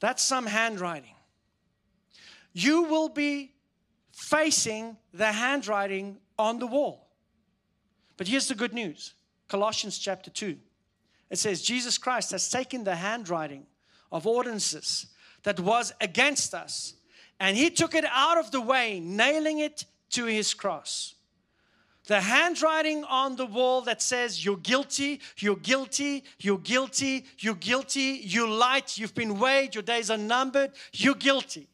That's 0.00 0.22
some 0.22 0.46
handwriting. 0.46 1.14
You 2.52 2.82
will 2.82 3.08
be 3.08 3.52
facing 4.12 4.96
the 5.14 5.32
handwriting 5.32 6.18
on 6.38 6.58
the 6.58 6.66
wall. 6.66 7.01
But 8.22 8.28
here's 8.28 8.46
the 8.46 8.54
good 8.54 8.72
news 8.72 9.14
Colossians 9.48 9.98
chapter 9.98 10.30
2. 10.30 10.56
It 11.30 11.40
says, 11.40 11.60
Jesus 11.60 11.98
Christ 11.98 12.30
has 12.30 12.48
taken 12.48 12.84
the 12.84 12.94
handwriting 12.94 13.66
of 14.12 14.28
ordinances 14.28 15.06
that 15.42 15.58
was 15.58 15.92
against 16.00 16.54
us, 16.54 16.94
and 17.40 17.56
he 17.56 17.68
took 17.68 17.96
it 17.96 18.04
out 18.04 18.38
of 18.38 18.52
the 18.52 18.60
way, 18.60 19.00
nailing 19.00 19.58
it 19.58 19.86
to 20.10 20.26
his 20.26 20.54
cross. 20.54 21.16
The 22.06 22.20
handwriting 22.20 23.02
on 23.02 23.34
the 23.34 23.44
wall 23.44 23.80
that 23.80 24.00
says, 24.00 24.44
You're 24.44 24.56
guilty, 24.56 25.20
you're 25.38 25.56
guilty, 25.56 26.22
you're 26.38 26.58
guilty, 26.58 27.24
you're 27.40 27.56
guilty, 27.56 28.20
you 28.22 28.48
light, 28.48 28.98
you've 28.98 29.16
been 29.16 29.40
weighed, 29.40 29.74
your 29.74 29.82
days 29.82 30.12
are 30.12 30.16
numbered, 30.16 30.70
you're 30.92 31.16
guilty. 31.16 31.66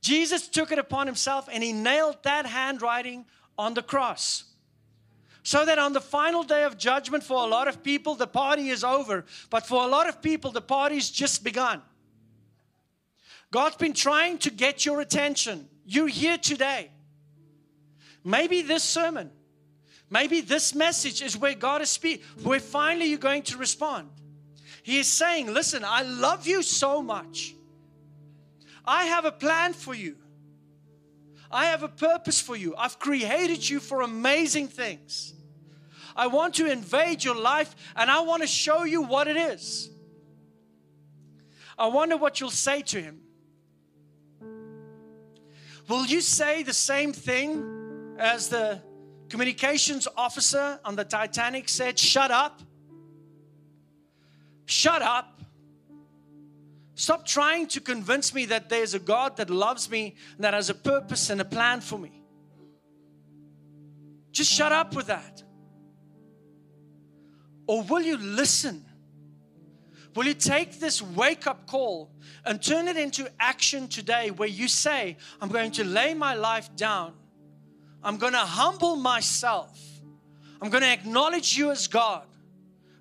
Jesus 0.00 0.48
took 0.48 0.72
it 0.72 0.78
upon 0.78 1.06
himself 1.06 1.46
and 1.52 1.62
he 1.62 1.74
nailed 1.74 2.22
that 2.22 2.46
handwriting 2.46 3.26
on 3.58 3.74
the 3.74 3.82
cross. 3.82 4.44
So 5.42 5.64
that 5.64 5.78
on 5.78 5.92
the 5.92 6.00
final 6.00 6.42
day 6.42 6.64
of 6.64 6.76
judgment, 6.76 7.24
for 7.24 7.42
a 7.42 7.46
lot 7.46 7.68
of 7.68 7.82
people, 7.82 8.14
the 8.14 8.26
party 8.26 8.68
is 8.68 8.84
over. 8.84 9.24
But 9.50 9.66
for 9.66 9.84
a 9.84 9.86
lot 9.86 10.08
of 10.08 10.20
people, 10.20 10.50
the 10.50 10.60
party's 10.60 11.10
just 11.10 11.42
begun. 11.42 11.82
God's 13.50 13.76
been 13.76 13.94
trying 13.94 14.38
to 14.38 14.50
get 14.50 14.84
your 14.84 15.00
attention. 15.00 15.68
You're 15.86 16.08
here 16.08 16.36
today. 16.36 16.90
Maybe 18.24 18.60
this 18.62 18.82
sermon, 18.84 19.30
maybe 20.10 20.42
this 20.42 20.74
message 20.74 21.22
is 21.22 21.36
where 21.36 21.54
God 21.54 21.80
is 21.80 21.88
speaking, 21.88 22.24
where 22.42 22.60
finally 22.60 23.06
you're 23.06 23.18
going 23.18 23.42
to 23.44 23.56
respond. 23.56 24.10
He 24.82 24.98
is 24.98 25.08
saying, 25.08 25.52
Listen, 25.52 25.82
I 25.84 26.02
love 26.02 26.46
you 26.46 26.62
so 26.62 27.02
much. 27.02 27.54
I 28.84 29.04
have 29.04 29.24
a 29.24 29.32
plan 29.32 29.72
for 29.72 29.94
you. 29.94 30.16
I 31.50 31.66
have 31.66 31.82
a 31.82 31.88
purpose 31.88 32.40
for 32.40 32.56
you. 32.56 32.74
I've 32.76 32.98
created 32.98 33.68
you 33.68 33.80
for 33.80 34.02
amazing 34.02 34.68
things. 34.68 35.34
I 36.14 36.26
want 36.26 36.54
to 36.56 36.70
invade 36.70 37.24
your 37.24 37.36
life 37.36 37.74
and 37.96 38.10
I 38.10 38.20
want 38.20 38.42
to 38.42 38.48
show 38.48 38.84
you 38.84 39.02
what 39.02 39.28
it 39.28 39.36
is. 39.36 39.90
I 41.78 41.86
wonder 41.86 42.16
what 42.16 42.40
you'll 42.40 42.50
say 42.50 42.82
to 42.82 43.00
him. 43.00 43.20
Will 45.88 46.04
you 46.04 46.20
say 46.20 46.62
the 46.62 46.74
same 46.74 47.12
thing 47.12 48.16
as 48.18 48.48
the 48.48 48.82
communications 49.28 50.08
officer 50.16 50.80
on 50.84 50.96
the 50.96 51.04
Titanic 51.04 51.68
said, 51.68 51.98
Shut 51.98 52.30
up? 52.30 52.60
Shut 54.66 55.00
up. 55.00 55.37
Stop 56.98 57.24
trying 57.24 57.68
to 57.68 57.80
convince 57.80 58.34
me 58.34 58.46
that 58.46 58.68
there's 58.68 58.92
a 58.92 58.98
God 58.98 59.36
that 59.36 59.50
loves 59.50 59.88
me 59.88 60.16
and 60.34 60.42
that 60.42 60.52
has 60.52 60.68
a 60.68 60.74
purpose 60.74 61.30
and 61.30 61.40
a 61.40 61.44
plan 61.44 61.80
for 61.80 61.96
me. 61.96 62.24
Just 64.32 64.52
shut 64.52 64.72
up 64.72 64.96
with 64.96 65.06
that. 65.06 65.44
Or 67.68 67.84
will 67.84 68.02
you 68.02 68.16
listen? 68.16 68.84
Will 70.16 70.26
you 70.26 70.34
take 70.34 70.80
this 70.80 71.00
wake 71.00 71.46
up 71.46 71.68
call 71.68 72.10
and 72.44 72.60
turn 72.60 72.88
it 72.88 72.96
into 72.96 73.30
action 73.38 73.86
today 73.86 74.32
where 74.32 74.48
you 74.48 74.66
say, 74.66 75.18
I'm 75.40 75.50
going 75.50 75.70
to 75.72 75.84
lay 75.84 76.14
my 76.14 76.34
life 76.34 76.74
down, 76.74 77.14
I'm 78.02 78.16
going 78.16 78.32
to 78.32 78.38
humble 78.38 78.96
myself, 78.96 79.80
I'm 80.60 80.68
going 80.68 80.82
to 80.82 80.92
acknowledge 80.92 81.56
you 81.56 81.70
as 81.70 81.86
God, 81.86 82.26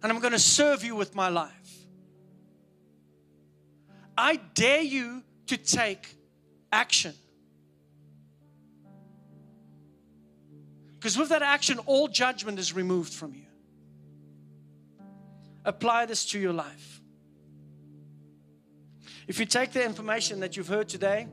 and 0.04 0.12
I'm 0.12 0.20
going 0.20 0.34
to 0.34 0.39
serve 0.39 0.84
you 0.84 0.95
with 0.95 1.16
my 1.16 1.30
life? 1.30 1.57
I 4.18 4.38
dare 4.53 4.82
you 4.82 5.24
to 5.47 5.57
take 5.57 6.15
action. 6.72 7.13
Because 10.95 11.18
with 11.18 11.30
that 11.30 11.43
action, 11.43 11.80
all 11.86 12.07
judgment 12.07 12.59
is 12.59 12.74
removed 12.74 13.13
from 13.13 13.34
you 13.34 13.47
apply 15.68 16.05
this 16.05 16.26
to 16.26 16.39
your 16.39 16.53
life. 16.53 17.01
If 19.28 19.38
you 19.38 19.45
take 19.45 19.74
the 19.74 19.84
information 19.84 20.39
that 20.39 20.55
you've 20.55 20.70
heard 20.70 20.88
today 20.88 21.28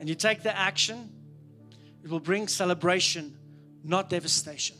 and 0.00 0.08
you 0.08 0.16
take 0.16 0.42
the 0.42 0.54
action, 0.54 1.10
it 2.02 2.10
will 2.10 2.20
bring 2.20 2.48
celebration, 2.48 3.38
not 3.84 4.10
devastation. 4.10 4.76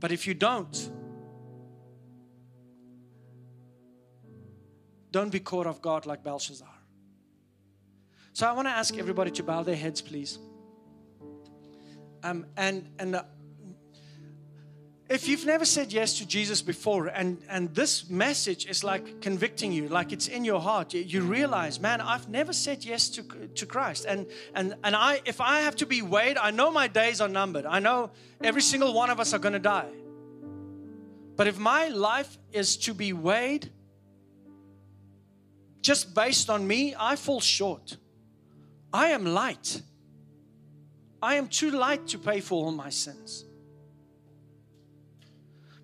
But 0.00 0.10
if 0.10 0.26
you 0.26 0.32
don't, 0.32 0.90
don't 5.12 5.30
be 5.30 5.40
caught 5.40 5.66
off 5.66 5.80
guard 5.80 6.06
like 6.06 6.24
Belshazzar. 6.24 6.74
So 8.32 8.48
I 8.48 8.52
want 8.52 8.66
to 8.66 8.72
ask 8.72 8.96
everybody 8.98 9.30
to 9.32 9.42
bow 9.42 9.62
their 9.62 9.76
heads, 9.76 10.00
please. 10.00 10.38
Um, 12.24 12.46
and 12.56 12.88
and 12.98 13.16
uh, 13.16 13.22
if 15.12 15.28
you've 15.28 15.44
never 15.44 15.66
said 15.66 15.92
yes 15.92 16.16
to 16.18 16.26
Jesus 16.26 16.62
before 16.62 17.08
and, 17.08 17.42
and 17.50 17.74
this 17.74 18.08
message 18.08 18.64
is 18.64 18.82
like 18.82 19.20
convicting 19.20 19.70
you, 19.70 19.88
like 19.88 20.10
it's 20.10 20.26
in 20.26 20.42
your 20.42 20.58
heart, 20.58 20.94
you, 20.94 21.02
you 21.02 21.20
realize, 21.20 21.78
man, 21.78 22.00
I've 22.00 22.30
never 22.30 22.54
said 22.54 22.82
yes 22.82 23.10
to, 23.10 23.22
to 23.22 23.66
Christ. 23.66 24.06
And, 24.08 24.26
and, 24.54 24.74
and 24.82 24.96
I, 24.96 25.20
if 25.26 25.38
I 25.42 25.60
have 25.60 25.76
to 25.76 25.86
be 25.86 26.00
weighed, 26.00 26.38
I 26.38 26.50
know 26.50 26.70
my 26.70 26.88
days 26.88 27.20
are 27.20 27.28
numbered. 27.28 27.66
I 27.66 27.78
know 27.78 28.10
every 28.42 28.62
single 28.62 28.94
one 28.94 29.10
of 29.10 29.20
us 29.20 29.34
are 29.34 29.38
going 29.38 29.52
to 29.52 29.58
die. 29.58 29.90
But 31.36 31.46
if 31.46 31.58
my 31.58 31.88
life 31.88 32.38
is 32.50 32.78
to 32.78 32.94
be 32.94 33.12
weighed 33.12 33.70
just 35.82 36.14
based 36.14 36.48
on 36.48 36.66
me, 36.66 36.94
I 36.98 37.16
fall 37.16 37.40
short. 37.40 37.96
I 38.92 39.08
am 39.08 39.24
light. 39.24 39.82
I 41.20 41.34
am 41.34 41.48
too 41.48 41.70
light 41.70 42.06
to 42.08 42.18
pay 42.18 42.40
for 42.40 42.64
all 42.64 42.72
my 42.72 42.88
sins. 42.90 43.44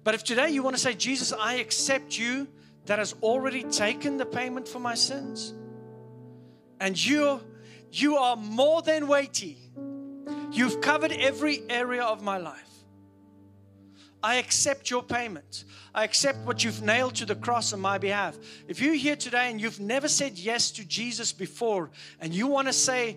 But 0.04 0.14
if 0.14 0.24
today 0.24 0.50
you 0.50 0.62
want 0.62 0.74
to 0.76 0.80
say, 0.80 0.94
Jesus, 0.94 1.32
I 1.32 1.54
accept 1.54 2.18
you 2.18 2.48
that 2.86 2.98
has 2.98 3.14
already 3.22 3.64
taken 3.64 4.16
the 4.16 4.24
payment 4.24 4.66
for 4.66 4.78
my 4.78 4.94
sins, 4.94 5.52
and 6.80 7.04
you, 7.04 7.40
you 7.92 8.16
are 8.16 8.36
more 8.36 8.80
than 8.80 9.06
weighty, 9.06 9.58
you've 10.50 10.80
covered 10.80 11.12
every 11.12 11.62
area 11.68 12.02
of 12.02 12.22
my 12.22 12.38
life. 12.38 12.67
I 14.22 14.36
accept 14.36 14.90
your 14.90 15.02
payment. 15.02 15.64
I 15.94 16.04
accept 16.04 16.38
what 16.44 16.64
you've 16.64 16.82
nailed 16.82 17.14
to 17.16 17.24
the 17.24 17.36
cross 17.36 17.72
on 17.72 17.80
my 17.80 17.98
behalf. 17.98 18.36
If 18.66 18.80
you're 18.80 18.94
here 18.94 19.16
today 19.16 19.50
and 19.50 19.60
you've 19.60 19.80
never 19.80 20.08
said 20.08 20.38
yes 20.38 20.72
to 20.72 20.84
Jesus 20.84 21.32
before, 21.32 21.90
and 22.20 22.34
you 22.34 22.48
want 22.48 22.66
to 22.66 22.72
say, 22.72 23.16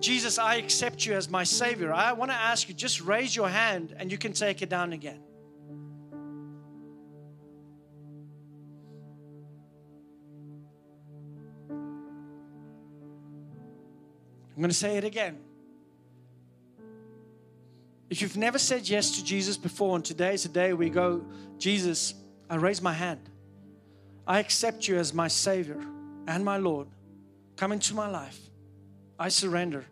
Jesus, 0.00 0.38
I 0.38 0.56
accept 0.56 1.04
you 1.04 1.14
as 1.14 1.28
my 1.28 1.42
Savior, 1.42 1.92
I 1.92 2.12
want 2.12 2.30
to 2.30 2.36
ask 2.36 2.68
you 2.68 2.74
just 2.74 3.00
raise 3.00 3.34
your 3.34 3.48
hand 3.48 3.94
and 3.98 4.12
you 4.12 4.18
can 4.18 4.32
take 4.32 4.62
it 4.62 4.68
down 4.68 4.92
again. 4.92 5.20
I'm 14.58 14.62
going 14.62 14.70
to 14.70 14.74
say 14.74 14.96
it 14.96 15.04
again. 15.04 15.38
If 18.10 18.22
you've 18.22 18.36
never 18.36 18.58
said 18.58 18.88
yes 18.88 19.16
to 19.16 19.24
Jesus 19.24 19.56
before, 19.56 19.94
and 19.96 20.04
today 20.04 20.34
is 20.34 20.44
a 20.44 20.48
day 20.48 20.72
we 20.72 20.88
go, 20.88 21.24
Jesus, 21.58 22.14
I 22.48 22.56
raise 22.56 22.80
my 22.80 22.92
hand. 22.92 23.28
I 24.26 24.38
accept 24.38 24.88
you 24.88 24.96
as 24.96 25.12
my 25.12 25.28
Savior 25.28 25.80
and 26.26 26.44
my 26.44 26.56
Lord. 26.56 26.88
Come 27.56 27.72
into 27.72 27.94
my 27.94 28.08
life. 28.08 28.38
I 29.18 29.28
surrender. 29.28 29.84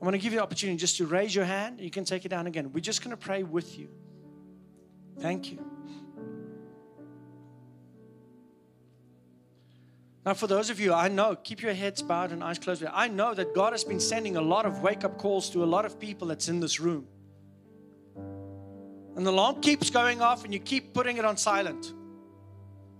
I 0.00 0.04
want 0.04 0.14
to 0.14 0.18
give 0.18 0.32
you 0.32 0.38
the 0.38 0.42
opportunity 0.42 0.76
just 0.76 0.98
to 0.98 1.06
raise 1.06 1.34
your 1.34 1.44
hand. 1.44 1.80
You 1.80 1.90
can 1.90 2.04
take 2.04 2.24
it 2.24 2.28
down 2.28 2.46
again. 2.46 2.70
We're 2.72 2.80
just 2.80 3.02
going 3.02 3.10
to 3.10 3.16
pray 3.16 3.42
with 3.42 3.78
you. 3.78 3.88
Thank 5.18 5.50
you. 5.50 5.75
Now, 10.26 10.34
for 10.34 10.48
those 10.48 10.70
of 10.70 10.80
you, 10.80 10.92
I 10.92 11.06
know, 11.06 11.36
keep 11.36 11.62
your 11.62 11.72
heads 11.72 12.02
bowed 12.02 12.32
and 12.32 12.42
eyes 12.42 12.58
closed. 12.58 12.84
I 12.92 13.06
know 13.06 13.32
that 13.32 13.54
God 13.54 13.72
has 13.72 13.84
been 13.84 14.00
sending 14.00 14.36
a 14.36 14.40
lot 14.40 14.66
of 14.66 14.82
wake 14.82 15.04
up 15.04 15.18
calls 15.18 15.48
to 15.50 15.62
a 15.62 15.64
lot 15.64 15.84
of 15.84 16.00
people 16.00 16.26
that's 16.26 16.48
in 16.48 16.58
this 16.58 16.80
room. 16.80 17.06
And 19.14 19.24
the 19.24 19.30
alarm 19.30 19.60
keeps 19.60 19.88
going 19.88 20.20
off 20.20 20.44
and 20.44 20.52
you 20.52 20.58
keep 20.58 20.92
putting 20.92 21.16
it 21.18 21.24
on 21.24 21.36
silent. 21.36 21.92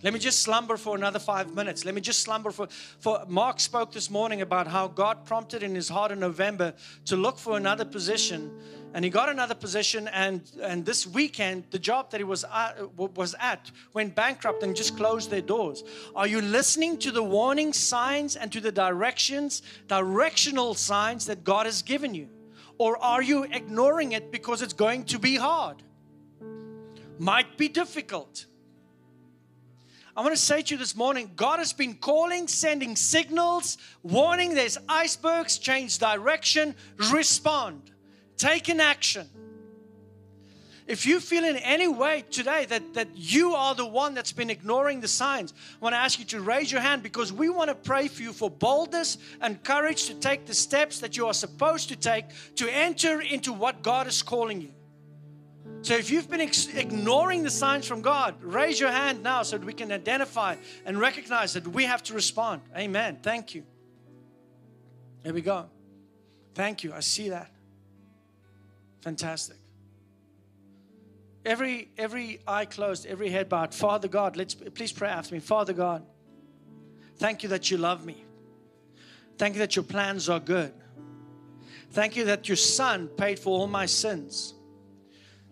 Let 0.04 0.12
me 0.12 0.20
just 0.20 0.42
slumber 0.42 0.76
for 0.76 0.94
another 0.94 1.18
five 1.18 1.52
minutes. 1.52 1.84
Let 1.84 1.96
me 1.96 2.00
just 2.00 2.20
slumber 2.20 2.52
for, 2.52 2.68
for 3.00 3.24
Mark 3.26 3.58
spoke 3.58 3.90
this 3.90 4.08
morning 4.08 4.40
about 4.40 4.68
how 4.68 4.86
God 4.86 5.24
prompted 5.24 5.64
in 5.64 5.74
his 5.74 5.88
heart 5.88 6.12
in 6.12 6.20
November 6.20 6.74
to 7.06 7.16
look 7.16 7.38
for 7.38 7.56
another 7.56 7.84
position. 7.84 8.56
And 8.96 9.04
he 9.04 9.10
got 9.10 9.28
another 9.28 9.54
position, 9.54 10.08
and, 10.08 10.40
and 10.62 10.82
this 10.82 11.06
weekend, 11.06 11.64
the 11.70 11.78
job 11.78 12.10
that 12.12 12.18
he 12.18 12.24
was 12.24 12.44
uh, 12.44 12.72
at, 12.78 12.98
was 13.14 13.34
at 13.38 13.70
went 13.92 14.14
bankrupt 14.14 14.62
and 14.62 14.74
just 14.74 14.96
closed 14.96 15.30
their 15.30 15.42
doors. 15.42 15.84
Are 16.14 16.26
you 16.26 16.40
listening 16.40 16.96
to 17.00 17.10
the 17.10 17.22
warning 17.22 17.74
signs 17.74 18.36
and 18.36 18.50
to 18.52 18.58
the 18.58 18.72
directions, 18.72 19.60
directional 19.86 20.72
signs 20.72 21.26
that 21.26 21.44
God 21.44 21.66
has 21.66 21.82
given 21.82 22.14
you? 22.14 22.30
Or 22.78 22.96
are 22.96 23.20
you 23.20 23.44
ignoring 23.44 24.12
it 24.12 24.32
because 24.32 24.62
it's 24.62 24.72
going 24.72 25.04
to 25.04 25.18
be 25.18 25.36
hard? 25.36 25.82
Might 27.18 27.58
be 27.58 27.68
difficult 27.68 28.46
I 30.16 30.22
want 30.22 30.34
to 30.34 30.40
say 30.40 30.62
to 30.62 30.74
you 30.74 30.78
this 30.78 30.96
morning 30.96 31.30
God 31.36 31.58
has 31.58 31.74
been 31.74 31.92
calling, 31.92 32.48
sending 32.48 32.96
signals, 32.96 33.76
warning 34.02 34.54
there's 34.54 34.78
icebergs, 34.88 35.58
change 35.58 35.98
direction, 35.98 36.74
respond, 37.10 37.90
take 38.36 38.68
an 38.68 38.80
action. 38.80 39.28
If 40.86 41.04
you 41.04 41.18
feel 41.18 41.44
in 41.44 41.56
any 41.56 41.88
way 41.88 42.24
today 42.30 42.64
that, 42.66 42.94
that 42.94 43.08
you 43.14 43.54
are 43.54 43.74
the 43.74 43.86
one 43.86 44.14
that's 44.14 44.30
been 44.30 44.50
ignoring 44.50 45.00
the 45.00 45.08
signs, 45.08 45.52
I 45.52 45.84
want 45.84 45.94
to 45.94 45.98
ask 45.98 46.20
you 46.20 46.24
to 46.26 46.40
raise 46.40 46.70
your 46.70 46.80
hand 46.80 47.02
because 47.02 47.32
we 47.32 47.48
want 47.48 47.70
to 47.70 47.74
pray 47.74 48.06
for 48.06 48.22
you 48.22 48.32
for 48.32 48.48
boldness 48.48 49.18
and 49.40 49.62
courage 49.64 50.06
to 50.06 50.14
take 50.14 50.46
the 50.46 50.54
steps 50.54 51.00
that 51.00 51.16
you 51.16 51.26
are 51.26 51.34
supposed 51.34 51.88
to 51.88 51.96
take 51.96 52.26
to 52.56 52.72
enter 52.72 53.20
into 53.20 53.52
what 53.52 53.82
God 53.82 54.06
is 54.06 54.22
calling 54.22 54.60
you. 54.60 54.72
So 55.82 55.94
if 55.94 56.10
you've 56.10 56.30
been 56.30 56.40
ex- 56.40 56.68
ignoring 56.68 57.42
the 57.42 57.50
signs 57.50 57.86
from 57.86 58.00
God, 58.00 58.36
raise 58.40 58.78
your 58.78 58.90
hand 58.90 59.24
now 59.24 59.42
so 59.42 59.58
that 59.58 59.66
we 59.66 59.72
can 59.72 59.90
identify 59.90 60.54
and 60.84 60.98
recognize 60.98 61.52
that 61.54 61.66
we 61.66 61.84
have 61.84 62.02
to 62.04 62.14
respond. 62.14 62.62
Amen. 62.76 63.18
Thank 63.22 63.56
you. 63.56 63.64
Here 65.24 65.34
we 65.34 65.42
go. 65.42 65.66
Thank 66.54 66.84
you. 66.84 66.92
I 66.92 67.00
see 67.00 67.30
that. 67.30 67.50
Fantastic. 69.06 69.56
Every 71.44 71.90
every 71.96 72.40
eye 72.44 72.64
closed, 72.64 73.06
every 73.06 73.30
head 73.30 73.48
bowed. 73.48 73.72
Father 73.72 74.08
God, 74.08 74.36
let's 74.36 74.54
please 74.54 74.90
pray 74.90 75.08
after 75.08 75.32
me. 75.32 75.38
Father 75.38 75.72
God, 75.72 76.04
thank 77.18 77.44
you 77.44 77.50
that 77.50 77.70
you 77.70 77.78
love 77.78 78.04
me. 78.04 78.24
Thank 79.38 79.54
you 79.54 79.60
that 79.60 79.76
your 79.76 79.84
plans 79.84 80.28
are 80.28 80.40
good. 80.40 80.72
Thank 81.92 82.16
you 82.16 82.24
that 82.24 82.48
your 82.48 82.56
son 82.56 83.06
paid 83.06 83.38
for 83.38 83.56
all 83.56 83.68
my 83.68 83.86
sins 83.86 84.54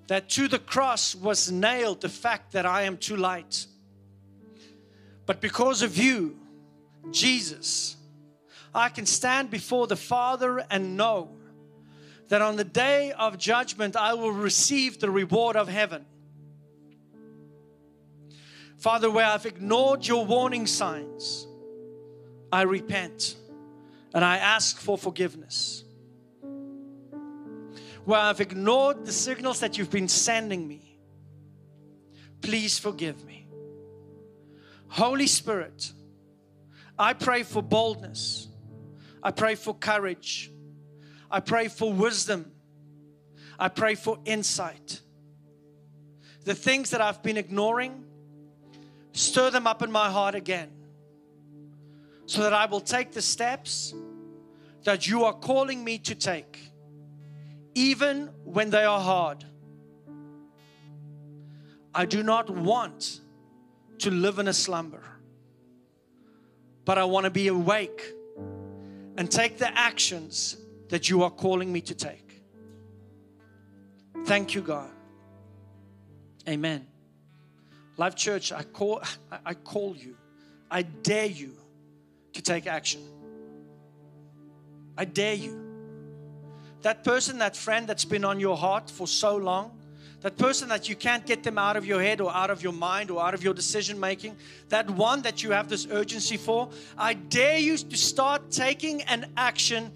that 0.09 0.29
to 0.31 0.49
the 0.49 0.59
cross 0.59 1.15
was 1.15 1.53
nailed 1.53 2.01
the 2.01 2.09
fact 2.09 2.55
that 2.55 2.67
I 2.67 2.83
am 2.83 2.97
too 2.97 3.17
light. 3.17 3.67
But 5.27 5.41
because 5.41 5.83
of 5.83 5.97
you, 5.97 6.41
Jesus, 7.13 7.95
I 8.75 8.89
can 8.89 9.07
stand 9.07 9.49
before 9.49 9.87
the 9.87 9.95
Father 9.95 10.67
and 10.69 10.97
know 10.97 11.37
that 12.29 12.43
on 12.43 12.57
the 12.57 12.65
day 12.65 13.13
of 13.13 13.39
judgment 13.39 13.97
I 13.97 14.15
will 14.15 14.33
receive 14.33 15.01
the 15.01 15.11
reward 15.11 15.57
of 15.57 15.69
heaven. 15.69 16.05
Father, 18.79 19.11
where 19.11 19.27
I've 19.27 19.47
ignored 19.47 20.07
your 20.07 20.27
warning 20.27 20.67
signs, 20.67 21.47
I 22.53 22.63
repent 22.63 23.37
and 24.13 24.25
I 24.25 24.39
ask 24.39 24.79
for 24.79 24.99
forgiveness 24.99 25.85
where 28.05 28.21
I've 28.21 28.41
ignored 28.41 29.07
the 29.07 29.13
signals 29.13 29.61
that 29.61 29.79
you've 29.79 29.91
been 29.91 30.09
sending 30.09 30.69
me, 30.69 30.99
please 32.43 32.79
forgive 32.79 33.25
me. 33.25 33.47
Holy 34.89 35.27
Spirit, 35.27 35.93
I 36.99 37.15
pray 37.15 37.43
for 37.43 37.63
boldness. 37.63 38.49
I 39.23 39.31
pray 39.31 39.55
for 39.55 39.75
courage. 39.75 40.51
I 41.35 41.41
pray 41.41 41.67
for 41.67 41.93
wisdom. 41.93 42.53
I 43.59 43.69
pray 43.69 43.97
for 43.97 44.21
insight. 44.25 45.01
The 46.45 46.55
things 46.55 46.91
that 46.91 47.01
I've 47.01 47.25
been 47.25 47.37
ignoring, 47.37 48.05
stir 49.11 49.51
them 49.51 49.67
up 49.67 49.83
in 49.83 49.91
my 49.91 50.09
heart 50.09 50.37
again 50.37 50.71
so 52.27 52.43
that 52.43 52.53
I 52.53 52.67
will 52.67 52.81
take 52.81 53.11
the 53.11 53.21
steps 53.21 53.93
that 54.85 55.09
you 55.09 55.25
are 55.25 55.33
calling 55.33 55.83
me 55.83 55.99
to 55.99 56.15
take 56.15 56.71
even 57.75 58.31
when 58.45 58.71
they 58.71 58.85
are 58.85 59.01
hard. 59.01 59.45
I 61.93 62.05
do 62.05 62.23
not 62.23 62.49
want 62.49 63.19
to 63.99 64.13
live 64.13 64.39
in 64.39 64.47
a 64.47 64.53
slumber, 64.53 65.03
but 66.85 66.97
I 66.97 67.03
want 67.03 67.25
to 67.25 67.31
be 67.31 67.49
awake 67.49 68.13
and 69.17 69.29
take 69.29 69.59
the 69.59 69.77
actions 69.77 70.59
that 70.95 71.11
you 71.11 71.25
are 71.25 71.31
calling 71.31 71.73
me 71.73 71.81
to 71.81 71.93
take. 71.93 72.41
Thank 74.27 74.55
you, 74.55 74.61
God. 74.61 74.89
Amen. 76.49 76.87
Life 77.97 78.15
Church, 78.15 78.53
I 78.53 78.63
call, 78.63 79.03
I 79.45 79.55
call 79.55 79.97
you, 79.97 80.15
I 80.71 80.83
dare 80.83 81.27
you 81.27 81.57
to 82.35 82.41
take 82.41 82.69
action. 82.69 83.01
I 84.97 85.05
dare 85.05 85.35
you 85.35 85.65
that 86.83 87.03
person, 87.03 87.39
that 87.39 87.57
friend 87.57 87.89
that's 87.89 88.05
been 88.05 88.25
on 88.25 88.39
your 88.39 88.57
heart 88.57 88.89
for 88.89 89.09
so 89.09 89.37
long, 89.37 89.77
that 90.21 90.39
person 90.39 90.69
that 90.69 90.89
you 90.89 90.95
can't 90.95 91.27
get 91.27 91.43
them 91.43 91.59
out 91.59 91.77
of 91.77 91.85
your 91.85 92.01
head 92.01 92.21
or 92.21 92.33
out 92.33 92.51
of 92.51 92.63
your 92.63 92.73
mind 92.73 93.11
or 93.11 93.21
out 93.21 93.35
of 93.35 93.43
your 93.43 93.53
decision 93.53 93.99
making, 93.99 94.37
that 94.69 94.89
one 94.91 95.23
that 95.23 95.43
you 95.43 95.51
have 95.51 95.69
this 95.69 95.89
urgency 95.91 96.37
for, 96.37 96.71
I 96.97 97.15
dare 97.15 97.59
you 97.59 97.79
to 97.79 97.97
start 97.97 98.53
taking 98.53 99.03
an 99.03 99.33
action 99.37 99.91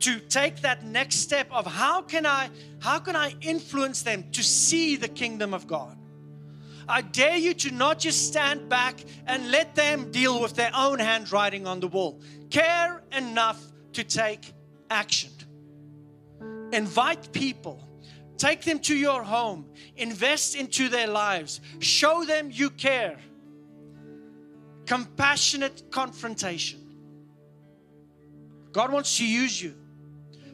to 0.00 0.20
take 0.20 0.60
that 0.60 0.84
next 0.84 1.16
step 1.16 1.48
of 1.50 1.66
how 1.66 2.02
can 2.02 2.26
I 2.26 2.50
how 2.80 2.98
can 2.98 3.16
I 3.16 3.34
influence 3.40 4.02
them 4.02 4.30
to 4.32 4.42
see 4.42 4.96
the 4.96 5.08
kingdom 5.08 5.54
of 5.54 5.66
God? 5.66 5.96
I 6.88 7.02
dare 7.02 7.36
you 7.36 7.54
to 7.54 7.70
not 7.72 7.98
just 7.98 8.28
stand 8.28 8.68
back 8.68 9.00
and 9.26 9.50
let 9.50 9.74
them 9.74 10.10
deal 10.12 10.40
with 10.40 10.54
their 10.54 10.70
own 10.74 10.98
handwriting 10.98 11.66
on 11.66 11.80
the 11.80 11.88
wall. 11.88 12.20
Care 12.50 13.02
enough 13.12 13.60
to 13.94 14.04
take 14.04 14.52
action. 14.88 15.30
Invite 16.72 17.32
people. 17.32 17.82
Take 18.36 18.62
them 18.62 18.78
to 18.80 18.94
your 18.94 19.22
home. 19.22 19.66
Invest 19.96 20.54
into 20.54 20.88
their 20.88 21.08
lives. 21.08 21.60
Show 21.80 22.24
them 22.24 22.50
you 22.52 22.70
care. 22.70 23.18
Compassionate 24.84 25.90
confrontation. 25.90 26.80
God 28.72 28.92
wants 28.92 29.16
to 29.16 29.26
use 29.26 29.60
you 29.60 29.74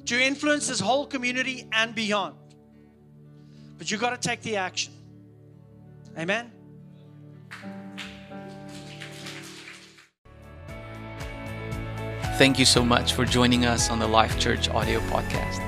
to 0.07 0.21
influence 0.21 0.69
this 0.69 0.81
whole 0.81 1.07
community 1.07 1.69
and 1.73 1.95
beyond. 1.95 2.35
But 3.79 3.91
you 3.91 3.99
got 3.99 4.21
to 4.21 4.29
take 4.29 4.43
the 4.43 4.57
action. 4.57 4.93
Amen. 6.19 6.51
Thank 12.37 12.59
you 12.59 12.65
so 12.65 12.85
much 12.85 13.13
for 13.13 13.25
joining 13.25 13.67
us 13.67 13.91
on 13.91 13.99
the 13.99 14.09
Life 14.09 14.39
Church 14.39 14.69
audio 14.69 15.01
podcast. 15.01 15.61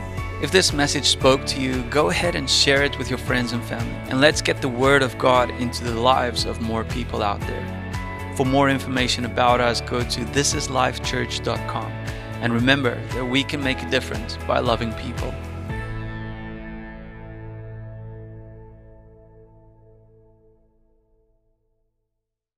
If 0.42 0.50
this 0.50 0.72
message 0.72 1.06
spoke 1.06 1.44
to 1.46 1.60
you, 1.60 1.82
go 1.84 2.10
ahead 2.10 2.34
and 2.34 2.50
share 2.50 2.82
it 2.82 2.98
with 2.98 3.08
your 3.08 3.18
friends 3.18 3.52
and 3.52 3.62
family. 3.64 3.94
And 4.10 4.20
let's 4.20 4.42
get 4.42 4.60
the 4.60 4.68
Word 4.68 5.02
of 5.02 5.16
God 5.18 5.50
into 5.50 5.84
the 5.84 5.94
lives 5.94 6.44
of 6.44 6.60
more 6.60 6.84
people 6.84 7.22
out 7.22 7.40
there. 7.42 8.32
For 8.36 8.44
more 8.44 8.68
information 8.68 9.24
about 9.24 9.60
us, 9.60 9.80
go 9.80 10.00
to 10.00 10.20
thisislifechurch.com. 10.20 12.03
And 12.44 12.52
remember 12.52 13.00
that 13.14 13.24
we 13.24 13.42
can 13.42 13.64
make 13.64 13.80
a 13.80 13.88
difference 13.88 14.36
by 14.46 14.58
loving 14.58 14.92
people. 14.92 15.32